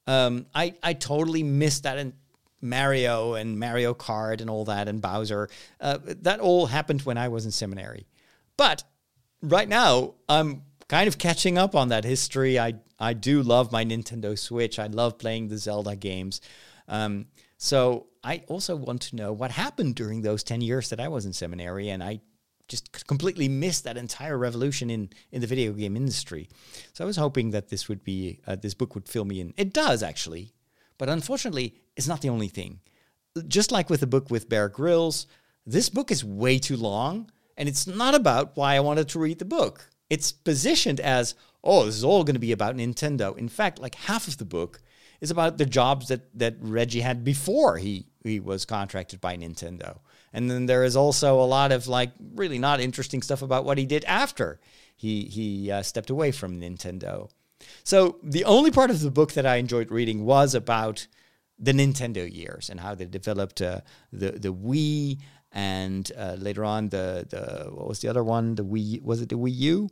um, 0.06 0.46
I 0.54 0.74
I 0.82 0.92
totally 0.92 1.42
missed 1.42 1.84
that 1.84 1.98
and 1.98 2.12
Mario 2.60 3.34
and 3.34 3.58
Mario 3.58 3.94
Kart 3.94 4.40
and 4.40 4.50
all 4.50 4.64
that 4.66 4.88
and 4.88 5.00
Bowser. 5.00 5.48
Uh, 5.80 5.98
that 6.04 6.40
all 6.40 6.66
happened 6.66 7.02
when 7.02 7.16
I 7.16 7.28
was 7.28 7.44
in 7.44 7.50
seminary, 7.50 8.06
but 8.56 8.84
right 9.42 9.68
now 9.68 10.14
I'm 10.28 10.62
kind 10.88 11.08
of 11.08 11.18
catching 11.18 11.58
up 11.58 11.74
on 11.74 11.88
that 11.88 12.04
history. 12.04 12.58
I 12.58 12.74
I 12.98 13.12
do 13.12 13.42
love 13.42 13.72
my 13.72 13.84
Nintendo 13.84 14.38
Switch. 14.38 14.78
I 14.78 14.86
love 14.86 15.18
playing 15.18 15.48
the 15.48 15.58
Zelda 15.58 15.96
games. 15.96 16.40
Um, 16.88 17.26
so 17.56 18.06
I 18.24 18.42
also 18.48 18.76
want 18.76 19.02
to 19.02 19.16
know 19.16 19.32
what 19.32 19.50
happened 19.50 19.94
during 19.94 20.22
those 20.22 20.42
10 20.42 20.60
years 20.60 20.90
that 20.90 21.00
I 21.00 21.08
was 21.08 21.26
in 21.26 21.32
seminary 21.32 21.88
and 21.88 22.02
I 22.02 22.20
just 22.68 23.06
completely 23.06 23.48
missed 23.48 23.84
that 23.84 23.96
entire 23.96 24.36
revolution 24.36 24.90
in, 24.90 25.10
in 25.32 25.40
the 25.40 25.46
video 25.46 25.72
game 25.72 25.96
industry. 25.96 26.48
So 26.92 27.04
I 27.04 27.06
was 27.06 27.16
hoping 27.16 27.50
that 27.50 27.68
this 27.68 27.88
would 27.88 28.04
be, 28.04 28.40
uh, 28.46 28.56
this 28.56 28.74
book 28.74 28.94
would 28.94 29.08
fill 29.08 29.24
me 29.24 29.40
in. 29.40 29.54
It 29.56 29.72
does 29.72 30.02
actually, 30.02 30.52
but 30.98 31.08
unfortunately, 31.08 31.74
it's 31.96 32.08
not 32.08 32.20
the 32.20 32.28
only 32.28 32.48
thing. 32.48 32.80
Just 33.46 33.72
like 33.72 33.88
with 33.88 34.00
the 34.00 34.06
book 34.06 34.30
with 34.30 34.48
Bear 34.48 34.68
Grylls, 34.68 35.26
this 35.64 35.88
book 35.88 36.10
is 36.10 36.24
way 36.24 36.58
too 36.58 36.76
long 36.76 37.30
and 37.56 37.68
it's 37.68 37.86
not 37.86 38.14
about 38.14 38.56
why 38.56 38.76
I 38.76 38.80
wanted 38.80 39.08
to 39.10 39.18
read 39.18 39.38
the 39.38 39.44
book. 39.44 39.88
It's 40.10 40.32
positioned 40.32 41.00
as, 41.00 41.34
oh, 41.64 41.84
this 41.86 41.96
is 41.96 42.04
all 42.04 42.24
going 42.24 42.34
to 42.34 42.40
be 42.40 42.52
about 42.52 42.76
Nintendo. 42.76 43.36
In 43.36 43.48
fact, 43.48 43.78
like 43.78 43.94
half 43.94 44.28
of 44.28 44.38
the 44.38 44.44
book 44.44 44.80
is 45.20 45.30
about 45.30 45.58
the 45.58 45.66
jobs 45.66 46.08
that 46.08 46.38
that 46.38 46.56
Reggie 46.60 47.00
had 47.00 47.24
before 47.24 47.78
he 47.78 48.06
he 48.22 48.40
was 48.40 48.64
contracted 48.64 49.20
by 49.20 49.36
Nintendo. 49.36 49.98
And 50.32 50.50
then 50.50 50.66
there 50.66 50.84
is 50.84 50.96
also 50.96 51.40
a 51.40 51.46
lot 51.46 51.72
of 51.72 51.88
like 51.88 52.12
really 52.34 52.58
not 52.58 52.80
interesting 52.80 53.22
stuff 53.22 53.42
about 53.42 53.64
what 53.64 53.78
he 53.78 53.86
did 53.86 54.04
after 54.04 54.60
he 54.96 55.24
he 55.24 55.70
uh, 55.70 55.82
stepped 55.82 56.10
away 56.10 56.32
from 56.32 56.60
Nintendo. 56.60 57.30
So 57.82 58.18
the 58.22 58.44
only 58.44 58.70
part 58.70 58.90
of 58.90 59.00
the 59.00 59.10
book 59.10 59.32
that 59.32 59.46
I 59.46 59.56
enjoyed 59.56 59.90
reading 59.90 60.24
was 60.24 60.54
about 60.54 61.06
the 61.58 61.72
Nintendo 61.72 62.32
years 62.32 62.70
and 62.70 62.80
how 62.80 62.94
they 62.94 63.06
developed 63.06 63.60
uh, 63.60 63.80
the 64.12 64.32
the 64.32 64.52
Wii 64.52 65.18
and 65.50 66.10
uh, 66.16 66.36
later 66.38 66.64
on 66.64 66.90
the 66.90 67.26
the 67.28 67.70
what 67.70 67.88
was 67.88 68.00
the 68.00 68.08
other 68.08 68.22
one 68.22 68.54
the 68.54 68.64
Wii 68.64 69.02
was 69.02 69.20
it 69.20 69.28
the 69.28 69.38
Wii 69.38 69.56
U 69.56 69.88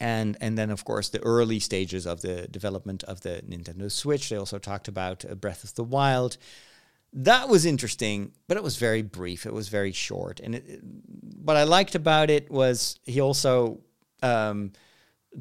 and 0.00 0.36
and 0.40 0.58
then 0.58 0.70
of 0.70 0.84
course 0.84 1.08
the 1.08 1.22
early 1.22 1.60
stages 1.60 2.06
of 2.06 2.20
the 2.20 2.48
development 2.48 3.02
of 3.04 3.20
the 3.20 3.42
Nintendo 3.48 3.90
Switch. 3.90 4.28
They 4.28 4.36
also 4.36 4.58
talked 4.58 4.88
about 4.88 5.24
uh, 5.24 5.34
Breath 5.34 5.64
of 5.64 5.74
the 5.74 5.84
Wild. 5.84 6.36
That 7.12 7.48
was 7.48 7.64
interesting, 7.64 8.32
but 8.48 8.56
it 8.56 8.62
was 8.62 8.76
very 8.76 9.02
brief. 9.02 9.46
It 9.46 9.52
was 9.52 9.68
very 9.68 9.92
short, 9.92 10.40
and 10.40 10.56
it, 10.56 10.80
what 11.42 11.56
I 11.56 11.62
liked 11.62 11.94
about 11.94 12.28
it 12.28 12.50
was 12.50 12.98
he 13.04 13.20
also 13.20 13.80
um, 14.22 14.72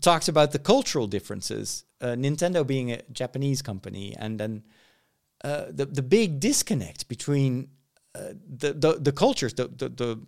talks 0.01 0.28
about 0.28 0.51
the 0.51 0.60
cultural 0.60 1.08
differences. 1.08 1.86
Uh, 1.99 2.08
Nintendo 2.08 2.66
being 2.66 2.91
a 2.91 3.01
Japanese 3.12 3.62
company, 3.62 4.16
and 4.18 4.39
then 4.39 4.64
uh, 5.43 5.66
the 5.70 5.86
the 5.86 6.04
big 6.04 6.39
disconnect 6.39 7.08
between 7.08 7.70
uh, 8.16 8.34
the, 8.47 8.74
the 8.74 8.99
the 8.99 9.12
cultures, 9.12 9.56
the, 9.56 9.68
the 9.68 9.89
the 9.89 10.20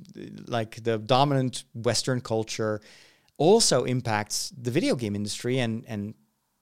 like 0.47 0.83
the 0.83 0.97
dominant 0.97 1.63
Western 1.75 2.21
culture 2.21 2.81
also 3.37 3.83
impacts 3.83 4.51
the 4.57 4.71
video 4.71 4.95
game 4.95 5.15
industry 5.15 5.59
and 5.59 5.83
and 5.87 6.13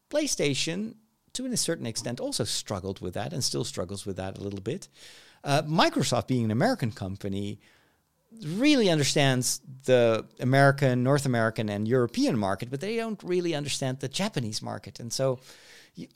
PlayStation, 0.09 0.95
to 1.33 1.45
a 1.45 1.57
certain 1.57 1.87
extent, 1.87 2.19
also 2.19 2.43
struggled 2.43 3.01
with 3.01 3.15
that 3.15 3.33
and 3.33 3.43
still 3.43 3.63
struggles 3.63 4.05
with 4.05 4.17
that 4.17 4.37
a 4.37 4.41
little 4.41 4.61
bit. 4.61 4.87
Uh, 5.43 5.63
Microsoft, 5.63 6.27
being 6.27 6.45
an 6.45 6.51
American 6.51 6.91
company, 6.91 7.59
really 8.45 8.89
understands 8.89 9.59
the 9.85 10.25
American, 10.39 11.03
North 11.03 11.25
American, 11.25 11.69
and 11.69 11.87
European 11.87 12.37
market, 12.37 12.69
but 12.69 12.79
they 12.79 12.95
don't 12.95 13.21
really 13.23 13.55
understand 13.55 13.99
the 13.99 14.07
Japanese 14.07 14.61
market. 14.61 14.99
And 14.99 15.11
so 15.11 15.39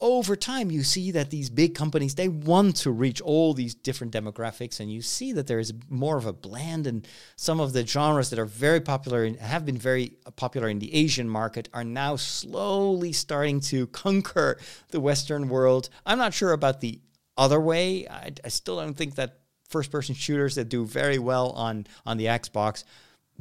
over 0.01 0.35
time, 0.35 0.71
you 0.71 0.81
see 0.81 1.11
that 1.11 1.29
these 1.29 1.51
big 1.51 1.75
companies, 1.75 2.15
they 2.15 2.27
want 2.27 2.77
to 2.77 2.91
reach 2.91 3.21
all 3.21 3.53
these 3.53 3.75
different 3.75 4.11
demographics, 4.11 4.79
and 4.79 4.91
you 4.91 5.03
see 5.03 5.33
that 5.33 5.45
there 5.45 5.59
is 5.59 5.71
more 5.87 6.17
of 6.17 6.25
a 6.25 6.33
blend, 6.33 6.87
and 6.87 7.07
some 7.35 7.59
of 7.59 7.73
the 7.73 7.85
genres 7.85 8.31
that 8.31 8.39
are 8.39 8.45
very 8.45 8.81
popular 8.81 9.23
and 9.23 9.37
have 9.37 9.65
been 9.65 9.77
very 9.77 10.13
uh, 10.25 10.31
popular 10.31 10.67
in 10.67 10.79
the 10.79 10.93
Asian 10.95 11.29
market 11.29 11.69
are 11.73 11.83
now 11.83 12.15
slowly 12.15 13.13
starting 13.13 13.59
to 13.59 13.85
conquer 13.87 14.57
the 14.89 14.99
Western 14.99 15.47
world. 15.47 15.89
I'm 16.05 16.17
not 16.17 16.33
sure 16.33 16.53
about 16.53 16.81
the 16.81 16.99
other 17.37 17.59
way. 17.59 18.07
I, 18.07 18.31
I 18.43 18.47
still 18.47 18.77
don't 18.77 18.97
think 18.97 19.15
that 19.15 19.41
first 19.69 19.91
person 19.91 20.15
shooters 20.15 20.55
that 20.55 20.69
do 20.69 20.85
very 20.85 21.19
well 21.19 21.51
on 21.51 21.85
on 22.05 22.17
the 22.17 22.25
Xbox 22.25 22.83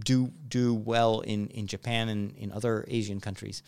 do 0.05 0.30
do 0.49 0.74
well 0.74 1.20
in 1.20 1.49
in 1.49 1.66
Japan 1.66 2.09
and 2.09 2.37
in 2.37 2.53
other 2.53 2.84
Asian 2.89 3.20
countries. 3.20 3.62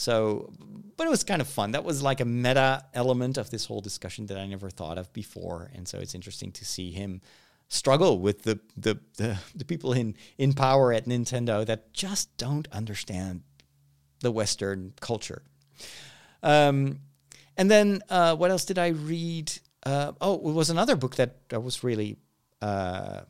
So, 0.00 0.50
but 0.96 1.06
it 1.06 1.10
was 1.10 1.24
kind 1.24 1.42
of 1.42 1.46
fun. 1.46 1.72
That 1.72 1.84
was 1.84 2.02
like 2.02 2.20
a 2.20 2.24
meta 2.24 2.86
element 2.94 3.36
of 3.36 3.50
this 3.50 3.66
whole 3.66 3.82
discussion 3.82 4.24
that 4.28 4.38
I 4.38 4.46
never 4.46 4.70
thought 4.70 4.96
of 4.96 5.12
before, 5.12 5.70
and 5.74 5.86
so 5.86 5.98
it's 5.98 6.14
interesting 6.14 6.52
to 6.52 6.64
see 6.64 6.90
him 6.90 7.20
struggle 7.68 8.18
with 8.18 8.44
the 8.44 8.58
the 8.78 8.98
the, 9.18 9.36
the 9.54 9.66
people 9.66 9.92
in 9.92 10.16
in 10.38 10.54
power 10.54 10.90
at 10.94 11.04
Nintendo 11.04 11.66
that 11.66 11.92
just 11.92 12.34
don't 12.38 12.66
understand 12.72 13.42
the 14.20 14.30
Western 14.30 14.94
culture. 15.00 15.42
Um, 16.42 17.00
and 17.58 17.70
then 17.70 18.00
uh, 18.08 18.34
what 18.36 18.50
else 18.50 18.64
did 18.64 18.78
I 18.78 18.88
read? 18.88 19.52
Uh, 19.84 20.12
oh, 20.22 20.36
it 20.48 20.54
was 20.54 20.70
another 20.70 20.96
book 20.96 21.16
that, 21.16 21.46
that 21.50 21.60
was 21.60 21.84
really 21.84 22.16
uh, 22.62 23.20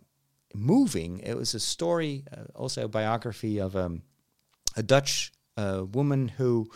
moving. 0.54 1.18
It 1.18 1.36
was 1.36 1.52
a 1.54 1.60
story, 1.60 2.22
uh, 2.32 2.44
also 2.54 2.84
a 2.84 2.88
biography 2.88 3.58
of 3.58 3.74
um, 3.74 4.02
a 4.76 4.84
Dutch 4.84 5.32
uh, 5.60 5.84
woman 5.84 6.28
who 6.28 6.70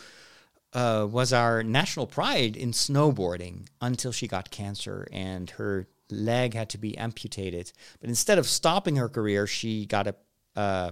uh, 0.73 1.07
was 1.09 1.31
our 1.33 1.63
national 1.63 2.05
pride 2.05 2.55
in 2.55 2.71
snowboarding 2.71 3.67
until 3.81 4.11
she 4.11 4.27
got 4.27 4.51
cancer 4.51 5.07
and 5.11 5.49
her 5.51 5.87
leg 6.09 6.53
had 6.53 6.69
to 6.69 6.77
be 6.77 6.97
amputated. 6.97 7.71
But 7.99 8.09
instead 8.09 8.37
of 8.37 8.45
stopping 8.45 8.97
her 8.97 9.09
career, 9.09 9.47
she 9.47 9.85
got 9.85 10.07
a 10.07 10.15
uh, 10.55 10.91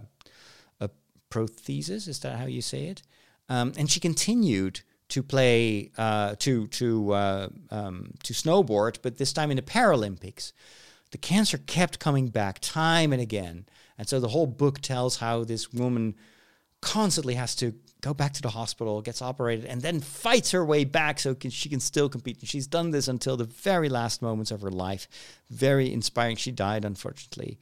a 0.80 0.90
prothesis. 1.30 2.08
Is 2.08 2.20
that 2.20 2.38
how 2.38 2.46
you 2.46 2.62
say 2.62 2.88
it? 2.88 3.02
Um, 3.50 3.74
and 3.78 3.90
she 3.90 4.00
continued 4.00 4.82
to 5.10 5.22
play 5.22 5.92
uh, 5.98 6.36
to 6.40 6.68
to 6.68 7.14
uh, 7.14 7.48
um, 7.70 8.14
to 8.24 8.34
snowboard, 8.34 8.98
but 9.02 9.18
this 9.18 9.34
time 9.34 9.52
in 9.52 9.58
the 9.58 9.62
Paralympics. 9.62 10.54
The 11.12 11.20
cancer 11.20 11.60
kept 11.60 12.00
coming 12.00 12.30
back 12.30 12.58
time 12.60 13.14
and 13.14 13.22
again, 13.22 13.68
and 14.00 14.10
so 14.10 14.20
the 14.20 14.30
whole 14.30 14.48
book 14.48 14.80
tells 14.82 15.18
how 15.18 15.44
this 15.44 15.72
woman 15.72 16.16
constantly 16.84 17.36
has 17.36 17.56
to 17.56 17.74
go 18.02 18.14
back 18.14 18.34
to 18.34 18.42
the 18.42 18.50
hospital, 18.50 19.02
gets 19.02 19.22
operated, 19.22 19.66
and 19.66 19.82
then 19.82 20.02
fights 20.02 20.52
her 20.52 20.64
way 20.64 20.84
back 20.84 21.20
so 21.20 21.34
can, 21.34 21.50
she 21.50 21.70
can 21.70 21.80
still 21.80 22.10
compete. 22.10 22.40
And 22.42 22.50
she's 22.50 22.68
done 22.68 22.92
this 22.92 23.08
until 23.08 23.38
the 23.38 23.46
very 23.46 23.90
last 23.90 24.22
moments 24.22 24.52
of 24.52 24.62
her 24.62 24.70
life. 24.70 25.08
Very 25.50 25.92
inspiring. 25.92 26.36
She 26.36 26.52
died, 26.52 26.84
unfortunately. 26.84 27.60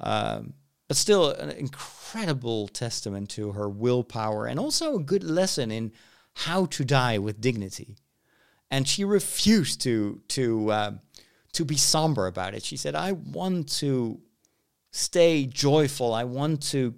Um, 0.00 0.54
but 0.88 0.96
still, 0.96 1.30
an 1.30 1.50
incredible 1.50 2.68
testament 2.68 3.30
to 3.30 3.52
her 3.52 3.68
willpower 3.68 4.46
and 4.46 4.58
also 4.58 4.96
a 4.96 5.02
good 5.02 5.24
lesson 5.24 5.70
in 5.70 5.92
how 6.34 6.66
to 6.66 6.84
die 6.84 7.18
with 7.18 7.40
dignity. 7.40 7.96
And 8.70 8.88
she 8.88 9.04
refused 9.04 9.80
to 9.82 10.20
to 10.28 10.72
um, 10.72 11.00
to 11.52 11.64
be 11.64 11.76
somber 11.76 12.26
about 12.26 12.54
it. 12.54 12.64
She 12.64 12.76
said, 12.76 12.94
"I 12.96 13.12
want 13.12 13.68
to 13.78 14.20
stay 14.90 15.46
joyful. 15.46 16.12
I 16.12 16.24
want 16.24 16.62
to 16.70 16.94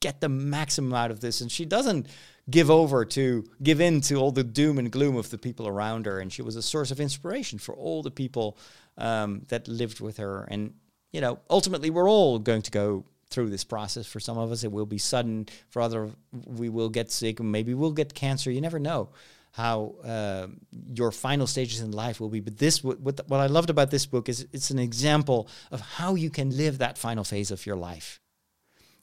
get 0.00 0.20
the 0.20 0.28
maximum 0.28 0.94
out 0.94 1.10
of 1.10 1.20
this." 1.20 1.40
And 1.40 1.50
she 1.50 1.64
doesn't 1.64 2.06
give 2.48 2.70
over 2.70 3.04
to 3.04 3.44
give 3.62 3.80
in 3.80 4.00
to 4.00 4.16
all 4.16 4.32
the 4.32 4.44
doom 4.44 4.78
and 4.78 4.90
gloom 4.90 5.16
of 5.16 5.30
the 5.30 5.38
people 5.38 5.68
around 5.68 6.06
her. 6.06 6.18
And 6.18 6.32
she 6.32 6.42
was 6.42 6.56
a 6.56 6.62
source 6.62 6.90
of 6.90 7.00
inspiration 7.00 7.58
for 7.58 7.74
all 7.74 8.02
the 8.02 8.10
people 8.10 8.58
um, 8.98 9.42
that 9.48 9.68
lived 9.68 10.00
with 10.00 10.16
her. 10.16 10.46
And 10.50 10.74
you 11.12 11.20
know, 11.20 11.40
ultimately, 11.48 11.90
we're 11.90 12.08
all 12.08 12.38
going 12.38 12.62
to 12.62 12.70
go 12.70 13.04
through 13.30 13.50
this 13.50 13.64
process. 13.64 14.06
For 14.06 14.20
some 14.20 14.38
of 14.38 14.52
us, 14.52 14.64
it 14.64 14.72
will 14.72 14.86
be 14.86 14.98
sudden. 14.98 15.48
For 15.68 15.82
other, 15.82 16.10
we 16.32 16.68
will 16.68 16.88
get 16.88 17.10
sick. 17.10 17.40
Maybe 17.40 17.74
we'll 17.74 17.92
get 17.92 18.14
cancer. 18.14 18.50
You 18.50 18.60
never 18.60 18.78
know 18.78 19.10
how 19.52 19.94
uh, 20.04 20.46
your 20.92 21.10
final 21.10 21.46
stages 21.46 21.80
in 21.80 21.90
life 21.90 22.20
will 22.20 22.28
be. 22.28 22.40
But 22.40 22.58
this, 22.58 22.84
what, 22.84 23.00
what, 23.00 23.20
what 23.28 23.40
I 23.40 23.46
loved 23.46 23.70
about 23.70 23.90
this 23.90 24.06
book 24.06 24.28
is 24.28 24.46
it's 24.52 24.70
an 24.70 24.78
example 24.78 25.48
of 25.72 25.80
how 25.80 26.14
you 26.14 26.30
can 26.30 26.56
live 26.56 26.78
that 26.78 26.98
final 26.98 27.24
phase 27.24 27.50
of 27.50 27.66
your 27.66 27.76
life. 27.76 28.19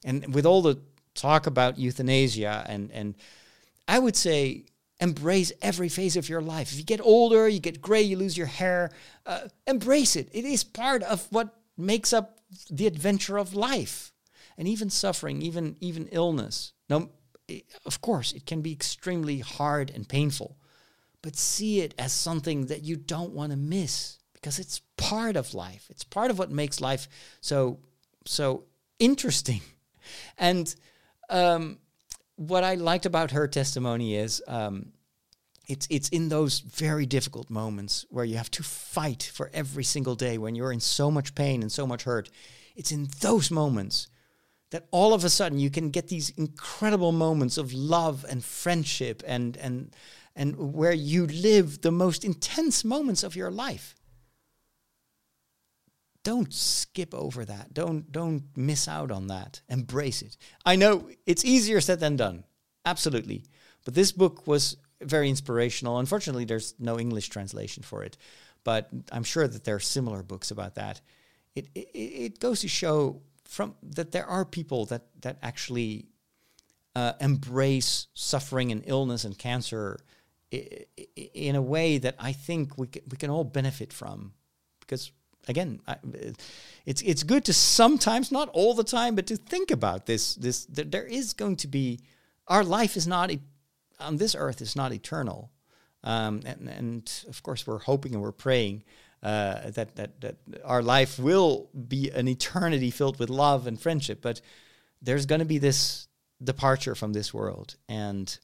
And 0.04 0.34
with 0.34 0.46
all 0.46 0.62
the 0.62 0.80
talk 1.14 1.46
about 1.46 1.78
euthanasia, 1.78 2.64
and 2.68 2.90
and 2.92 3.14
I 3.86 3.98
would 3.98 4.16
say 4.16 4.66
embrace 5.00 5.52
every 5.62 5.88
phase 5.88 6.16
of 6.16 6.28
your 6.28 6.42
life. 6.42 6.72
If 6.72 6.78
you 6.78 6.84
get 6.84 7.00
older, 7.00 7.48
you 7.48 7.60
get 7.60 7.80
gray, 7.80 8.02
you 8.02 8.16
lose 8.16 8.36
your 8.36 8.46
hair, 8.46 8.90
uh, 9.26 9.48
embrace 9.66 10.16
it. 10.16 10.28
It 10.32 10.44
is 10.44 10.64
part 10.64 11.02
of 11.04 11.26
what 11.30 11.54
makes 11.76 12.12
up 12.12 12.38
the 12.70 12.86
adventure 12.86 13.38
of 13.38 13.54
life 13.54 14.12
and 14.56 14.66
even 14.66 14.90
suffering, 14.90 15.42
even 15.42 15.76
even 15.80 16.08
illness. 16.08 16.72
Now, 16.88 17.10
of 17.86 18.00
course, 18.00 18.32
it 18.32 18.46
can 18.46 18.60
be 18.60 18.72
extremely 18.72 19.38
hard 19.38 19.90
and 19.90 20.08
painful, 20.08 20.56
but 21.22 21.36
see 21.36 21.80
it 21.80 21.94
as 21.98 22.12
something 22.12 22.66
that 22.66 22.82
you 22.82 22.96
don't 22.96 23.32
want 23.32 23.52
to 23.52 23.56
miss 23.56 24.18
because 24.34 24.58
it's 24.58 24.80
part 24.96 25.36
of 25.36 25.54
life. 25.54 25.86
It's 25.90 26.04
part 26.04 26.30
of 26.30 26.38
what 26.38 26.50
makes 26.50 26.80
life 26.80 27.08
so 27.40 27.78
so 28.24 28.64
interesting. 28.98 29.62
And 30.36 30.74
um, 31.30 31.78
what 32.36 32.64
I 32.64 32.74
liked 32.74 33.06
about 33.06 33.32
her 33.32 33.48
testimony 33.48 34.14
is 34.16 34.42
um, 34.46 34.92
it's 35.68 35.86
it's 35.90 36.08
in 36.08 36.28
those 36.28 36.60
very 36.60 37.04
difficult 37.06 37.50
moments 37.50 38.06
where 38.08 38.24
you 38.24 38.36
have 38.36 38.50
to 38.52 38.62
fight 38.62 39.30
for 39.34 39.50
every 39.52 39.84
single 39.84 40.14
day 40.14 40.38
when 40.38 40.54
you're 40.54 40.72
in 40.72 40.80
so 40.80 41.10
much 41.10 41.34
pain 41.34 41.62
and 41.62 41.70
so 41.70 41.86
much 41.86 42.04
hurt. 42.04 42.30
It's 42.74 42.92
in 42.92 43.08
those 43.20 43.50
moments 43.50 44.08
that 44.70 44.86
all 44.90 45.14
of 45.14 45.24
a 45.24 45.30
sudden 45.30 45.58
you 45.58 45.70
can 45.70 45.90
get 45.90 46.08
these 46.08 46.30
incredible 46.30 47.12
moments 47.12 47.58
of 47.58 47.72
love 47.72 48.24
and 48.28 48.44
friendship 48.44 49.22
and 49.26 49.56
and 49.56 49.94
and 50.34 50.56
where 50.74 50.92
you 50.92 51.26
live 51.26 51.82
the 51.82 51.90
most 51.90 52.24
intense 52.24 52.84
moments 52.84 53.22
of 53.22 53.34
your 53.34 53.50
life 53.50 53.94
don't 56.28 56.52
skip 56.52 57.14
over 57.14 57.44
that. 57.44 57.72
Don't 57.72 58.12
don't 58.12 58.44
miss 58.56 58.86
out 58.88 59.10
on 59.10 59.28
that. 59.28 59.62
Embrace 59.68 60.20
it. 60.22 60.36
I 60.64 60.76
know 60.76 61.08
it's 61.24 61.44
easier 61.44 61.80
said 61.80 62.00
than 62.00 62.16
done. 62.16 62.44
Absolutely. 62.84 63.44
But 63.84 63.94
this 63.94 64.12
book 64.12 64.46
was 64.46 64.76
very 65.00 65.28
inspirational. 65.30 65.98
Unfortunately 65.98 66.44
there's 66.44 66.74
no 66.78 66.98
english 66.98 67.28
translation 67.28 67.82
for 67.82 68.02
it 68.08 68.16
but 68.64 68.90
i'm 69.12 69.24
sure 69.24 69.46
that 69.48 69.64
there 69.64 69.76
are 69.76 69.94
similar 69.96 70.22
books 70.22 70.50
about 70.50 70.74
that. 70.74 71.00
It 71.54 71.68
it, 71.74 71.88
it 72.26 72.40
goes 72.40 72.60
to 72.60 72.68
show 72.68 73.22
from 73.44 73.74
that 73.82 74.12
there 74.12 74.26
are 74.26 74.44
people 74.44 74.80
that 74.86 75.04
that 75.22 75.38
actually 75.42 76.08
uh, 76.94 77.12
embrace 77.20 78.08
suffering 78.14 78.72
and 78.72 78.82
illness 78.86 79.24
and 79.24 79.38
cancer 79.38 79.98
in 80.50 81.54
a 81.56 81.62
way 81.62 81.98
that 81.98 82.16
I 82.18 82.32
think 82.32 82.76
we 82.76 82.86
can, 82.88 83.02
we 83.10 83.16
can 83.16 83.30
all 83.30 83.44
benefit 83.44 83.92
from. 83.92 84.32
Because 84.80 85.12
again 85.48 85.80
I, 85.86 85.96
it's 86.86 87.02
it's 87.02 87.22
good 87.22 87.44
to 87.46 87.52
sometimes 87.52 88.30
not 88.30 88.48
all 88.50 88.74
the 88.74 88.84
time 88.84 89.14
but 89.14 89.26
to 89.26 89.36
think 89.36 89.70
about 89.70 90.06
this 90.06 90.34
this 90.34 90.66
that 90.66 90.90
there 90.92 91.06
is 91.06 91.32
going 91.32 91.56
to 91.56 91.68
be 91.68 92.00
our 92.46 92.64
life 92.64 92.96
is 92.96 93.06
not 93.06 93.30
on 94.00 94.16
this 94.16 94.34
earth 94.34 94.60
is 94.60 94.76
not 94.76 94.92
eternal. 94.92 95.50
Um, 96.04 96.42
and, 96.46 96.68
and 96.68 97.24
of 97.28 97.42
course 97.42 97.66
we're 97.66 97.80
hoping 97.80 98.14
and 98.14 98.22
we're 98.22 98.32
praying 98.32 98.84
uh, 99.22 99.70
that, 99.70 99.96
that 99.96 100.20
that 100.20 100.36
our 100.64 100.82
life 100.82 101.18
will 101.18 101.68
be 101.88 102.10
an 102.10 102.28
eternity 102.28 102.90
filled 102.90 103.18
with 103.18 103.30
love 103.30 103.66
and 103.66 103.80
friendship 103.80 104.22
but 104.22 104.40
there's 105.02 105.26
going 105.26 105.40
to 105.40 105.44
be 105.44 105.58
this 105.58 106.08
departure 106.42 106.94
from 106.94 107.12
this 107.12 107.34
world. 107.34 107.76
And 107.88 108.38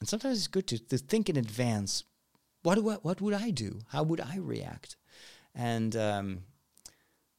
and 0.00 0.08
sometimes 0.08 0.38
it's 0.38 0.48
good 0.48 0.66
to, 0.68 0.78
to 0.78 0.98
think 0.98 1.28
in 1.28 1.36
advance 1.36 2.04
what 2.62 2.76
do 2.76 2.90
I, 2.90 2.94
what 2.94 3.20
would 3.20 3.34
I 3.34 3.50
do? 3.50 3.80
How 3.88 4.02
would 4.04 4.20
I 4.20 4.36
react 4.36 4.96
and 5.54 5.94
um, 5.96 6.38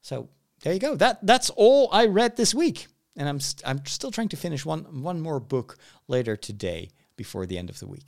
so 0.01 0.29
there 0.61 0.73
you 0.73 0.79
go 0.79 0.95
that 0.95 1.25
that's 1.25 1.49
all 1.51 1.89
I 1.91 2.05
read 2.05 2.37
this 2.37 2.53
week 2.53 2.87
and 3.15 3.27
I'm 3.29 3.39
st- 3.39 3.67
I'm 3.67 3.85
still 3.85 4.11
trying 4.11 4.29
to 4.29 4.37
finish 4.37 4.65
one 4.65 5.01
one 5.01 5.21
more 5.21 5.39
book 5.39 5.77
later 6.07 6.35
today 6.35 6.89
before 7.15 7.45
the 7.45 7.57
end 7.57 7.69
of 7.69 7.79
the 7.79 7.87
week. 7.87 8.07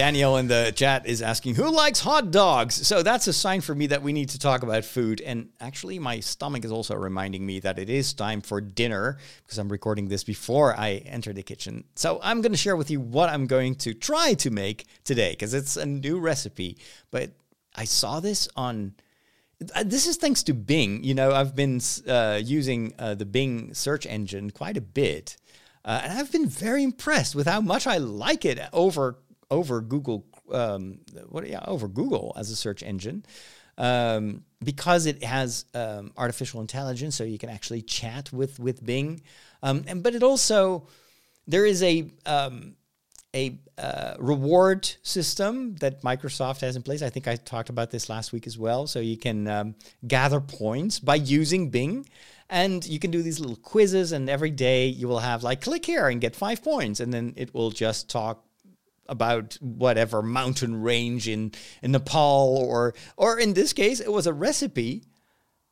Daniel 0.00 0.38
in 0.38 0.48
the 0.48 0.72
chat 0.74 1.04
is 1.04 1.20
asking, 1.20 1.56
who 1.56 1.70
likes 1.70 2.00
hot 2.00 2.30
dogs? 2.30 2.86
So 2.86 3.02
that's 3.02 3.26
a 3.26 3.34
sign 3.34 3.60
for 3.60 3.74
me 3.74 3.86
that 3.88 4.00
we 4.00 4.14
need 4.14 4.30
to 4.30 4.38
talk 4.38 4.62
about 4.62 4.86
food. 4.86 5.20
And 5.20 5.50
actually, 5.60 5.98
my 5.98 6.20
stomach 6.20 6.64
is 6.64 6.72
also 6.72 6.94
reminding 6.94 7.44
me 7.44 7.60
that 7.60 7.78
it 7.78 7.90
is 7.90 8.14
time 8.14 8.40
for 8.40 8.62
dinner 8.62 9.18
because 9.42 9.58
I'm 9.58 9.68
recording 9.68 10.08
this 10.08 10.24
before 10.24 10.74
I 10.74 11.02
enter 11.04 11.34
the 11.34 11.42
kitchen. 11.42 11.84
So 11.96 12.18
I'm 12.22 12.40
going 12.40 12.52
to 12.52 12.56
share 12.56 12.76
with 12.76 12.90
you 12.90 12.98
what 12.98 13.28
I'm 13.28 13.46
going 13.46 13.74
to 13.74 13.92
try 13.92 14.32
to 14.32 14.50
make 14.50 14.86
today 15.04 15.32
because 15.32 15.52
it's 15.52 15.76
a 15.76 15.84
new 15.84 16.18
recipe. 16.18 16.78
But 17.10 17.32
I 17.76 17.84
saw 17.84 18.20
this 18.20 18.48
on. 18.56 18.94
uh, 19.74 19.82
This 19.84 20.06
is 20.06 20.16
thanks 20.16 20.42
to 20.44 20.54
Bing. 20.54 21.04
You 21.04 21.12
know, 21.12 21.32
I've 21.32 21.54
been 21.54 21.78
uh, 22.08 22.40
using 22.42 22.94
uh, 22.98 23.16
the 23.16 23.26
Bing 23.26 23.74
search 23.74 24.06
engine 24.06 24.48
quite 24.50 24.78
a 24.78 24.80
bit. 24.80 25.36
Uh, 25.84 26.00
and 26.02 26.12
I've 26.14 26.32
been 26.32 26.48
very 26.48 26.84
impressed 26.84 27.34
with 27.34 27.46
how 27.46 27.60
much 27.60 27.86
I 27.86 27.98
like 27.98 28.46
it 28.46 28.58
over 28.72 29.18
over 29.50 29.80
Google. 29.80 30.26
Um, 30.52 31.00
what 31.28 31.46
yeah, 31.46 31.64
over 31.66 31.88
Google 31.88 32.32
as 32.36 32.50
a 32.50 32.56
search 32.56 32.82
engine 32.82 33.24
um, 33.80 34.44
because 34.62 35.06
it 35.06 35.24
has 35.24 35.64
um, 35.74 36.12
artificial 36.18 36.60
intelligence, 36.60 37.16
so 37.16 37.24
you 37.24 37.38
can 37.38 37.48
actually 37.48 37.80
chat 37.80 38.30
with 38.30 38.60
with 38.60 38.84
Bing. 38.84 39.22
Um, 39.62 39.84
and 39.88 40.02
but 40.02 40.14
it 40.14 40.22
also 40.22 40.86
there 41.46 41.64
is 41.64 41.82
a 41.82 42.10
um, 42.26 42.76
a 43.34 43.58
uh, 43.78 44.14
reward 44.18 44.84
system 45.02 45.76
that 45.76 46.02
Microsoft 46.02 46.60
has 46.60 46.76
in 46.76 46.82
place. 46.82 47.00
I 47.00 47.08
think 47.08 47.26
I 47.26 47.36
talked 47.36 47.70
about 47.70 47.90
this 47.90 48.10
last 48.10 48.32
week 48.32 48.46
as 48.46 48.58
well. 48.58 48.86
So 48.86 49.00
you 49.00 49.16
can 49.16 49.48
um, 49.48 49.74
gather 50.06 50.40
points 50.40 50.98
by 50.98 51.14
using 51.14 51.70
Bing. 51.70 52.06
And 52.52 52.84
you 52.84 52.98
can 52.98 53.12
do 53.12 53.22
these 53.22 53.38
little 53.38 53.54
quizzes, 53.54 54.10
and 54.10 54.28
every 54.28 54.50
day 54.50 54.88
you 54.88 55.06
will 55.06 55.20
have 55.20 55.44
like 55.44 55.60
click 55.60 55.86
here 55.86 56.08
and 56.08 56.20
get 56.20 56.34
five 56.34 56.64
points, 56.64 56.98
and 56.98 57.14
then 57.14 57.32
it 57.36 57.54
will 57.54 57.70
just 57.70 58.10
talk 58.10 58.44
about 59.10 59.58
whatever 59.60 60.22
mountain 60.22 60.80
range 60.80 61.28
in, 61.28 61.52
in 61.82 61.92
Nepal, 61.92 62.56
or 62.66 62.94
or 63.16 63.38
in 63.38 63.52
this 63.52 63.74
case, 63.74 64.00
it 64.00 64.10
was 64.10 64.26
a 64.26 64.32
recipe, 64.32 65.04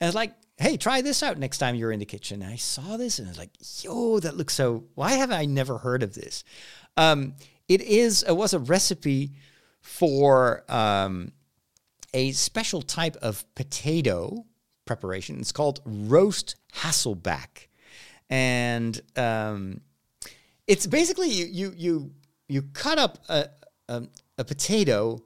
and 0.00 0.08
it's 0.08 0.14
like, 0.14 0.34
hey, 0.58 0.76
try 0.76 1.00
this 1.00 1.22
out 1.22 1.38
next 1.38 1.58
time 1.58 1.74
you're 1.74 1.92
in 1.92 2.00
the 2.00 2.04
kitchen. 2.04 2.42
And 2.42 2.52
I 2.52 2.56
saw 2.56 2.96
this, 2.96 3.18
and 3.18 3.28
I 3.28 3.30
was 3.30 3.38
like, 3.38 3.52
yo, 3.82 4.18
that 4.20 4.36
looks 4.36 4.54
so. 4.54 4.84
Why 4.94 5.12
have 5.12 5.30
I 5.30 5.46
never 5.46 5.78
heard 5.78 6.02
of 6.02 6.14
this? 6.14 6.44
Um, 6.96 7.34
it 7.68 7.80
is 7.80 8.24
it 8.24 8.36
was 8.36 8.52
a 8.52 8.58
recipe 8.58 9.32
for 9.80 10.64
um, 10.68 11.32
a 12.12 12.32
special 12.32 12.82
type 12.82 13.16
of 13.22 13.44
potato 13.54 14.44
preparation. 14.84 15.38
It's 15.38 15.52
called 15.52 15.80
roast 15.84 16.56
Hasselback, 16.74 17.68
and 18.28 19.00
um, 19.16 19.80
it's 20.66 20.86
basically 20.86 21.30
you 21.30 21.46
you 21.46 21.74
you 21.76 22.10
you 22.48 22.62
cut 22.62 22.98
up 22.98 23.18
a 23.28 23.48
a, 23.88 24.02
a 24.38 24.44
potato 24.44 25.22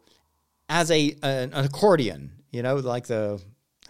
as 0.69 0.91
a 0.91 1.17
an, 1.23 1.53
an 1.53 1.65
accordion. 1.65 2.33
You 2.51 2.63
know, 2.63 2.77
like 2.77 3.07
the 3.07 3.43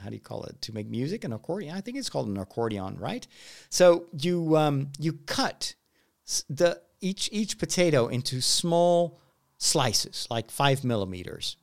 how 0.02 0.08
do 0.08 0.14
you 0.14 0.20
call 0.20 0.44
it 0.44 0.60
to 0.62 0.72
make 0.72 0.88
music? 0.88 1.24
An 1.24 1.32
accordion. 1.32 1.76
I 1.76 1.80
think 1.80 1.96
it's 1.96 2.10
called 2.10 2.28
an 2.28 2.36
accordion, 2.36 2.98
right? 2.98 3.26
So 3.70 4.06
you 4.18 4.56
um, 4.56 4.88
you 4.98 5.12
cut 5.12 5.74
the 6.48 6.80
each 7.00 7.28
each 7.32 7.58
potato 7.58 8.08
into 8.08 8.40
small 8.40 9.20
slices, 9.58 10.26
like 10.30 10.50
five 10.50 10.84
millimeters. 10.84 11.56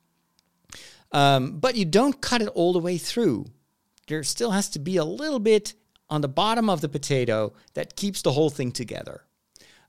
Um, 1.12 1.58
but 1.58 1.74
you 1.74 1.84
don't 1.84 2.20
cut 2.20 2.40
it 2.40 2.48
all 2.48 2.72
the 2.72 2.78
way 2.78 2.96
through. 2.96 3.46
There 4.06 4.22
still 4.22 4.52
has 4.52 4.68
to 4.70 4.78
be 4.78 4.96
a 4.96 5.04
little 5.04 5.40
bit 5.40 5.74
on 6.08 6.20
the 6.20 6.28
bottom 6.28 6.70
of 6.70 6.80
the 6.80 6.88
potato 6.88 7.52
that 7.74 7.96
keeps 7.96 8.22
the 8.22 8.32
whole 8.32 8.50
thing 8.50 8.72
together. 8.72 9.24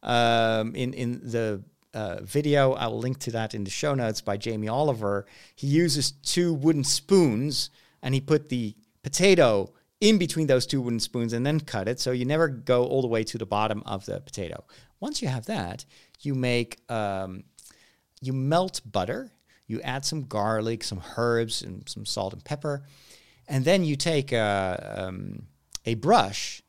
Um, 0.04 0.76
in 0.76 0.94
in 0.94 1.22
the 1.24 1.64
uh, 1.94 2.22
video, 2.22 2.74
I 2.74 2.88
will 2.88 3.00
link 3.00 3.20
to 3.20 3.32
that 3.32 3.54
in 3.54 3.64
the 3.64 3.70
show 3.70 3.94
notes 3.94 4.22
by 4.22 4.38
Jamie 4.38 4.68
Oliver. 4.68 5.26
He 5.56 5.68
uses 5.68 6.12
two 6.12 6.54
wooden 6.54 6.84
spoons 6.84 7.70
and 8.02 8.14
he 8.14 8.22
put 8.22 8.50
the 8.50 8.76
potato 9.04 9.74
in 10.00 10.18
between 10.18 10.48
those 10.48 10.66
two 10.66 10.82
wooden 10.82 11.00
spoons 11.00 11.34
and 11.34 11.46
then 11.46 11.60
cut 11.60 11.88
it. 11.88 12.00
So 12.00 12.12
you 12.12 12.26
never 12.26 12.48
go 12.48 12.86
all 12.86 13.02
the 13.02 13.08
way 13.08 13.24
to 13.26 13.38
the 13.38 13.46
bottom 13.46 13.84
of 13.86 14.06
the 14.06 14.20
potato. 14.20 14.64
Once 15.00 15.22
you 15.22 15.28
have 15.28 15.46
that, 15.46 15.86
you 16.22 16.34
make 16.34 16.80
um, 16.90 17.44
you 18.22 18.34
melt 18.34 18.82
butter. 18.86 19.32
You 19.68 19.82
add 19.82 20.06
some 20.06 20.24
garlic, 20.24 20.84
some 20.84 21.02
herbs, 21.18 21.62
and 21.62 21.88
some 21.88 22.06
salt 22.06 22.34
and 22.34 22.44
pepper, 22.44 22.84
and 23.48 23.64
then 23.64 23.86
you 23.86 23.96
take 23.96 24.34
a, 24.34 25.06
um, 25.08 25.44
a 25.86 25.94
brush 25.96 26.62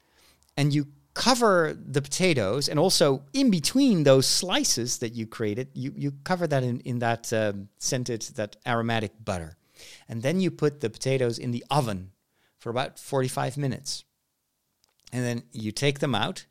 and 0.57 0.73
you 0.73 0.87
cover 1.15 1.77
the 1.79 2.01
potatoes 2.01 2.69
and 2.69 2.79
also 2.79 3.23
in 3.33 3.51
between 3.51 4.05
those 4.05 4.27
slices 4.27 4.99
that 4.99 5.13
you 5.13 5.27
created 5.27 5.69
you, 5.75 5.93
you 5.97 6.13
cover 6.25 6.47
that 6.47 6.63
in, 6.63 6.81
in 6.81 7.01
that 7.01 7.33
um, 7.33 7.69
scented 7.79 8.23
that 8.37 8.57
aromatic 8.67 9.13
butter. 9.23 9.57
And 10.09 10.23
then 10.23 10.41
you 10.41 10.51
put 10.51 10.81
the 10.81 10.89
potatoes 10.89 11.39
in 11.39 11.51
the 11.51 11.65
oven 11.71 12.13
for 12.59 12.71
about 12.71 12.99
45 12.99 13.57
minutes. 13.59 14.05
And 15.13 15.25
then 15.25 15.43
you 15.53 15.73
take 15.73 15.99
them 15.99 16.15
out. 16.15 16.47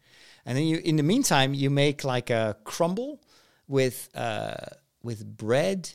And 0.45 0.57
then 0.57 0.65
you 0.65 0.77
in 0.83 0.95
the 0.95 1.03
meantime 1.03 1.53
you 1.53 1.69
make 1.69 2.03
like 2.03 2.29
a 2.29 2.57
crumble 2.63 3.21
with 3.67 4.09
uh, 4.15 4.55
with 5.01 5.25
bread. 5.37 5.89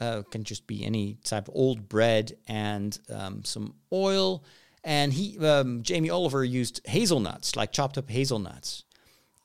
Uh, 0.00 0.22
can 0.30 0.44
just 0.44 0.68
be 0.68 0.84
any 0.84 1.18
type 1.24 1.48
of 1.48 1.54
old 1.56 1.88
bread 1.88 2.32
and 2.46 3.00
um, 3.12 3.44
some 3.44 3.74
oil 3.92 4.44
and 4.88 5.12
he 5.12 5.38
um, 5.40 5.82
Jamie 5.82 6.08
Oliver 6.08 6.42
used 6.42 6.80
hazelnuts, 6.86 7.56
like 7.56 7.72
chopped 7.72 7.98
up 7.98 8.08
hazelnuts, 8.08 8.84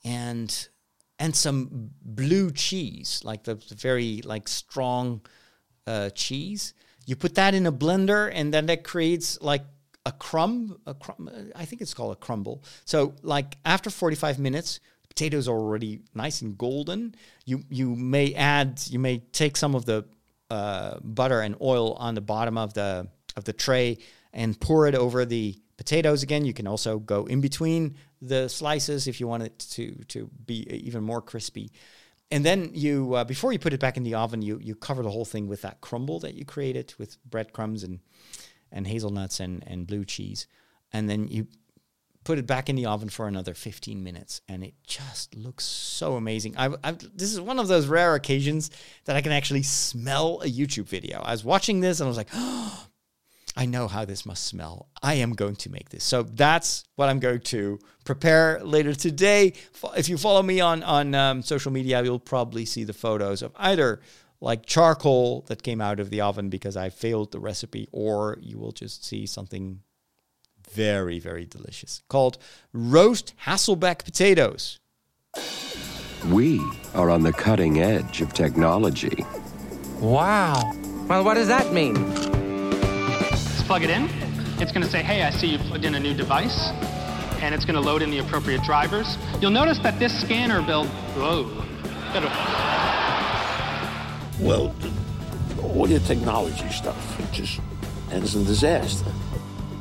and 0.05 0.69
and 1.19 1.35
some 1.35 1.91
blue 2.01 2.49
cheese, 2.49 3.21
like 3.25 3.43
the, 3.43 3.55
the 3.55 3.75
very 3.75 4.21
like 4.23 4.47
strong 4.47 5.19
uh, 5.85 6.09
cheese. 6.11 6.73
You 7.05 7.17
put 7.17 7.35
that 7.35 7.53
in 7.53 7.65
a 7.65 7.73
blender, 7.73 8.31
and 8.33 8.53
then 8.53 8.67
that 8.67 8.85
creates 8.85 9.37
like 9.41 9.65
a 10.05 10.13
crumb. 10.13 10.79
A 10.87 10.93
crumb. 10.93 11.29
I 11.53 11.65
think 11.65 11.81
it's 11.81 11.93
called 11.93 12.13
a 12.13 12.19
crumble. 12.19 12.63
So 12.85 13.13
like 13.21 13.57
after 13.65 13.89
forty 13.89 14.15
five 14.15 14.39
minutes, 14.39 14.79
potatoes 15.09 15.49
are 15.49 15.57
already 15.57 16.03
nice 16.15 16.41
and 16.41 16.57
golden. 16.57 17.15
You 17.43 17.63
you 17.69 17.97
may 17.97 18.33
add 18.33 18.81
you 18.89 18.97
may 18.97 19.17
take 19.33 19.57
some 19.57 19.75
of 19.75 19.83
the 19.83 20.05
uh, 20.49 20.99
butter 21.03 21.41
and 21.41 21.57
oil 21.59 21.95
on 21.95 22.15
the 22.15 22.21
bottom 22.21 22.57
of 22.57 22.73
the 22.73 23.09
of 23.35 23.43
the 23.43 23.51
tray 23.51 23.97
and 24.33 24.59
pour 24.59 24.87
it 24.87 24.95
over 24.95 25.25
the 25.25 25.55
potatoes 25.77 26.23
again. 26.23 26.45
You 26.45 26.53
can 26.53 26.67
also 26.67 26.99
go 26.99 27.25
in 27.25 27.41
between 27.41 27.95
the 28.21 28.47
slices 28.47 29.07
if 29.07 29.19
you 29.19 29.27
want 29.27 29.43
it 29.43 29.59
to 29.71 29.95
to 30.09 30.29
be 30.45 30.67
even 30.69 31.03
more 31.03 31.21
crispy. 31.21 31.71
And 32.31 32.43
then 32.43 32.71
you 32.73 33.13
uh, 33.13 33.23
before 33.23 33.53
you 33.53 33.59
put 33.59 33.73
it 33.73 33.79
back 33.79 33.97
in 33.97 34.03
the 34.03 34.15
oven, 34.15 34.41
you 34.41 34.59
you 34.61 34.75
cover 34.75 35.03
the 35.03 35.11
whole 35.11 35.25
thing 35.25 35.47
with 35.47 35.61
that 35.61 35.81
crumble 35.81 36.19
that 36.19 36.35
you 36.35 36.45
created 36.45 36.93
with 36.97 37.17
breadcrumbs 37.25 37.83
and 37.83 37.99
and 38.71 38.87
hazelnuts 38.87 39.39
and 39.39 39.63
and 39.67 39.85
blue 39.85 40.05
cheese, 40.05 40.47
and 40.91 41.09
then 41.09 41.27
you 41.27 41.47
put 42.23 42.39
it 42.39 42.47
back 42.47 42.69
in 42.69 42.75
the 42.75 42.85
oven 42.85 43.09
for 43.09 43.27
another 43.27 43.53
15 43.53 44.03
minutes 44.03 44.41
and 44.47 44.63
it 44.63 44.73
just 44.87 45.35
looks 45.35 45.65
so 45.65 46.15
amazing 46.15 46.55
I, 46.57 46.73
I, 46.83 46.91
this 46.91 47.33
is 47.33 47.41
one 47.41 47.59
of 47.59 47.67
those 47.67 47.87
rare 47.87 48.15
occasions 48.15 48.71
that 49.05 49.15
i 49.15 49.21
can 49.21 49.31
actually 49.31 49.63
smell 49.63 50.41
a 50.41 50.47
youtube 50.47 50.87
video 50.87 51.19
i 51.19 51.31
was 51.31 51.43
watching 51.43 51.81
this 51.81 51.99
and 51.99 52.07
i 52.07 52.09
was 52.09 52.17
like 52.17 52.29
oh, 52.33 52.87
I 53.55 53.65
know 53.65 53.87
how 53.87 54.05
this 54.05 54.25
must 54.25 54.45
smell. 54.45 54.87
I 55.01 55.15
am 55.15 55.33
going 55.33 55.55
to 55.57 55.69
make 55.69 55.89
this. 55.89 56.03
So 56.03 56.23
that's 56.23 56.83
what 56.95 57.09
I'm 57.09 57.19
going 57.19 57.41
to 57.41 57.79
prepare 58.03 58.59
later 58.63 58.95
today. 58.95 59.53
If 59.95 60.09
you 60.09 60.17
follow 60.17 60.41
me 60.41 60.59
on 60.59 60.81
on 60.83 61.13
um, 61.13 61.43
social 61.43 61.71
media, 61.71 62.03
you'll 62.03 62.19
probably 62.19 62.65
see 62.65 62.83
the 62.83 62.93
photos 62.93 63.41
of 63.41 63.51
either 63.57 64.01
like 64.41 64.65
charcoal 64.65 65.41
that 65.47 65.63
came 65.63 65.81
out 65.81 65.99
of 65.99 66.09
the 66.09 66.21
oven 66.21 66.49
because 66.49 66.75
I 66.75 66.89
failed 66.89 67.31
the 67.31 67.39
recipe, 67.39 67.87
or 67.91 68.37
you 68.41 68.57
will 68.57 68.71
just 68.71 69.05
see 69.05 69.25
something 69.25 69.81
very 70.71 71.19
very 71.19 71.45
delicious 71.45 72.01
called 72.07 72.37
roast 72.71 73.33
Hasselback 73.45 74.03
potatoes. 74.03 74.79
We 76.29 76.61
are 76.95 77.09
on 77.09 77.21
the 77.23 77.33
cutting 77.33 77.79
edge 77.79 78.21
of 78.21 78.33
technology. 78.33 79.25
Wow. 79.99 80.73
Well, 81.07 81.23
what 81.23 81.33
does 81.35 81.49
that 81.49 81.73
mean? 81.73 81.95
Let's 83.63 83.79
plug 83.79 83.83
it 83.83 83.91
in. 83.91 84.09
It's 84.61 84.73
going 84.73 84.83
to 84.83 84.91
say, 84.91 85.01
hey, 85.01 85.23
I 85.23 85.29
see 85.29 85.47
you 85.47 85.57
plugged 85.57 85.85
in 85.85 85.95
a 85.95 85.99
new 85.99 86.13
device. 86.13 86.67
And 87.41 87.55
it's 87.55 87.63
going 87.63 87.75
to 87.75 87.79
load 87.79 88.01
in 88.01 88.11
the 88.11 88.17
appropriate 88.17 88.61
drivers. 88.61 89.17
You'll 89.39 89.51
notice 89.51 89.79
that 89.79 89.97
this 89.99 90.19
scanner 90.19 90.61
built, 90.61 90.89
whoa. 91.15 91.43
Well, 94.41 94.75
all 95.63 95.89
your 95.89 96.01
technology 96.01 96.67
stuff 96.71 97.31
just 97.31 97.61
ends 98.11 98.35
in 98.35 98.43
disaster. 98.43 99.09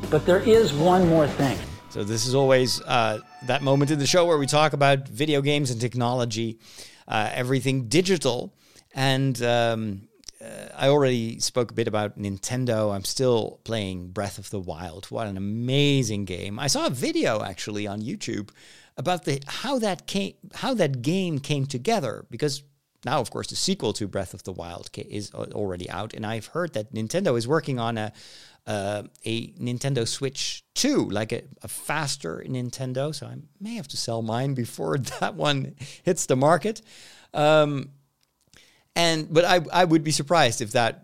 But 0.09 0.25
there 0.25 0.39
is 0.39 0.71
one 0.71 1.05
more 1.09 1.27
thing. 1.27 1.57
So 1.89 2.05
this 2.05 2.25
is 2.25 2.33
always 2.33 2.81
uh, 2.83 3.19
that 3.47 3.63
moment 3.63 3.91
in 3.91 3.99
the 3.99 4.07
show 4.07 4.25
where 4.25 4.37
we 4.37 4.47
talk 4.47 4.71
about 4.71 5.09
video 5.09 5.41
games 5.41 5.71
and 5.71 5.81
technology, 5.81 6.57
uh, 7.05 7.31
everything 7.33 7.89
digital. 7.89 8.53
And 8.95 9.41
um, 9.43 10.07
uh, 10.43 10.67
I 10.75 10.89
already 10.89 11.39
spoke 11.39 11.71
a 11.71 11.73
bit 11.73 11.87
about 11.87 12.17
Nintendo. 12.17 12.93
I'm 12.93 13.03
still 13.03 13.59
playing 13.63 14.09
Breath 14.09 14.37
of 14.37 14.49
the 14.49 14.59
Wild. 14.59 15.05
What 15.05 15.27
an 15.27 15.37
amazing 15.37 16.25
game! 16.25 16.59
I 16.59 16.67
saw 16.67 16.87
a 16.87 16.89
video 16.89 17.43
actually 17.43 17.87
on 17.87 18.01
YouTube 18.01 18.49
about 18.97 19.25
the 19.25 19.41
how 19.47 19.79
that 19.79 20.07
came 20.07 20.33
how 20.55 20.73
that 20.75 21.01
game 21.01 21.39
came 21.39 21.65
together 21.65 22.25
because 22.29 22.63
now, 23.05 23.19
of 23.19 23.31
course, 23.31 23.47
the 23.47 23.55
sequel 23.55 23.93
to 23.93 24.07
Breath 24.07 24.33
of 24.33 24.43
the 24.43 24.53
Wild 24.53 24.89
is 24.95 25.33
already 25.33 25.89
out, 25.89 26.13
and 26.13 26.25
I've 26.25 26.47
heard 26.47 26.73
that 26.73 26.93
Nintendo 26.93 27.37
is 27.37 27.47
working 27.47 27.79
on 27.79 27.97
a 27.97 28.13
uh, 28.65 29.03
a 29.25 29.51
Nintendo 29.53 30.07
Switch 30.07 30.63
2, 30.75 31.09
like 31.09 31.33
a, 31.33 31.43
a, 31.63 31.67
faster 31.67 32.41
Nintendo. 32.47 33.13
So 33.13 33.27
I 33.27 33.35
may 33.59 33.75
have 33.75 33.89
to 33.89 33.97
sell 33.97 34.21
mine 34.21 34.53
before 34.53 34.97
that 35.19 35.35
one 35.35 35.75
hits 36.03 36.27
the 36.27 36.37
market. 36.37 36.81
Um, 37.33 37.89
and 38.95 39.31
but 39.33 39.45
I 39.45 39.61
I 39.71 39.85
would 39.85 40.03
be 40.03 40.11
surprised 40.11 40.61
if 40.61 40.71
that 40.71 41.03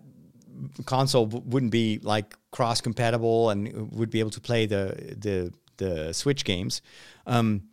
console 0.85 1.27
wouldn't 1.27 1.71
be 1.71 1.99
like 2.03 2.35
cross 2.51 2.81
compatible 2.81 3.49
and 3.49 3.91
would 3.91 4.09
be 4.09 4.19
able 4.19 4.31
to 4.31 4.41
play 4.41 4.65
the 4.65 5.15
the 5.17 5.53
the 5.77 6.13
Switch 6.13 6.43
games. 6.43 6.81
Um, 7.25 7.69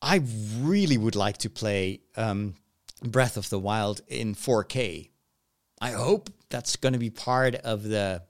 I 0.00 0.22
really 0.58 0.98
would 0.98 1.14
like 1.14 1.38
to 1.38 1.50
play 1.50 2.00
um, 2.16 2.54
Breath 3.02 3.36
of 3.36 3.48
the 3.50 3.58
Wild 3.58 4.00
in 4.08 4.34
4K. 4.34 5.10
I 5.80 5.90
hope 5.92 6.30
that's 6.48 6.76
going 6.76 6.92
to 6.94 6.98
be 6.98 7.10
part 7.10 7.54
of 7.56 7.84
the 7.84 8.22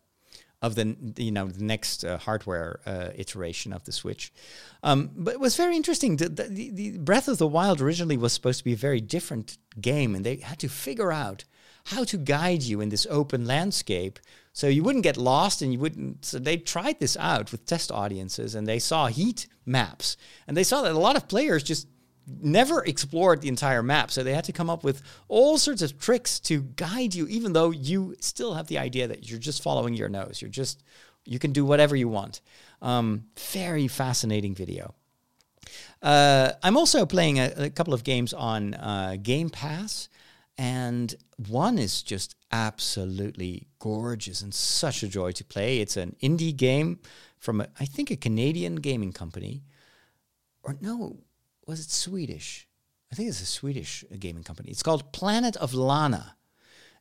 of 0.63 0.77
the 0.77 0.97
you 1.17 1.33
know 1.33 1.49
the 1.49 1.65
next 1.65 2.05
uh, 2.05 2.17
hardware 2.19 2.81
uh, 2.87 3.09
iteration 3.17 3.73
of 3.73 3.85
the 3.85 3.93
Switch. 3.93 4.33
Um, 4.83 5.11
but 5.15 5.35
it 5.35 5.41
was 5.41 5.57
very 5.57 5.77
interesting. 5.77 6.17
The, 6.17 6.29
the, 6.29 6.71
the, 6.71 6.99
Breath 6.99 7.29
of 7.29 7.39
the 7.39 7.47
Wild 7.47 7.81
originally 7.81 8.17
was 8.17 8.33
supposed 8.33 8.59
to 8.59 8.65
be 8.65 8.73
a 8.73 8.77
very 8.77 9.01
different 9.01 9.59
game, 9.81 10.15
and 10.15 10.25
they 10.25 10.37
had 10.37 10.61
to 10.61 10.69
figure 10.69 11.13
out 11.13 11.45
how 11.87 12.05
to 12.05 12.17
guide 12.17 12.63
you 12.63 12.81
in 12.81 12.91
this 12.91 13.07
open 13.11 13.45
landscape 13.45 14.21
so 14.53 14.69
you 14.69 14.85
wouldn't 14.85 15.03
get 15.03 15.17
lost 15.17 15.63
and 15.63 15.73
you 15.73 15.79
wouldn't. 15.81 16.25
So 16.25 16.39
they 16.39 16.57
tried 16.57 17.01
this 17.01 17.17
out 17.17 17.51
with 17.51 17.67
test 17.67 17.91
audiences, 17.91 18.55
and 18.55 18.67
they 18.67 18.79
saw 18.79 19.09
heat 19.09 19.49
maps, 19.67 20.17
and 20.47 20.57
they 20.57 20.65
saw 20.65 20.83
that 20.83 20.93
a 20.93 20.99
lot 20.99 21.17
of 21.17 21.29
players 21.29 21.63
just 21.65 21.89
never 22.27 22.85
explored 22.85 23.41
the 23.41 23.49
entire 23.49 23.83
map. 23.83 24.11
So 24.11 24.23
they 24.23 24.35
had 24.35 24.45
to 24.45 24.53
come 24.53 24.71
up 24.71 24.85
with 24.85 25.03
all 25.29 25.59
sorts 25.59 25.83
of 25.83 25.99
tricks 25.99 26.41
to 26.41 26.63
guide 26.63 27.15
you, 27.15 27.27
even 27.29 27.53
though 27.53 27.71
you 27.71 28.15
still 28.21 28.55
have 28.55 28.69
the 28.69 28.79
idea 28.79 29.09
that 29.09 29.29
you're 29.29 29.39
just 29.39 29.63
following 29.63 29.95
your 29.95 30.09
nose. 30.09 30.41
You're 30.41 30.51
just, 30.51 30.83
you 31.25 31.39
can 31.39 31.53
do 31.53 31.65
whatever 31.65 31.97
you 31.97 32.09
want. 32.09 32.41
Um, 32.81 33.25
very 33.39 33.89
fascinating 33.89 34.55
video. 34.55 34.95
Uh, 36.03 36.53
I'm 36.63 36.77
also 36.77 37.07
playing 37.07 37.39
a, 37.39 37.53
a, 37.57 37.71
couple 37.71 37.95
of 37.95 38.03
games 38.03 38.35
on 38.35 38.75
uh, 38.75 39.17
Game 39.23 39.51
Pass, 39.51 40.09
and 40.59 41.15
one 41.49 41.79
is 41.79 42.03
just 42.03 42.35
absolutely 42.51 43.69
gorgeous 43.79 44.43
and 44.43 44.53
such 44.53 45.05
a 45.05 45.09
joy 45.09 45.31
to 45.33 45.45
play. 45.45 45.79
It's 45.79 45.97
an 45.97 46.17
indie 46.21 46.55
game 46.55 46.99
from, 47.39 47.61
a, 47.61 47.69
I 47.79 47.85
think, 47.85 48.11
a 48.11 48.17
Canadian 48.17 48.77
gaming 48.77 49.13
company. 49.13 49.63
Or 50.65 50.77
no, 50.81 51.19
was 51.67 51.81
it 51.81 51.91
Swedish? 51.91 52.67
I 53.11 53.15
think 53.15 53.29
it's 53.29 53.43
a 53.43 53.47
Swedish 53.47 54.05
gaming 54.19 54.43
company. 54.43 54.71
It's 54.71 54.83
called 54.83 55.13
Planet 55.13 55.57
of 55.57 55.75
Lana. 55.75 56.37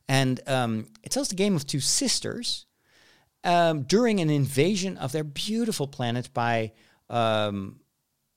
And 0.08 0.40
um, 0.46 0.88
it 1.02 1.10
tells 1.10 1.28
the 1.28 1.36
game 1.36 1.56
of 1.56 1.66
two 1.66 1.80
sisters 1.80 2.66
um, 3.44 3.82
during 3.82 4.20
an 4.20 4.30
invasion 4.30 4.98
of 4.98 5.12
their 5.12 5.24
beautiful 5.24 5.86
planet 5.86 6.32
by. 6.34 6.72
Um, 7.08 7.80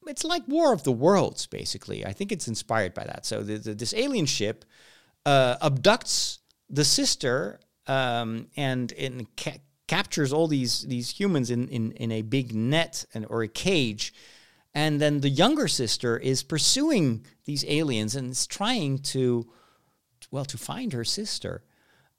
it's 0.07 0.23
like 0.23 0.43
War 0.47 0.71
of 0.71 0.83
the 0.83 0.91
Worlds, 0.91 1.47
basically. 1.47 2.05
I 2.05 2.13
think 2.13 2.31
it's 2.31 2.47
inspired 2.47 2.93
by 2.93 3.05
that. 3.05 3.25
So 3.25 3.41
the, 3.41 3.57
the, 3.57 3.73
this 3.73 3.93
alien 3.93 4.27
ship 4.27 4.63
uh, 5.25 5.57
abducts 5.61 6.39
the 6.69 6.85
sister 6.85 7.59
um, 7.87 8.47
and, 8.55 8.91
and 8.93 9.27
ca- 9.35 9.61
captures 9.87 10.31
all 10.33 10.47
these 10.47 10.83
these 10.83 11.09
humans 11.09 11.51
in, 11.51 11.67
in, 11.69 11.91
in 11.93 12.11
a 12.11 12.21
big 12.21 12.55
net 12.55 13.05
and, 13.13 13.25
or 13.29 13.43
a 13.43 13.47
cage 13.47 14.13
and 14.75 14.99
then 14.99 15.21
the 15.21 15.29
younger 15.29 15.69
sister 15.69 16.17
is 16.17 16.43
pursuing 16.43 17.25
these 17.45 17.63
aliens 17.65 18.13
and 18.13 18.31
is 18.31 18.45
trying 18.45 18.99
to, 18.99 19.49
well, 20.31 20.43
to 20.45 20.57
find 20.57 20.91
her 20.91 21.05
sister. 21.05 21.63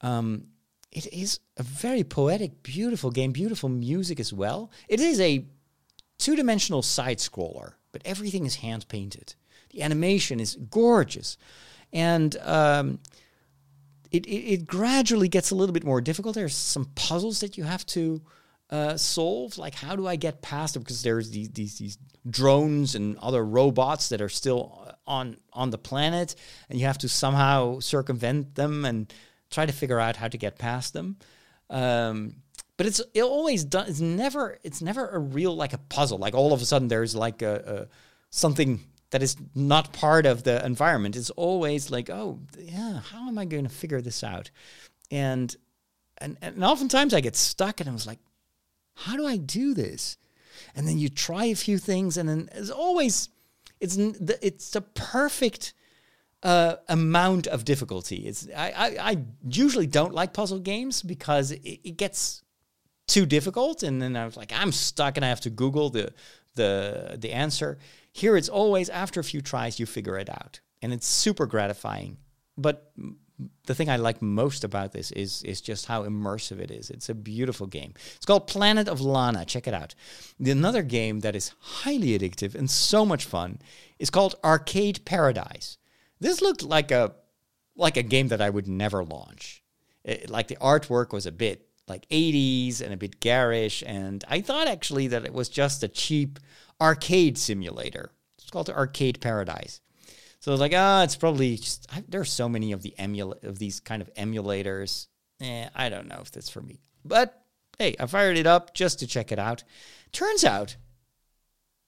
Um, 0.01 0.47
it 0.91 1.07
is 1.13 1.39
a 1.59 1.63
very 1.63 2.03
poetic, 2.03 2.63
beautiful 2.63 3.11
game, 3.11 3.33
beautiful 3.33 3.69
music 3.69 4.19
as 4.19 4.33
well. 4.33 4.71
It 4.89 5.01
is 5.01 5.21
a 5.21 5.45
two 6.17 6.35
dimensional 6.35 6.81
side 6.81 7.19
scroller, 7.19 7.75
but 7.93 8.01
everything 8.07 8.47
is 8.47 8.57
hand 8.57 8.89
painted. 8.89 9.35
The 9.71 9.83
animation 9.83 10.41
is 10.41 10.57
gorgeous. 10.57 11.37
And 11.93 12.39
um, 12.39 13.01
it, 14.11 14.25
it, 14.25 14.53
it, 14.53 14.67
gradually 14.67 15.29
gets 15.29 15.51
a 15.51 15.55
little 15.55 15.75
bit 15.75 15.85
more 15.85 16.01
difficult. 16.01 16.35
There's 16.35 16.55
some 16.55 16.87
puzzles 16.95 17.41
that 17.41 17.59
you 17.59 17.65
have 17.65 17.85
to 17.87 18.23
uh, 18.71 18.97
solve. 18.97 19.59
Like, 19.59 19.75
how 19.75 19.97
do 19.97 20.07
I 20.07 20.17
get 20.17 20.43
past 20.43 20.75
them? 20.75 20.83
Because 20.83 21.03
there's 21.03 21.31
these, 21.31 21.51
these, 21.51 21.79
these 21.79 21.99
drones 22.29 22.95
and 22.95 23.17
other 23.19 23.45
robots 23.45 24.09
that 24.09 24.21
are 24.21 24.29
still 24.29 24.93
on 25.07 25.37
on 25.53 25.71
the 25.71 25.79
planet, 25.79 26.35
and 26.69 26.79
you 26.79 26.87
have 26.87 26.99
to 26.99 27.09
somehow 27.09 27.79
circumvent 27.79 28.55
them 28.55 28.85
and 28.85 29.13
try 29.51 29.65
to 29.67 29.73
figure 29.73 30.01
out 30.01 30.17
how 30.17 30.29
to 30.29 30.39
get 30.39 30.59
past 30.59 30.93
them. 30.93 31.17
Um, 31.71 32.37
but 32.77 32.87
it's 32.87 33.01
it 33.15 33.23
always 33.23 33.65
done. 33.65 33.89
It's 33.89 34.01
never 34.01 34.59
it's 34.63 34.83
never 34.83 35.09
a 35.09 35.19
real 35.19 35.55
like 35.55 35.73
a 35.73 35.79
puzzle. 35.79 36.19
Like 36.19 36.35
all 36.35 36.53
of 36.53 36.61
a 36.61 36.65
sudden 36.65 36.89
there's 36.89 37.15
like 37.15 37.43
a, 37.43 37.87
a 37.89 37.97
something 38.31 38.81
that 39.11 39.23
is 39.23 39.37
not 39.55 39.93
part 39.93 40.27
of 40.27 40.43
the 40.43 40.65
environment. 40.65 41.17
It's 41.17 41.31
always 41.31 41.91
like, 41.91 42.11
oh 42.11 42.41
yeah, 42.59 43.01
how 43.01 43.29
am 43.29 43.39
I 43.39 43.45
going 43.45 43.65
to 43.65 43.71
figure 43.71 44.01
this 44.01 44.23
out? 44.23 44.51
And 45.11 45.55
and 46.19 46.37
and 46.43 46.65
oftentimes 46.65 47.15
I 47.15 47.21
get 47.21 47.37
stuck, 47.37 47.81
and 47.81 47.89
I 47.89 47.93
was 47.93 48.07
like, 48.07 48.19
how 48.97 49.17
do 49.17 49.27
I 49.27 49.37
do 49.37 49.73
this? 49.73 50.17
and 50.77 50.87
then 50.87 50.99
you 50.99 51.09
try 51.09 51.47
a 51.47 51.57
few 51.57 51.79
things, 51.79 52.17
and 52.17 52.29
then 52.29 52.49
as 52.53 52.71
always, 52.71 53.31
it's 53.81 53.97
it's 53.97 54.71
the 54.71 54.83
perfect 54.83 55.73
uh, 56.43 56.77
amount 56.89 57.47
of 57.47 57.65
difficulty. 57.65 58.27
It's 58.27 58.47
I, 58.55 58.71
I, 58.71 59.11
I 59.11 59.25
usually 59.49 59.87
don't 59.87 60.15
like 60.15 60.33
puzzle 60.33 60.59
games 60.59 61.03
because 61.03 61.51
it, 61.51 61.81
it, 61.83 61.97
gets 61.97 62.43
too 63.07 63.27
difficult, 63.27 63.83
and 63.83 64.01
then 64.01 64.17
I 64.17 64.27
was 64.27 64.37
like, 64.37 64.53
I'm 64.53 64.71
stuck, 64.71 65.17
and 65.17 65.25
I 65.25 65.29
have 65.29 65.41
to 65.43 65.51
Google 65.51 65.91
the 65.91 66.13
the 66.55 67.17
the 67.19 67.33
answer. 67.33 67.79
Here, 68.13 68.37
it's 68.37 68.49
always 68.49 68.89
after 68.89 69.21
a 69.21 69.25
few 69.25 69.41
tries 69.41 69.81
you 69.81 69.87
figure 69.87 70.19
it 70.19 70.29
out, 70.29 70.61
and 70.83 70.93
it's 70.93 71.07
super 71.07 71.47
gratifying. 71.47 72.19
But 72.59 72.93
the 73.67 73.75
thing 73.75 73.91
I 73.91 73.97
like 73.97 74.23
most 74.23 74.65
about 74.65 74.93
this 74.93 75.11
is 75.13 75.43
is 75.43 75.61
just 75.61 75.87
how 75.87 76.05
immersive 76.05 76.59
it 76.59 76.71
is. 76.71 76.91
It's 76.91 77.09
a 77.09 77.15
beautiful 77.15 77.67
game. 77.67 77.93
It's 78.17 78.27
called 78.27 78.47
Planet 78.47 78.89
of 78.89 79.01
Lana. 79.01 79.45
Check 79.45 79.67
it 79.67 79.75
out. 79.75 79.95
Another 80.39 80.83
game 80.83 81.21
that 81.21 81.37
is 81.37 81.53
highly 81.59 82.19
addictive 82.19 82.55
and 82.55 82.71
so 82.71 83.05
much 83.05 83.25
fun 83.25 83.59
is 83.99 84.11
called 84.11 84.37
Arcade 84.43 85.05
Paradise. 85.05 85.79
This 86.21 86.41
looked 86.41 86.63
like 86.63 86.91
a 86.91 87.15
like 87.77 87.97
a 87.97 88.03
game 88.03 88.29
that 88.29 88.41
I 88.41 88.51
would 88.51 88.67
never 88.67 89.05
launch. 89.05 89.63
It, 90.05 90.31
like 90.31 90.49
the 90.49 90.57
artwork 90.57 91.13
was 91.13 91.27
a 91.27 91.33
bit 91.33 91.69
like 91.89 92.09
80s 92.09 92.81
and 92.81 92.93
a 92.93 92.97
bit 92.97 93.21
garish, 93.21 93.83
and 93.87 94.25
I 94.29 94.41
thought 94.41 94.67
actually 94.67 95.09
that 95.09 95.25
it 95.25 95.33
was 95.33 95.49
just 95.49 95.83
a 95.83 95.89
cheap 95.89 96.39
arcade 96.81 97.39
simulator. 97.39 98.13
It's 98.39 98.51
called 98.51 98.71
Arcade 98.71 99.21
Paradise. 99.21 99.81
So 100.47 100.55
like, 100.55 100.75
ah, 100.77 101.01
oh, 101.01 101.03
it's 101.03 101.17
probably 101.17 101.57
just 101.57 101.89
I, 101.93 102.05
there 102.07 102.21
are 102.21 102.25
so 102.25 102.49
many 102.49 102.71
of 102.71 102.81
the 102.81 102.95
emula- 103.01 103.43
of 103.43 103.59
these 103.59 103.81
kind 103.81 104.01
of 104.01 104.15
emulators. 104.15 105.09
Eh, 105.41 105.69
I 105.75 105.89
don't 105.89 106.07
know 106.07 106.21
if 106.23 106.31
that's 106.31 106.49
for 106.49 106.61
me. 106.61 106.79
But 107.05 107.43
hey, 107.79 107.97
I 107.99 108.07
fired 108.07 108.37
it 108.37 108.47
up 108.47 108.73
just 108.73 109.01
to 109.01 109.09
check 109.09 109.33
it 109.33 109.41
out. 109.41 109.65
Turns 110.13 110.45
out 110.45 110.77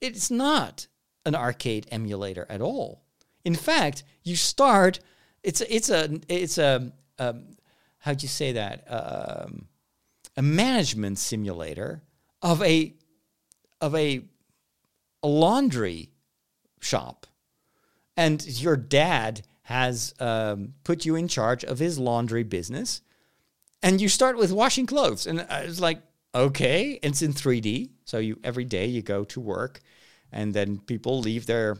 it's 0.01 0.29
not 0.29 0.87
an 1.25 1.35
arcade 1.35 1.87
emulator 1.89 2.45
at 2.49 2.59
all. 2.59 3.01
In 3.45 3.55
fact, 3.55 4.03
you 4.23 4.35
start. 4.35 4.99
It's 5.41 5.61
it's 5.61 5.89
a 5.89 6.19
it's 6.27 6.57
a 6.57 6.91
um, 7.17 7.43
how'd 7.99 8.21
you 8.21 8.27
say 8.27 8.51
that 8.51 8.83
um, 8.89 9.69
a 10.35 10.41
management 10.41 11.17
simulator 11.17 12.03
of 12.41 12.61
a 12.61 12.93
of 13.79 13.95
a, 13.95 14.19
a 15.23 15.27
laundry 15.29 16.09
shop 16.81 17.25
and 18.19 18.45
your 18.45 18.75
dad 18.75 19.43
has 19.61 20.13
um, 20.19 20.73
put 20.83 21.05
you 21.05 21.15
in 21.15 21.29
charge 21.29 21.63
of 21.63 21.79
his 21.79 21.97
laundry 21.97 22.43
business, 22.43 23.01
and 23.81 24.01
you 24.01 24.09
start 24.09 24.37
with 24.37 24.51
washing 24.51 24.85
clothes. 24.85 25.25
And 25.25 25.39
I 25.49 25.63
was 25.63 25.79
like, 25.79 26.01
okay, 26.35 26.99
it's 27.01 27.21
in 27.21 27.31
3D. 27.31 27.91
So 28.03 28.17
you 28.17 28.37
every 28.43 28.65
day 28.65 28.87
you 28.87 29.01
go 29.01 29.23
to 29.23 29.39
work, 29.39 29.79
and 30.33 30.53
then 30.53 30.79
people 30.79 31.21
leave 31.21 31.45
their 31.45 31.77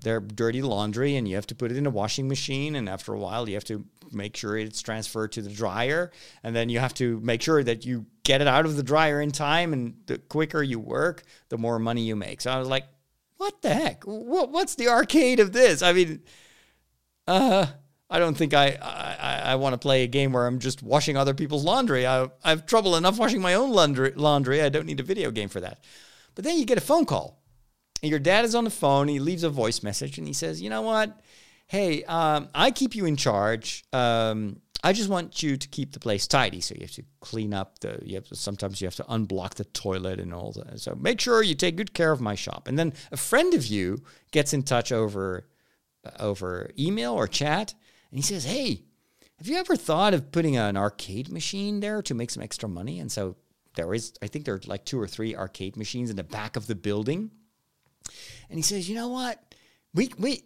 their 0.00 0.20
dirty 0.20 0.62
laundry, 0.62 1.16
and 1.16 1.26
you 1.26 1.34
have 1.34 1.48
to 1.48 1.56
put 1.56 1.72
it 1.72 1.76
in 1.76 1.86
a 1.86 1.90
washing 1.90 2.28
machine. 2.28 2.76
And 2.76 2.88
after 2.88 3.12
a 3.12 3.18
while, 3.18 3.48
you 3.48 3.56
have 3.56 3.64
to 3.64 3.84
make 4.12 4.36
sure 4.36 4.56
it's 4.56 4.82
transferred 4.82 5.32
to 5.32 5.42
the 5.42 5.50
dryer, 5.50 6.12
and 6.44 6.54
then 6.54 6.68
you 6.68 6.78
have 6.78 6.94
to 6.94 7.18
make 7.18 7.42
sure 7.42 7.64
that 7.64 7.84
you 7.84 8.06
get 8.22 8.40
it 8.40 8.46
out 8.46 8.64
of 8.64 8.76
the 8.76 8.84
dryer 8.84 9.20
in 9.20 9.32
time. 9.32 9.72
And 9.72 9.96
the 10.06 10.18
quicker 10.18 10.62
you 10.62 10.78
work, 10.78 11.24
the 11.48 11.58
more 11.58 11.80
money 11.80 12.02
you 12.02 12.14
make. 12.14 12.42
So 12.42 12.52
I 12.52 12.60
was 12.60 12.68
like, 12.68 12.84
what 13.40 13.62
the 13.62 13.72
heck? 13.72 14.04
What, 14.04 14.50
what's 14.50 14.74
the 14.74 14.88
arcade 14.88 15.40
of 15.40 15.52
this? 15.52 15.82
I 15.82 15.94
mean, 15.94 16.22
uh, 17.26 17.66
I 18.10 18.18
don't 18.18 18.36
think 18.36 18.52
I 18.52 18.78
I, 18.80 19.52
I 19.52 19.54
want 19.54 19.72
to 19.72 19.78
play 19.78 20.04
a 20.04 20.06
game 20.06 20.32
where 20.32 20.46
I'm 20.46 20.58
just 20.58 20.82
washing 20.82 21.16
other 21.16 21.32
people's 21.32 21.64
laundry. 21.64 22.06
I, 22.06 22.24
I 22.44 22.50
have 22.50 22.66
trouble 22.66 22.96
enough 22.96 23.18
washing 23.18 23.40
my 23.40 23.54
own 23.54 23.70
laundry. 23.70 24.12
Laundry. 24.14 24.60
I 24.60 24.68
don't 24.68 24.86
need 24.86 25.00
a 25.00 25.04
video 25.04 25.30
game 25.30 25.48
for 25.48 25.60
that. 25.60 25.82
But 26.34 26.44
then 26.44 26.58
you 26.58 26.66
get 26.66 26.78
a 26.78 26.82
phone 26.82 27.06
call, 27.06 27.42
and 28.02 28.10
your 28.10 28.18
dad 28.18 28.44
is 28.44 28.54
on 28.54 28.64
the 28.64 28.70
phone. 28.70 29.08
He 29.08 29.18
leaves 29.18 29.42
a 29.42 29.50
voice 29.50 29.82
message, 29.82 30.18
and 30.18 30.26
he 30.26 30.34
says, 30.34 30.60
"You 30.60 30.68
know 30.68 30.82
what? 30.82 31.18
hey, 31.70 32.02
um, 32.02 32.48
I 32.52 32.72
keep 32.72 32.96
you 32.96 33.06
in 33.06 33.14
charge. 33.14 33.84
Um, 33.92 34.60
I 34.82 34.92
just 34.92 35.10
want 35.10 35.42
you 35.42 35.56
to 35.56 35.68
keep 35.68 35.92
the 35.92 36.00
place 36.00 36.26
tidy. 36.26 36.60
So 36.60 36.74
you 36.74 36.82
have 36.82 36.92
to 36.92 37.04
clean 37.20 37.52
up 37.52 37.78
the. 37.80 37.98
You 38.02 38.16
have 38.16 38.28
to, 38.28 38.36
sometimes 38.36 38.80
you 38.80 38.86
have 38.86 38.96
to 38.96 39.04
unblock 39.04 39.54
the 39.54 39.64
toilet 39.64 40.18
and 40.18 40.32
all 40.32 40.52
that. 40.52 40.80
So 40.80 40.94
make 40.94 41.20
sure 41.20 41.42
you 41.42 41.54
take 41.54 41.76
good 41.76 41.94
care 41.94 42.12
of 42.12 42.20
my 42.20 42.34
shop. 42.34 42.66
And 42.66 42.78
then 42.78 42.92
a 43.12 43.16
friend 43.16 43.54
of 43.54 43.66
you 43.66 44.02
gets 44.30 44.52
in 44.52 44.62
touch 44.62 44.90
over 44.92 45.46
over 46.18 46.70
email 46.78 47.12
or 47.12 47.28
chat, 47.28 47.74
and 48.10 48.18
he 48.18 48.22
says, 48.22 48.44
"Hey, 48.44 48.84
have 49.38 49.46
you 49.46 49.56
ever 49.56 49.76
thought 49.76 50.14
of 50.14 50.32
putting 50.32 50.56
an 50.56 50.76
arcade 50.76 51.30
machine 51.30 51.80
there 51.80 52.00
to 52.02 52.14
make 52.14 52.30
some 52.30 52.42
extra 52.42 52.68
money?" 52.68 53.00
And 53.00 53.12
so 53.12 53.36
there 53.74 53.92
is, 53.92 54.14
I 54.22 54.26
think 54.26 54.44
there 54.44 54.54
are 54.54 54.60
like 54.66 54.84
two 54.84 54.98
or 54.98 55.06
three 55.06 55.36
arcade 55.36 55.76
machines 55.76 56.10
in 56.10 56.16
the 56.16 56.24
back 56.24 56.56
of 56.56 56.66
the 56.66 56.74
building. 56.74 57.30
And 58.48 58.58
he 58.58 58.62
says, 58.62 58.88
"You 58.88 58.94
know 58.94 59.08
what? 59.08 59.54
We 59.92 60.10
we 60.18 60.44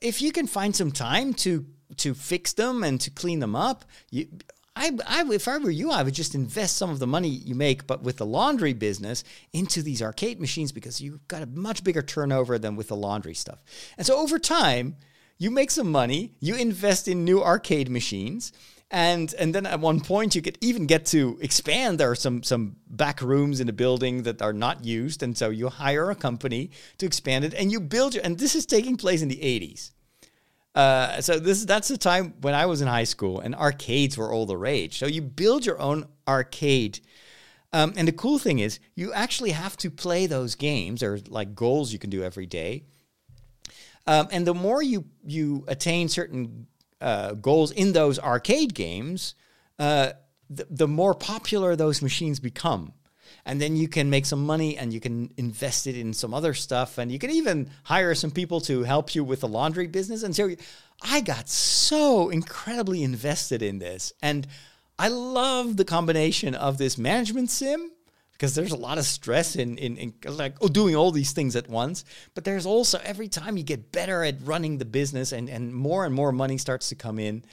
if 0.00 0.20
you 0.22 0.32
can 0.32 0.46
find 0.46 0.74
some 0.74 0.90
time 0.90 1.34
to 1.34 1.66
to 1.96 2.14
fix 2.14 2.52
them 2.52 2.84
and 2.84 3.00
to 3.00 3.10
clean 3.10 3.40
them 3.40 3.56
up, 3.56 3.84
you, 4.10 4.28
I, 4.78 4.92
I, 5.06 5.24
if 5.32 5.48
I 5.48 5.58
were 5.58 5.70
you, 5.70 5.90
I 5.90 6.04
would 6.04 6.14
just 6.14 6.36
invest 6.36 6.76
some 6.76 6.90
of 6.90 7.00
the 7.00 7.06
money 7.06 7.28
you 7.28 7.56
make, 7.56 7.88
but 7.88 8.04
with 8.04 8.18
the 8.18 8.26
laundry 8.26 8.72
business, 8.74 9.24
into 9.52 9.82
these 9.82 10.00
arcade 10.00 10.40
machines 10.40 10.70
because 10.70 11.00
you've 11.00 11.26
got 11.26 11.42
a 11.42 11.46
much 11.46 11.82
bigger 11.82 12.00
turnover 12.00 12.60
than 12.60 12.76
with 12.76 12.88
the 12.88 12.96
laundry 12.96 13.34
stuff. 13.34 13.58
And 13.96 14.06
so 14.06 14.16
over 14.16 14.38
time, 14.38 14.96
you 15.36 15.50
make 15.50 15.72
some 15.72 15.90
money, 15.90 16.34
you 16.38 16.54
invest 16.54 17.08
in 17.08 17.24
new 17.24 17.42
arcade 17.42 17.90
machines, 17.90 18.52
and 18.90 19.34
and 19.34 19.54
then 19.54 19.66
at 19.66 19.80
one 19.80 20.00
point 20.00 20.34
you 20.34 20.42
could 20.42 20.58
even 20.60 20.86
get 20.86 21.06
to 21.06 21.38
expand. 21.42 21.98
There 21.98 22.10
are 22.10 22.16
some 22.16 22.42
some 22.42 22.76
back 22.88 23.20
rooms 23.20 23.60
in 23.60 23.66
the 23.66 23.72
building 23.72 24.22
that 24.22 24.40
are 24.40 24.52
not 24.52 24.84
used, 24.84 25.22
and 25.22 25.36
so 25.36 25.50
you 25.50 25.68
hire 25.68 26.10
a 26.10 26.14
company 26.14 26.70
to 26.98 27.06
expand 27.06 27.44
it, 27.44 27.54
and 27.54 27.70
you 27.70 27.80
build. 27.80 28.14
Your, 28.14 28.24
and 28.24 28.38
this 28.38 28.54
is 28.54 28.64
taking 28.64 28.96
place 28.96 29.22
in 29.22 29.28
the 29.28 29.36
80s. 29.36 29.90
Uh, 30.74 31.20
so 31.20 31.38
this 31.38 31.64
that's 31.64 31.88
the 31.88 31.98
time 31.98 32.34
when 32.40 32.54
I 32.54 32.66
was 32.66 32.80
in 32.80 32.88
high 32.88 33.04
school 33.04 33.40
and 33.40 33.54
arcades 33.54 34.16
were 34.16 34.32
all 34.32 34.46
the 34.46 34.56
rage. 34.56 34.98
So 34.98 35.06
you 35.06 35.22
build 35.22 35.66
your 35.66 35.80
own 35.80 36.06
arcade. 36.26 37.00
Um, 37.72 37.92
and 37.96 38.08
the 38.08 38.12
cool 38.12 38.38
thing 38.38 38.60
is, 38.60 38.80
you 38.94 39.12
actually 39.12 39.50
have 39.50 39.76
to 39.78 39.90
play 39.90 40.26
those 40.26 40.54
games. 40.54 41.00
There 41.00 41.14
are 41.14 41.18
like 41.28 41.54
goals 41.54 41.92
you 41.92 41.98
can 41.98 42.10
do 42.10 42.22
every 42.22 42.46
day. 42.46 42.84
Um, 44.06 44.28
and 44.30 44.46
the 44.46 44.54
more 44.54 44.82
you 44.82 45.04
you 45.26 45.64
attain 45.68 46.08
certain 46.08 46.66
uh, 47.00 47.32
goals 47.34 47.70
in 47.72 47.92
those 47.92 48.18
arcade 48.18 48.74
games, 48.74 49.34
uh, 49.78 50.12
the, 50.48 50.66
the 50.70 50.88
more 50.88 51.14
popular 51.14 51.76
those 51.76 52.00
machines 52.00 52.40
become 52.40 52.92
and 53.48 53.62
then 53.62 53.76
you 53.76 53.88
can 53.88 54.10
make 54.10 54.26
some 54.26 54.44
money 54.44 54.76
and 54.76 54.92
you 54.92 55.00
can 55.00 55.32
invest 55.38 55.86
it 55.86 55.96
in 55.96 56.12
some 56.12 56.34
other 56.34 56.52
stuff. 56.52 56.98
And 56.98 57.10
you 57.10 57.18
can 57.18 57.30
even 57.30 57.70
hire 57.82 58.14
some 58.14 58.30
people 58.30 58.60
to 58.62 58.82
help 58.82 59.14
you 59.14 59.24
with 59.24 59.40
the 59.40 59.48
laundry 59.48 59.86
business. 59.86 60.22
And 60.22 60.36
so 60.36 60.50
i 61.00 61.22
got 61.22 61.48
so 61.48 62.28
incredibly 62.28 63.02
invested 63.02 63.62
in 63.62 63.78
this. 63.78 64.12
And 64.20 64.46
i 64.98 65.08
love 65.08 65.78
the 65.78 65.86
combination 65.86 66.54
of 66.54 66.76
this 66.76 66.98
management 66.98 67.48
sim 67.48 67.90
because 68.32 68.54
there's 68.54 68.72
a 68.72 68.76
lot 68.76 68.98
of 68.98 69.04
stress 69.06 69.56
in, 69.56 69.78
in, 69.78 69.96
in 69.96 70.14
like 70.28 70.56
oh, 70.60 70.68
doing 70.68 70.94
all 70.94 71.10
these 71.10 71.32
things 71.32 71.56
at 71.56 71.70
once. 71.70 72.04
But 72.34 72.44
there's 72.44 72.66
also 72.66 73.00
every 73.02 73.28
time 73.28 73.56
you 73.56 73.64
get 73.64 73.92
better 73.92 74.24
at 74.24 74.36
running 74.42 74.76
the 74.76 74.84
business 74.84 75.32
and, 75.32 75.48
and 75.48 75.72
more 75.74 76.04
and 76.04 76.14
more 76.14 76.32
money 76.32 76.58
starts 76.58 76.90
to 76.90 76.96
come 76.96 77.18
in. 77.18 77.46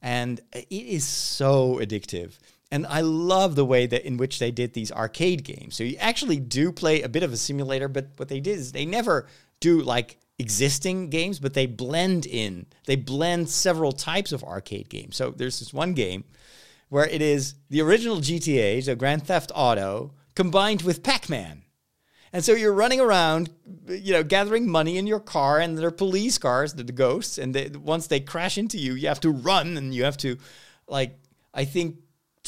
And 0.00 0.40
it 0.52 0.66
is 0.70 1.04
so 1.04 1.80
addictive 1.82 2.38
and 2.70 2.86
I 2.86 3.00
love 3.00 3.56
the 3.56 3.64
way 3.64 3.86
that 3.86 4.06
in 4.06 4.16
which 4.16 4.38
they 4.38 4.50
did 4.50 4.72
these 4.72 4.92
arcade 4.92 5.44
games. 5.44 5.76
So 5.76 5.84
you 5.84 5.96
actually 5.98 6.38
do 6.38 6.70
play 6.70 7.02
a 7.02 7.08
bit 7.08 7.22
of 7.22 7.32
a 7.32 7.36
simulator, 7.36 7.88
but 7.88 8.08
what 8.16 8.28
they 8.28 8.40
did 8.40 8.58
is 8.58 8.72
they 8.72 8.86
never 8.86 9.26
do 9.58 9.80
like 9.80 10.18
existing 10.38 11.10
games, 11.10 11.38
but 11.38 11.54
they 11.54 11.66
blend 11.66 12.26
in. 12.26 12.66
They 12.86 12.96
blend 12.96 13.50
several 13.50 13.92
types 13.92 14.32
of 14.32 14.44
arcade 14.44 14.88
games. 14.88 15.16
So 15.16 15.30
there's 15.30 15.58
this 15.58 15.74
one 15.74 15.94
game 15.94 16.24
where 16.88 17.06
it 17.06 17.22
is 17.22 17.54
the 17.68 17.82
original 17.82 18.18
GTA, 18.18 18.82
so 18.82 18.94
Grand 18.94 19.26
Theft 19.26 19.52
Auto, 19.54 20.12
combined 20.34 20.82
with 20.82 21.02
Pac-Man. 21.02 21.62
And 22.32 22.44
so 22.44 22.52
you're 22.52 22.72
running 22.72 23.00
around, 23.00 23.50
you 23.88 24.12
know, 24.12 24.22
gathering 24.22 24.68
money 24.68 24.98
in 24.98 25.06
your 25.06 25.20
car, 25.20 25.58
and 25.58 25.76
there 25.76 25.88
are 25.88 25.92
police 25.92 26.38
cars, 26.38 26.74
the, 26.74 26.84
ghosts, 26.84 27.38
and 27.38 27.54
they, 27.54 27.68
once 27.68 28.06
they 28.06 28.20
crash 28.20 28.56
into 28.56 28.78
you, 28.78 28.94
you 28.94 29.08
have 29.08 29.20
to 29.20 29.30
run, 29.30 29.76
and 29.76 29.94
you 29.94 30.04
have 30.04 30.16
to, 30.18 30.36
like, 30.86 31.18
I 31.52 31.64
think 31.64 31.96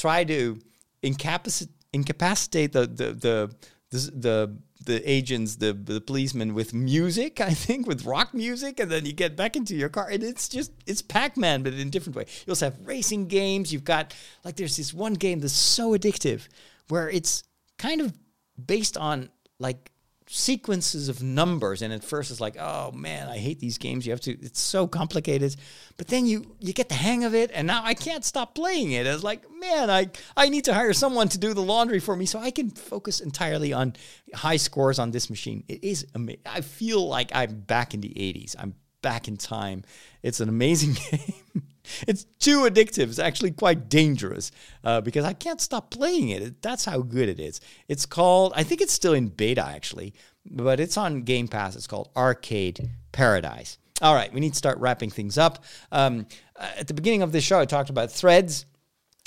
try 0.02 0.24
to 0.24 0.58
incapacitate 1.02 1.74
incapacitate 1.92 2.72
the 2.72 2.86
the 2.86 3.08
the 3.26 3.54
the, 3.90 3.98
the, 4.26 4.58
the 4.86 5.10
agents, 5.10 5.56
the 5.56 5.72
the 5.74 6.00
policemen 6.00 6.54
with 6.54 6.72
music, 6.72 7.40
I 7.40 7.54
think, 7.64 7.86
with 7.86 8.06
rock 8.06 8.32
music, 8.32 8.80
and 8.80 8.90
then 8.90 9.04
you 9.04 9.12
get 9.12 9.36
back 9.36 9.54
into 9.54 9.74
your 9.76 9.90
car, 9.90 10.08
and 10.08 10.22
it's 10.22 10.48
just 10.48 10.72
it's 10.86 11.02
Pac-Man, 11.02 11.62
but 11.62 11.74
in 11.74 11.88
a 11.88 11.90
different 11.90 12.16
way. 12.16 12.26
You 12.46 12.50
also 12.52 12.66
have 12.66 12.78
racing 12.84 13.28
games. 13.28 13.72
You've 13.72 13.84
got 13.84 14.14
like 14.44 14.56
there's 14.56 14.76
this 14.76 14.94
one 14.94 15.14
game 15.14 15.40
that's 15.40 15.52
so 15.52 15.92
addictive, 15.96 16.48
where 16.88 17.08
it's 17.10 17.44
kind 17.78 18.00
of 18.00 18.14
based 18.56 18.96
on 18.96 19.28
like 19.58 19.92
sequences 20.34 21.10
of 21.10 21.22
numbers 21.22 21.82
and 21.82 21.92
at 21.92 22.02
first 22.02 22.30
it's 22.30 22.40
like 22.40 22.56
oh 22.58 22.90
man 22.92 23.28
i 23.28 23.36
hate 23.36 23.60
these 23.60 23.76
games. 23.76 24.06
You 24.06 24.12
have 24.12 24.20
to 24.22 24.32
it's 24.40 24.60
so 24.60 24.86
complicated. 24.86 25.54
But 25.98 26.08
then 26.08 26.24
you 26.24 26.56
you 26.58 26.72
get 26.72 26.88
the 26.88 26.94
hang 26.94 27.24
of 27.24 27.34
it 27.34 27.50
and 27.52 27.66
now 27.66 27.82
i 27.84 27.92
can't 27.92 28.24
stop 28.24 28.54
playing 28.54 28.92
it. 28.92 29.06
It's 29.06 29.22
like 29.22 29.42
man 29.60 29.90
i 29.90 30.08
i 30.36 30.48
need 30.48 30.64
to 30.64 30.74
hire 30.74 30.94
someone 30.94 31.28
to 31.28 31.38
do 31.38 31.52
the 31.52 31.60
laundry 31.60 32.00
for 32.00 32.16
me 32.16 32.24
so 32.24 32.38
i 32.38 32.50
can 32.50 32.70
focus 32.70 33.20
entirely 33.20 33.74
on 33.74 33.94
high 34.34 34.56
scores 34.56 34.98
on 34.98 35.10
this 35.10 35.28
machine. 35.28 35.64
It 35.68 35.84
is 35.84 36.06
amazing 36.14 36.40
i 36.46 36.62
feel 36.62 37.06
like 37.06 37.30
i'm 37.34 37.60
back 37.60 37.92
in 37.92 38.00
the 38.00 38.08
80s 38.08 38.56
i'm 38.58 38.74
back 39.02 39.28
in 39.28 39.36
time 39.36 39.82
it's 40.22 40.40
an 40.40 40.48
amazing 40.48 40.96
game 41.10 41.62
it's 42.06 42.24
too 42.38 42.60
addictive. 42.60 43.08
It's 43.08 43.18
actually 43.18 43.52
quite 43.52 43.88
dangerous 43.88 44.50
uh, 44.84 45.00
because 45.00 45.24
I 45.24 45.32
can't 45.32 45.60
stop 45.60 45.90
playing 45.90 46.28
it. 46.28 46.62
That's 46.62 46.84
how 46.84 47.00
good 47.00 47.28
it 47.28 47.40
is. 47.40 47.60
It's 47.88 48.06
called, 48.06 48.52
I 48.54 48.62
think 48.62 48.80
it's 48.80 48.92
still 48.92 49.14
in 49.14 49.28
beta 49.28 49.64
actually, 49.64 50.14
but 50.48 50.80
it's 50.80 50.96
on 50.96 51.22
Game 51.22 51.48
Pass. 51.48 51.76
It's 51.76 51.86
called 51.86 52.10
Arcade 52.16 52.90
Paradise. 53.12 53.78
All 54.00 54.14
right, 54.14 54.32
we 54.32 54.40
need 54.40 54.50
to 54.50 54.58
start 54.58 54.78
wrapping 54.78 55.10
things 55.10 55.38
up. 55.38 55.64
Um, 55.92 56.26
uh, 56.56 56.70
at 56.78 56.88
the 56.88 56.94
beginning 56.94 57.22
of 57.22 57.30
this 57.30 57.44
show, 57.44 57.60
I 57.60 57.66
talked 57.66 57.90
about 57.90 58.10
threads 58.10 58.66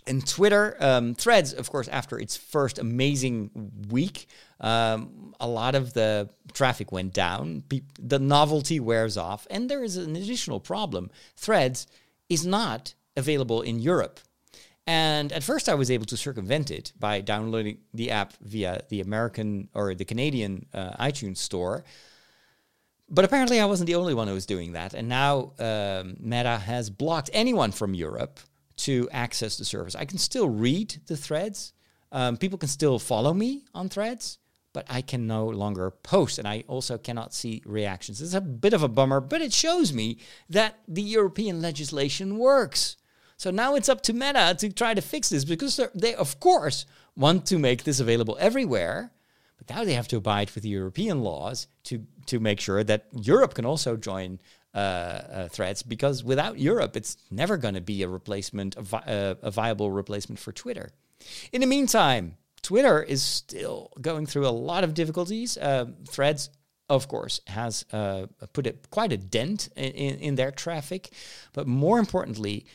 and 0.08 0.26
Twitter. 0.28 0.78
Um, 0.80 1.16
threads, 1.16 1.54
of 1.54 1.70
course, 1.72 1.88
after 1.88 2.20
its 2.20 2.36
first 2.38 2.80
amazing 2.80 3.50
week, 3.90 4.28
um, 4.60 5.34
a 5.40 5.48
lot 5.48 5.76
of 5.76 5.94
the 5.94 6.30
traffic 6.54 6.92
went 6.92 7.14
down. 7.14 7.64
Pe- 7.68 7.82
the 8.00 8.20
novelty 8.20 8.80
wears 8.80 9.18
off, 9.18 9.48
and 9.50 9.70
there 9.70 9.84
is 9.84 9.98
an 9.98 10.16
additional 10.16 10.60
problem. 10.60 11.10
Threads 11.36 11.88
is 12.30 12.46
not 12.46 12.94
available 13.18 13.62
in 13.62 13.80
Europe. 13.80 14.20
And 14.88 15.32
at 15.32 15.44
first, 15.44 15.68
I 15.68 15.74
was 15.74 15.90
able 15.90 16.06
to 16.06 16.18
circumvent 16.18 16.70
it 16.70 16.94
by 17.00 17.22
downloading 17.22 17.80
the 17.94 18.12
app 18.12 18.34
via 18.42 18.84
the 18.90 19.02
American 19.02 19.68
or 19.74 19.96
the 19.96 20.06
Canadian 20.06 20.68
uh, 20.74 20.92
iTunes 21.04 21.38
store. 21.38 21.84
But 23.10 23.26
apparently, 23.26 23.60
I 23.60 23.66
wasn't 23.66 23.88
the 23.88 23.96
only 23.96 24.14
one 24.14 24.28
who 24.28 24.36
was 24.36 24.46
doing 24.46 24.74
that. 24.74 24.94
And 24.94 25.10
now 25.10 25.54
um, 25.60 26.18
Meta 26.20 26.58
has 26.58 26.90
blocked 26.90 27.32
anyone 27.34 27.72
from 27.72 27.96
Europe 27.96 28.40
to 28.78 29.10
access 29.12 29.58
the 29.58 29.66
service. 29.66 29.96
I 29.96 30.06
can 30.06 30.18
still 30.18 30.50
read 30.50 30.98
the 31.08 31.18
threads. 31.18 31.74
Um, 32.12 32.38
people 32.38 32.58
can 32.58 32.70
still 32.70 33.00
follow 33.00 33.34
me 33.34 33.66
on 33.74 33.90
threads, 33.90 34.38
but 34.74 34.86
I 34.90 35.02
can 35.02 35.28
no 35.28 35.48
longer 35.48 35.92
post. 35.92 36.40
And 36.40 36.48
I 36.48 36.64
also 36.68 36.98
cannot 36.98 37.34
see 37.34 37.62
reactions. 37.66 38.22
It's 38.22 38.34
a 38.34 38.42
bit 38.42 38.74
of 38.74 38.84
a 38.84 38.88
bummer, 38.88 39.22
but 39.22 39.42
it 39.42 39.54
shows 39.54 39.94
me 39.94 40.20
that 40.50 40.80
the 40.88 41.02
European 41.02 41.62
legislation 41.62 42.38
works. 42.38 42.98
So 43.38 43.52
now 43.52 43.76
it's 43.76 43.90
up 43.90 44.02
to 44.02 44.14
Meta 44.14 44.56
to 44.60 44.70
try 44.70 44.94
to 44.94 45.02
fix 45.02 45.30
this 45.30 45.46
because 45.46 45.80
they, 45.94 46.16
of 46.16 46.40
course, 46.40 46.86
want 47.16 47.46
to 47.48 47.60
make 47.60 47.84
this 47.84 48.00
available 48.00 48.38
everywhere. 48.40 49.12
But 49.58 49.70
now 49.70 49.84
they 49.84 49.94
have 49.94 50.08
to 50.10 50.18
abide 50.18 50.52
with 50.52 50.64
the 50.64 50.70
European 50.70 51.22
laws 51.22 51.68
to, 51.86 52.06
to 52.28 52.40
make 52.40 52.60
sure 52.60 52.84
that 52.84 53.08
Europe 53.14 53.54
can 53.54 53.66
also 53.66 53.96
join 53.98 54.40
uh, 54.76 54.78
uh, 54.78 55.48
threads 55.48 55.84
because 55.84 56.22
without 56.22 56.60
Europe, 56.60 56.98
it's 56.98 57.16
never 57.32 57.56
going 57.56 57.76
to 57.76 57.82
be 57.82 58.04
a 58.04 58.10
replacement, 58.10 58.76
a, 58.76 58.82
vi- 58.82 59.04
uh, 59.08 59.36
a 59.42 59.50
viable 59.50 59.90
replacement 59.90 60.38
for 60.38 60.52
Twitter. 60.52 60.92
In 61.54 61.62
the 61.62 61.68
meantime, 61.68 62.36
Twitter 62.62 63.02
is 63.02 63.22
still 63.22 63.90
going 64.02 64.26
through 64.26 64.46
a 64.46 64.50
lot 64.50 64.84
of 64.84 64.94
difficulties. 64.94 65.58
Uh, 65.58 65.86
Threads, 66.10 66.50
of 66.90 67.08
course, 67.08 67.40
has 67.48 67.86
uh, 67.94 68.26
put 68.52 68.68
it 68.68 68.90
quite 68.90 69.14
a 69.14 69.18
dent 69.18 69.70
in, 69.78 69.92
in, 69.94 70.20
in, 70.20 70.36
their 70.36 70.52
traffic, 70.52 71.10
but 71.54 71.68
more 71.68 71.98
importantly, 71.98 72.66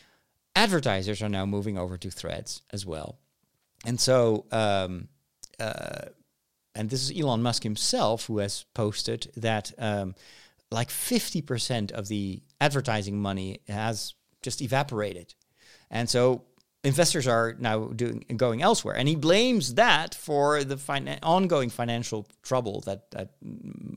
advertisers 0.57 1.21
are 1.21 1.29
now 1.29 1.45
moving 1.45 1.77
over 1.77 1.99
to 1.99 2.11
Threads 2.11 2.63
as 2.73 2.87
well. 2.87 3.19
And 3.85 4.01
so, 4.01 4.47
um, 4.51 5.09
uh, 5.59 6.07
and 6.75 6.89
this 6.89 7.03
is 7.03 7.21
Elon 7.21 7.43
Musk 7.43 7.63
himself 7.63 8.27
who 8.27 8.39
has 8.39 8.65
posted 8.73 9.31
that 9.37 9.73
um, 9.77 10.15
like 10.71 10.89
50% 10.89 11.93
of 11.93 12.09
the 12.09 12.43
advertising 12.61 13.21
money 13.21 13.61
has 13.69 14.15
just 14.43 14.63
evaporated. 14.63 15.35
And 15.91 16.09
so 16.09 16.45
investors 16.83 17.27
are 17.27 17.57
now 17.59 17.87
doing 17.89 18.25
going 18.37 18.63
elsewhere, 18.63 18.97
and 18.97 19.09
he 19.09 19.17
blames 19.17 19.75
that 19.75 20.15
for 20.15 20.65
the 20.65 20.77
fina- 20.77 21.19
ongoing 21.23 21.71
financial 21.71 22.27
trouble 22.43 22.81
that 22.83 23.11
that 23.11 23.31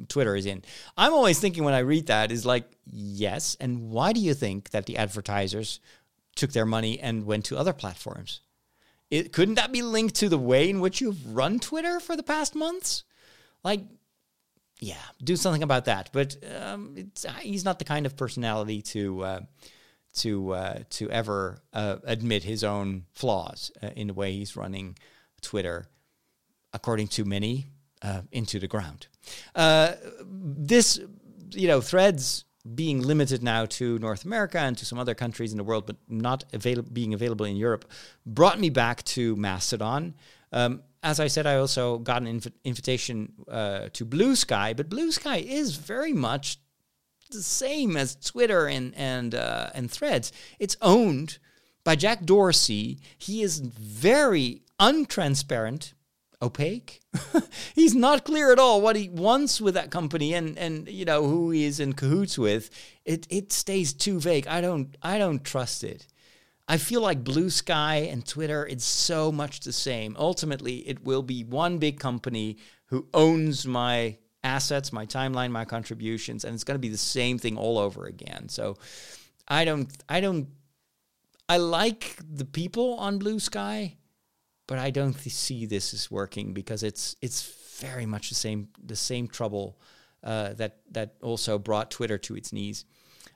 Twitter 0.10 0.36
is 0.36 0.46
in. 0.46 0.64
I'm 0.98 1.14
always 1.14 1.40
thinking 1.40 1.64
when 1.64 1.74
I 1.74 1.80
read 1.80 2.08
that 2.08 2.32
is 2.32 2.46
like, 2.46 2.66
yes, 2.86 3.56
and 3.60 3.90
why 3.90 4.12
do 4.14 4.20
you 4.20 4.34
think 4.34 4.72
that 4.72 4.86
the 4.86 4.98
advertisers 4.98 5.80
took 6.36 6.52
their 6.52 6.66
money 6.66 7.00
and 7.00 7.26
went 7.26 7.46
to 7.46 7.58
other 7.58 7.74
platforms? 7.74 8.42
It, 9.10 9.32
couldn't 9.32 9.56
that 9.56 9.72
be 9.72 9.84
linked 9.84 10.16
to 10.16 10.30
the 10.30 10.40
way 10.40 10.70
in 10.70 10.80
which 10.80 11.00
you've 11.00 11.36
run 11.36 11.60
Twitter 11.60 12.00
for 12.00 12.18
the 12.18 12.24
past 12.24 12.56
months? 12.56 13.04
Like, 13.64 13.82
yeah, 14.84 14.96
do 15.24 15.36
something 15.36 15.64
about 15.64 15.86
that. 15.86 16.10
But 16.12 16.36
um, 16.62 17.12
he's 17.40 17.64
not 17.64 17.80
the 17.80 17.86
kind 17.86 18.06
of 18.06 18.16
personality 18.16 18.82
to. 18.82 19.24
Uh, 19.24 19.40
to 20.16 20.54
uh, 20.54 20.80
to 20.92 21.10
ever 21.10 21.58
uh, 21.74 21.96
admit 22.04 22.44
his 22.44 22.64
own 22.64 23.06
flaws 23.14 23.72
uh, 23.82 23.90
in 23.96 24.06
the 24.06 24.14
way 24.14 24.32
he's 24.32 24.56
running 24.56 24.96
Twitter, 25.42 25.88
according 26.72 27.08
to 27.08 27.26
many, 27.26 27.66
uh, 28.04 28.22
into 28.32 28.60
the 28.60 28.68
ground. 28.68 29.08
Uh, 29.56 29.94
this, 30.24 31.00
you 31.50 31.68
know, 31.68 31.82
threads 31.82 32.46
being 32.76 33.02
limited 33.02 33.42
now 33.42 33.66
to 33.66 33.98
North 33.98 34.24
America 34.24 34.60
and 34.60 34.78
to 34.78 34.86
some 34.86 35.00
other 35.00 35.16
countries 35.16 35.52
in 35.52 35.58
the 35.58 35.64
world, 35.64 35.88
but 35.88 35.96
not 36.08 36.44
avail- 36.54 36.84
being 36.84 37.16
available 37.16 37.48
in 37.48 37.56
Europe, 37.56 37.86
brought 38.24 38.60
me 38.60 38.70
back 38.70 39.04
to 39.04 39.36
Mastodon. 39.36 40.14
Um, 40.52 40.84
as 41.04 41.20
I 41.20 41.28
said, 41.28 41.46
I 41.46 41.58
also 41.58 41.98
got 42.00 42.22
an 42.22 42.40
inv- 42.40 42.54
invitation 42.64 43.34
uh, 43.48 43.90
to 43.94 44.06
Bluesky, 44.06 44.76
but 44.76 44.90
Bluesky 44.90 45.44
is 45.46 45.76
very 45.76 46.14
much 46.14 46.58
the 47.30 47.44
same 47.44 47.98
as 47.98 48.16
Twitter 48.16 48.68
and 48.68 48.96
and 48.96 49.36
uh, 49.36 49.70
and 49.74 49.92
Threads. 49.92 50.32
It's 50.60 50.78
owned 50.82 51.40
by 51.84 51.96
Jack 51.96 52.26
Dorsey. 52.26 53.00
He 53.18 53.42
is 53.42 53.60
very 53.60 54.62
untransparent, 54.80 55.94
opaque. 56.42 57.02
He's 57.76 57.94
not 57.94 58.24
clear 58.24 58.52
at 58.54 58.60
all 58.60 58.82
what 58.82 58.96
he 58.96 59.10
wants 59.10 59.60
with 59.60 59.74
that 59.74 59.92
company 59.92 60.34
and 60.34 60.58
and 60.58 60.88
you 60.88 61.06
know 61.06 61.28
who 61.28 61.52
he 61.52 61.66
is 61.66 61.80
in 61.80 61.94
cahoots 61.94 62.38
with. 62.38 62.70
It 63.04 63.28
it 63.30 63.52
stays 63.52 63.92
too 63.94 64.20
vague. 64.20 64.48
I 64.48 64.62
don't 64.62 64.96
I 65.02 65.18
don't 65.18 65.44
trust 65.44 65.84
it. 65.84 66.08
I 66.68 66.78
feel 66.78 67.02
like 67.02 67.24
Bluesky 67.24 68.12
and 68.12 68.26
Twitter, 68.26 68.66
it's 68.66 68.86
so 68.86 69.32
much 69.32 69.62
the 69.62 69.74
same. 69.74 70.16
Ultimately, 70.18 70.78
it 70.88 71.04
will 71.04 71.22
be 71.22 71.44
one 71.44 71.78
big 71.78 72.00
company 72.00 72.58
who 72.86 73.08
owns 73.14 73.68
my 73.68 74.18
assets, 74.44 74.94
my 74.94 75.06
timeline, 75.06 75.52
my 75.52 75.66
contributions, 75.66 76.46
and 76.46 76.54
it's 76.54 76.64
going 76.64 76.76
to 76.76 76.80
be 76.80 76.90
the 76.90 76.98
same 76.98 77.38
thing 77.38 77.58
all 77.58 77.78
over 77.78 78.06
again. 78.06 78.48
So 78.50 78.78
I 79.48 79.66
don't, 79.66 79.90
I 80.08 80.22
don't, 80.22 80.48
I 81.50 81.58
like 81.58 82.18
the 82.20 82.46
people 82.46 82.96
on 82.96 83.20
Bluesky, 83.20 83.98
but 84.68 84.80
I 84.80 84.90
don't 84.90 85.14
see 85.14 85.66
this 85.66 85.94
as 85.94 86.10
working 86.10 86.54
because 86.54 86.84
it's 86.84 87.16
it's 87.22 87.42
very 87.80 88.06
much 88.06 88.30
the 88.30 88.36
same 88.36 88.70
the 88.84 88.96
same 88.96 89.28
trouble 89.28 89.78
uh, 90.24 90.54
that 90.54 90.78
that 90.92 91.16
also 91.22 91.60
brought 91.60 91.92
Twitter 91.92 92.18
to 92.20 92.36
its 92.36 92.54
knees. 92.54 92.86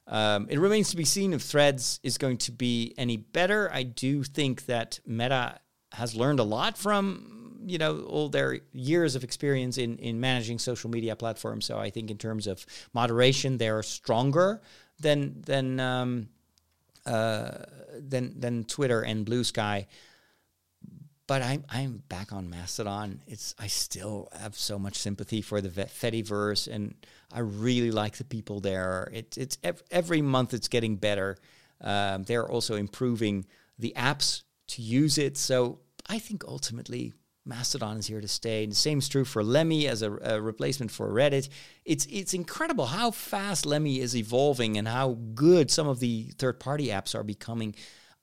Um, 0.07 0.47
it 0.49 0.59
remains 0.59 0.89
to 0.91 0.97
be 0.97 1.05
seen 1.05 1.33
if 1.33 1.41
Threads 1.41 1.99
is 2.03 2.17
going 2.17 2.37
to 2.37 2.51
be 2.51 2.93
any 2.97 3.17
better. 3.17 3.69
I 3.73 3.83
do 3.83 4.23
think 4.23 4.65
that 4.65 4.99
Meta 5.05 5.59
has 5.93 6.15
learned 6.15 6.39
a 6.39 6.43
lot 6.43 6.77
from 6.77 7.37
you 7.65 7.77
know 7.77 8.01
all 8.01 8.29
their 8.29 8.59
years 8.71 9.15
of 9.15 9.23
experience 9.23 9.77
in 9.77 9.97
in 9.97 10.19
managing 10.19 10.59
social 10.59 10.89
media 10.89 11.15
platforms. 11.15 11.65
So 11.65 11.77
I 11.77 11.89
think 11.89 12.09
in 12.09 12.17
terms 12.17 12.47
of 12.47 12.65
moderation, 12.93 13.57
they're 13.57 13.83
stronger 13.83 14.61
than 14.99 15.41
than 15.45 15.79
um, 15.79 16.29
uh, 17.05 17.51
than 17.99 18.39
than 18.39 18.63
Twitter 18.63 19.01
and 19.01 19.25
Bluesky. 19.25 19.87
But 21.27 21.41
I'm 21.41 21.65
I'm 21.69 22.03
back 22.07 22.31
on 22.31 22.49
Mastodon. 22.49 23.21
It's 23.27 23.53
I 23.59 23.67
still 23.67 24.29
have 24.39 24.55
so 24.55 24.79
much 24.79 24.95
sympathy 24.95 25.41
for 25.41 25.59
the 25.59 25.69
Fediverse, 25.69 26.73
and 26.73 26.95
I 27.33 27.39
really 27.39 27.91
like 27.91 28.17
the 28.17 28.23
people 28.23 28.61
there. 28.61 29.09
It, 29.13 29.37
it's 29.37 29.57
every 29.91 30.21
month 30.21 30.53
it's 30.53 30.67
getting 30.67 30.95
better. 30.95 31.37
Um, 31.81 32.23
they're 32.23 32.49
also 32.49 32.75
improving 32.75 33.45
the 33.77 33.93
apps 33.95 34.43
to 34.69 34.81
use 34.81 35.17
it. 35.17 35.37
So 35.37 35.79
I 36.07 36.19
think 36.19 36.43
ultimately 36.47 37.13
Mastodon 37.47 37.97
is 37.97 38.07
here 38.07 38.21
to 38.21 38.27
stay. 38.27 38.63
And 38.63 38.71
the 38.71 38.75
same 38.75 38.99
is 38.99 39.07
true 39.07 39.25
for 39.25 39.43
Lemmy 39.43 39.87
as 39.87 40.01
a, 40.01 40.11
a, 40.21 40.41
replacement 40.41 40.91
for 40.91 41.09
Reddit. 41.09 41.49
It's 41.85 42.05
it's 42.09 42.33
incredible 42.33 42.87
how 42.87 43.11
fast 43.11 43.65
Lemmy 43.65 43.99
is 43.99 44.15
evolving 44.15 44.77
and 44.77 44.87
how 44.87 45.17
good 45.33 45.71
some 45.71 45.87
of 45.87 45.99
the 45.99 46.31
third-party 46.37 46.87
apps 46.87 47.15
are 47.15 47.23
becoming. 47.23 47.75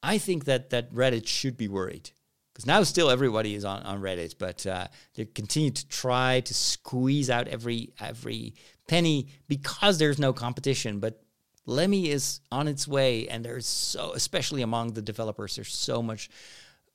I 0.02 0.18
think 0.18 0.44
that 0.44 0.70
that 0.70 0.92
Reddit 0.92 1.26
should 1.26 1.56
be 1.56 1.68
worried 1.68 2.10
because 2.52 2.66
now 2.66 2.82
still 2.82 3.10
everybody 3.10 3.54
is 3.54 3.64
on, 3.64 3.82
on 3.82 4.00
Reddit, 4.00 4.34
but 4.38 4.66
uh, 4.66 4.86
they 5.14 5.24
continue 5.24 5.70
to 5.70 5.88
try 5.88 6.40
to 6.40 6.54
squeeze 6.54 7.30
out 7.30 7.48
every 7.48 7.94
every 7.98 8.54
penny 8.86 9.28
because 9.48 9.98
there's 9.98 10.18
no 10.18 10.32
competition. 10.32 11.00
But 11.00 11.22
Lemmy 11.66 12.10
is 12.10 12.40
on 12.50 12.68
its 12.68 12.86
way, 12.86 13.28
and 13.28 13.44
there's 13.44 13.66
so 13.66 14.12
especially 14.12 14.62
among 14.62 14.92
the 14.92 15.02
developers, 15.02 15.56
there's 15.56 15.74
so 15.74 16.02
much. 16.02 16.28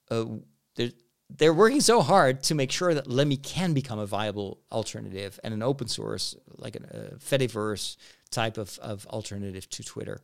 Uh, 0.10 0.26
there, 0.76 0.92
they're 1.30 1.54
working 1.54 1.82
so 1.82 2.02
hard 2.02 2.42
to 2.44 2.56
make 2.56 2.72
sure 2.72 2.94
that 2.94 3.08
Lemmy 3.08 3.38
can 3.38 3.74
become 3.74 4.00
a 4.00 4.06
viable 4.06 4.62
alternative 4.72 5.40
and 5.44 5.54
an 5.54 5.62
open 5.62 5.88
source, 5.88 6.36
like 6.58 6.76
a, 6.76 7.12
a 7.14 7.16
Fediverse 7.18 7.98
type 8.32 8.58
of, 8.58 8.80
of 8.80 9.06
alternative 9.08 9.70
to 9.70 9.84
Twitter 9.84 10.22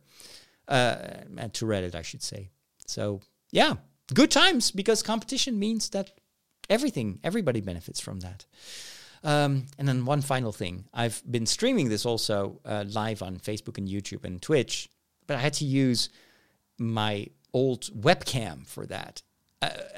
uh, 0.68 0.96
and 1.38 1.52
to 1.54 1.64
Reddit, 1.64 1.94
I 1.94 2.02
should 2.02 2.22
say. 2.22 2.50
So, 2.86 3.20
yeah, 3.50 3.74
good 4.14 4.30
times 4.30 4.70
because 4.70 5.02
competition 5.02 5.58
means 5.58 5.90
that 5.90 6.10
everything, 6.68 7.20
everybody 7.22 7.60
benefits 7.60 8.00
from 8.00 8.20
that. 8.20 8.44
Um, 9.24 9.66
and 9.78 9.88
then 9.88 10.04
one 10.04 10.22
final 10.22 10.52
thing. 10.52 10.84
I've 10.92 11.22
been 11.30 11.46
streaming 11.46 11.88
this 11.88 12.06
also 12.06 12.60
uh, 12.64 12.84
live 12.88 13.22
on 13.22 13.38
Facebook 13.38 13.78
and 13.78 13.88
YouTube 13.88 14.24
and 14.24 14.40
Twitch, 14.40 14.88
but 15.26 15.36
I 15.36 15.40
had 15.40 15.54
to 15.54 15.64
use 15.64 16.08
my 16.78 17.28
old 17.52 17.90
webcam 17.98 18.66
for 18.66 18.86
that. 18.86 19.22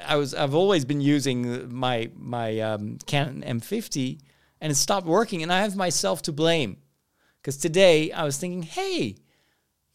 I, 0.05 0.15
was 0.15 0.33
I've 0.33 0.55
always 0.55 0.85
been 0.85 1.01
using 1.01 1.73
my 1.73 2.09
my 2.15 2.59
um, 2.59 2.97
Canon 3.05 3.43
M50 3.59 4.19
and 4.61 4.71
it 4.71 4.75
stopped 4.75 5.05
working 5.05 5.43
and 5.43 5.51
I 5.51 5.61
have 5.61 5.75
myself 5.75 6.21
to 6.23 6.31
blame. 6.31 6.77
Because 7.41 7.57
today 7.57 8.11
I 8.11 8.23
was 8.23 8.37
thinking 8.37 8.63
hey 8.63 9.17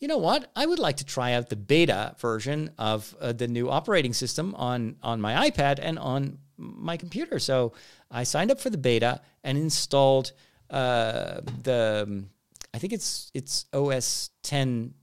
you 0.01 0.09
know 0.09 0.19
what? 0.19 0.51
I 0.55 0.67
would 0.67 0.79
like 0.79 0.99
to 0.99 1.05
try 1.05 1.33
out 1.33 1.49
the 1.49 1.57
beta 1.57 2.15
version 2.19 2.73
of 2.79 3.17
uh, 3.23 3.33
the 3.33 3.49
new 3.49 3.71
operating 3.71 4.13
system 4.13 4.55
on 4.57 4.97
on 5.03 5.19
my 5.19 5.49
iPad 5.49 5.79
and 5.81 5.99
on 5.99 6.39
my 6.57 6.97
computer 6.97 7.39
so 7.39 7.73
I 8.11 8.25
signed 8.25 8.51
up 8.51 8.61
for 8.61 8.71
the 8.71 8.79
beta 8.79 9.21
and 9.43 9.59
installed 9.59 10.33
uh, 10.71 11.41
the 11.63 12.25
I 12.73 12.79
think 12.79 12.93
it's 12.93 13.31
it's 13.35 13.67
OS 13.73 14.31
10 14.43 14.95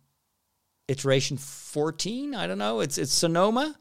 iteration 0.88 1.38
14 1.38 2.36
I 2.36 2.48
don't 2.48 2.58
know 2.58 2.82
it's 2.82 2.98
it's 2.98 3.14
Sonoma 3.14 3.76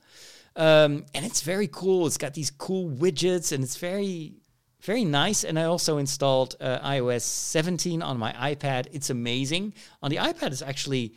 um, 0.57 1.07
and 1.15 1.25
it's 1.25 1.43
very 1.43 1.69
cool. 1.69 2.07
It's 2.07 2.19
got 2.19 2.35
these 2.35 2.51
cool 2.51 2.91
widgets 2.91 3.53
and 3.53 3.63
it's 3.63 3.77
very, 3.77 4.35
very 4.83 5.05
nice. 5.05 5.45
And 5.45 5.59
I 5.59 5.65
also 5.65 5.99
installed 5.99 6.57
uh, 6.61 6.81
iOS 6.81 7.23
17 7.23 8.03
on 8.03 8.19
my 8.19 8.33
iPad. 8.33 8.89
It's 8.93 9.11
amazing. 9.11 9.75
On 10.03 10.11
the 10.11 10.17
iPad, 10.17 10.49
it's 10.49 10.63
actually 10.63 11.15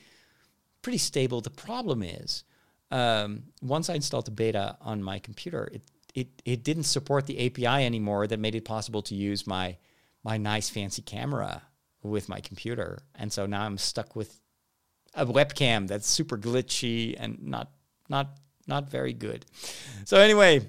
pretty 0.81 0.97
stable. 0.97 1.41
The 1.41 1.49
problem 1.49 2.03
is, 2.03 2.43
um, 2.91 3.43
once 3.61 3.89
I 3.89 3.95
installed 3.95 4.25
the 4.25 4.31
beta 4.31 4.77
on 4.81 5.01
my 5.01 5.17
computer, 5.17 5.69
it, 5.71 5.81
it, 6.13 6.41
it 6.45 6.63
didn't 6.63 6.83
support 6.83 7.25
the 7.25 7.45
API 7.45 7.85
anymore 7.85 8.27
that 8.27 8.39
made 8.39 8.55
it 8.55 8.65
possible 8.65 9.01
to 9.03 9.15
use 9.15 9.47
my, 9.47 9.77
my 10.23 10.37
nice 10.37 10.69
fancy 10.69 11.01
camera 11.01 11.63
with 12.03 12.29
my 12.29 12.39
computer. 12.39 12.99
And 13.15 13.31
so 13.31 13.45
now 13.45 13.63
I'm 13.63 13.77
stuck 13.77 14.15
with 14.15 14.39
a 15.15 15.25
webcam 15.25 15.87
that's 15.87 16.07
super 16.07 16.37
glitchy 16.37 17.15
and 17.17 17.41
not 17.43 17.71
not 18.09 18.37
not 18.67 18.89
very 18.89 19.13
good. 19.13 19.45
So 20.05 20.17
anyway, 20.17 20.67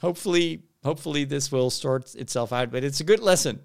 hopefully, 0.00 0.62
hopefully 0.82 1.24
this 1.24 1.52
will 1.52 1.70
sort 1.70 2.14
itself 2.14 2.52
out. 2.52 2.70
But 2.70 2.84
it's 2.84 3.00
a 3.00 3.04
good 3.04 3.20
lesson 3.20 3.60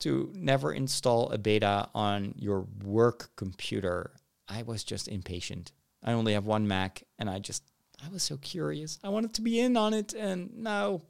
to 0.00 0.30
never 0.34 0.72
install 0.72 1.30
a 1.30 1.38
beta 1.38 1.88
on 1.94 2.34
your 2.38 2.66
work 2.84 3.30
computer. 3.36 4.12
I 4.48 4.62
was 4.62 4.84
just 4.84 5.08
impatient. 5.08 5.72
I 6.02 6.12
only 6.12 6.34
have 6.34 6.46
one 6.46 6.68
Mac, 6.68 7.02
and 7.18 7.28
I 7.28 7.38
just 7.38 7.62
I 8.04 8.08
was 8.12 8.22
so 8.22 8.36
curious. 8.36 8.98
I 9.02 9.08
wanted 9.08 9.34
to 9.34 9.42
be 9.42 9.60
in 9.60 9.76
on 9.76 9.94
it, 9.94 10.14
and 10.14 10.56
now 10.56 11.00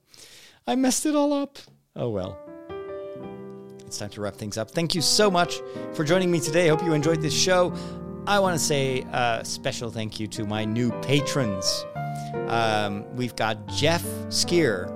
I 0.67 0.77
messed 0.77 1.07
it 1.07 1.15
all 1.15 1.33
up. 1.33 1.59
Oh 1.95 2.11
well. 2.11 2.39
It's 3.87 3.99
time 3.99 4.11
to 4.11 4.21
wrap 4.21 4.35
things 4.35 4.59
up. 4.59 4.71
Thank 4.71 4.95
you 4.95 5.01
so 5.01 5.31
much 5.31 5.61
for 5.95 6.05
joining 6.05 6.31
me 6.31 6.41
today. 6.41 6.67
I 6.67 6.69
hope 6.71 6.83
you 6.83 6.93
enjoyed 6.93 7.23
this 7.23 7.35
show. 7.35 7.73
I 8.27 8.41
want 8.41 8.59
to 8.59 8.65
say 8.65 9.07
a 9.13 9.45
special 9.45 9.91
thank 9.91 10.19
you 10.19 10.27
to 10.29 10.45
my 10.45 10.65
new 10.65 10.91
patrons. 11.03 11.87
Um, 12.49 13.05
we've 13.15 13.37
got 13.37 13.69
Jeff 13.69 14.03
Skier, 14.29 14.93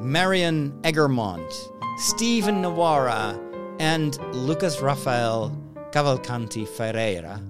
Marion 0.00 0.72
Egermont, 0.82 1.52
Stephen 1.98 2.62
Nawara, 2.62 3.38
and 3.80 4.16
Lucas 4.34 4.80
Rafael 4.80 5.50
Cavalcanti 5.90 6.66
Ferreira. 6.66 7.40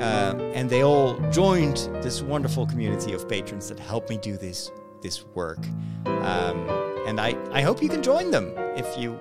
Uh, 0.00 0.34
and 0.54 0.68
they 0.70 0.82
all 0.82 1.18
joined 1.30 1.76
this 2.02 2.22
wonderful 2.22 2.66
community 2.66 3.12
of 3.12 3.28
patrons 3.28 3.68
that 3.68 3.78
help 3.78 4.08
me 4.08 4.16
do 4.16 4.36
this 4.36 4.70
this 5.02 5.24
work. 5.26 5.58
Um, 6.06 6.68
and 7.06 7.20
I, 7.20 7.36
I 7.52 7.62
hope 7.62 7.82
you 7.82 7.88
can 7.88 8.02
join 8.02 8.30
them 8.30 8.52
if 8.76 8.98
you 8.98 9.16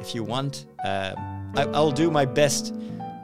if 0.00 0.14
you 0.14 0.22
want. 0.22 0.66
Uh, 0.84 1.14
I, 1.56 1.64
I'll 1.74 1.90
do 1.90 2.10
my 2.10 2.24
best 2.24 2.74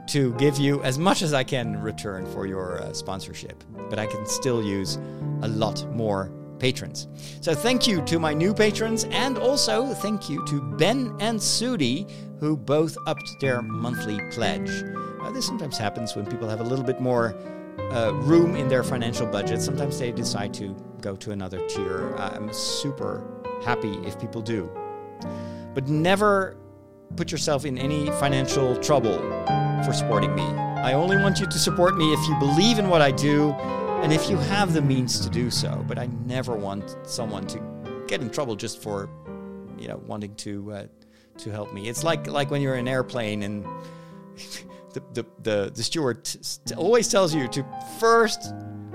to 0.09 0.35
give 0.35 0.59
you 0.59 0.83
as 0.83 0.99
much 0.99 1.23
as 1.23 1.33
I 1.33 1.45
can 1.45 1.74
in 1.74 1.81
return 1.81 2.27
for 2.27 2.47
your 2.47 2.83
uh, 2.83 2.93
sponsorship, 2.93 3.62
but 3.89 3.99
I 3.99 4.07
can 4.07 4.27
still 4.27 4.62
use 4.62 4.99
a 5.43 5.49
lot 5.49 5.89
more 5.93 6.31
patrons. 6.59 7.09
So 7.41 7.55
thank 7.55 7.87
you 7.87 8.03
to 8.03 8.19
my 8.19 8.33
new 8.35 8.53
patrons, 8.55 9.05
and 9.11 9.39
also 9.39 9.95
thank 9.95 10.29
you 10.29 10.45
to 10.47 10.61
Ben 10.77 11.15
and 11.20 11.39
Sudi, 11.39 12.11
who 12.41 12.57
both 12.57 12.97
upped 13.07 13.29
their 13.41 13.62
monthly 13.62 14.20
pledge. 14.31 14.70
Uh, 15.23 15.31
this 15.31 15.47
sometimes 15.47 15.78
happens 15.78 16.16
when 16.16 16.27
people 16.27 16.49
have 16.49 16.61
a 16.61 16.65
little 16.65 16.85
bit 16.85 17.01
more 17.01 17.36
uh, 17.93 18.12
room 18.15 18.57
in 18.57 18.69
their 18.69 18.82
financial 18.82 19.27
budget. 19.27 19.61
Sometimes 19.61 19.99
they 19.99 20.12
decide 20.12 20.53
to 20.55 20.74
go 21.01 21.16
to 21.16 21.31
another 21.31 21.66
tier. 21.69 22.15
I'm 22.16 22.53
super 22.53 23.24
happy 23.65 23.93
if 24.05 24.19
people 24.19 24.43
do. 24.43 24.70
But 25.74 25.89
never 25.89 26.57
put 27.16 27.31
yourself 27.31 27.65
in 27.65 27.78
any 27.78 28.07
financial 28.12 28.77
trouble 28.77 29.19
for 29.85 29.93
supporting 29.93 30.35
me. 30.35 30.43
I 30.43 30.94
only 30.94 31.16
want 31.16 31.39
you 31.39 31.47
to 31.47 31.59
support 31.59 31.97
me 31.97 32.12
if 32.12 32.28
you 32.28 32.36
believe 32.39 32.78
in 32.78 32.89
what 32.89 33.03
I 33.03 33.11
do 33.11 33.53
and 34.03 34.12
if 34.12 34.28
you 34.28 34.36
have 34.36 34.73
the 34.73 34.82
means 34.82 35.20
to 35.20 35.31
do 35.31 35.51
so. 35.51 35.85
But 35.86 35.99
I 35.99 36.07
never 36.27 36.57
want 36.57 36.97
someone 37.05 37.47
to 37.49 37.61
get 38.09 38.20
in 38.20 38.31
trouble 38.31 38.57
just 38.57 38.82
for, 38.82 39.09
you 39.78 39.89
know, 39.89 40.03
wanting 40.07 40.35
to 40.36 40.73
uh, 40.73 40.86
to 41.39 41.51
help 41.51 41.73
me. 41.73 41.89
It's 41.89 42.05
like 42.05 42.27
like 42.27 42.51
when 42.51 42.61
you're 42.62 42.74
in 42.74 42.89
an 42.89 42.89
airplane 42.89 43.43
and 43.43 43.65
the 44.93 45.02
the 45.12 45.27
the, 45.43 45.73
the 45.74 45.82
steward 45.82 46.24
t- 46.24 46.74
always 46.74 47.09
tells 47.09 47.35
you 47.35 47.48
to 47.48 47.64
first 47.98 48.52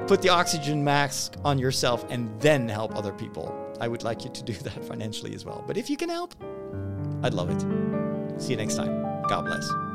put 0.08 0.22
the 0.22 0.30
oxygen 0.30 0.84
mask 0.84 1.36
on 1.44 1.60
yourself 1.60 2.06
and 2.10 2.40
then 2.40 2.68
help 2.70 2.96
other 2.96 3.12
people. 3.12 3.54
I 3.80 3.88
would 3.88 4.04
like 4.04 4.24
you 4.24 4.32
to 4.32 4.44
do 4.44 4.54
that 4.68 4.84
financially 4.86 5.36
as 5.36 5.46
well. 5.46 5.64
But 5.68 5.78
if 5.78 5.90
you 5.90 5.98
can 5.98 6.10
help, 6.10 6.34
I'd 7.24 7.34
love 7.34 7.50
it. 7.50 7.62
See 8.42 8.52
you 8.52 8.58
next 8.58 8.76
time. 8.76 9.04
God 9.28 9.46
bless. 9.46 9.87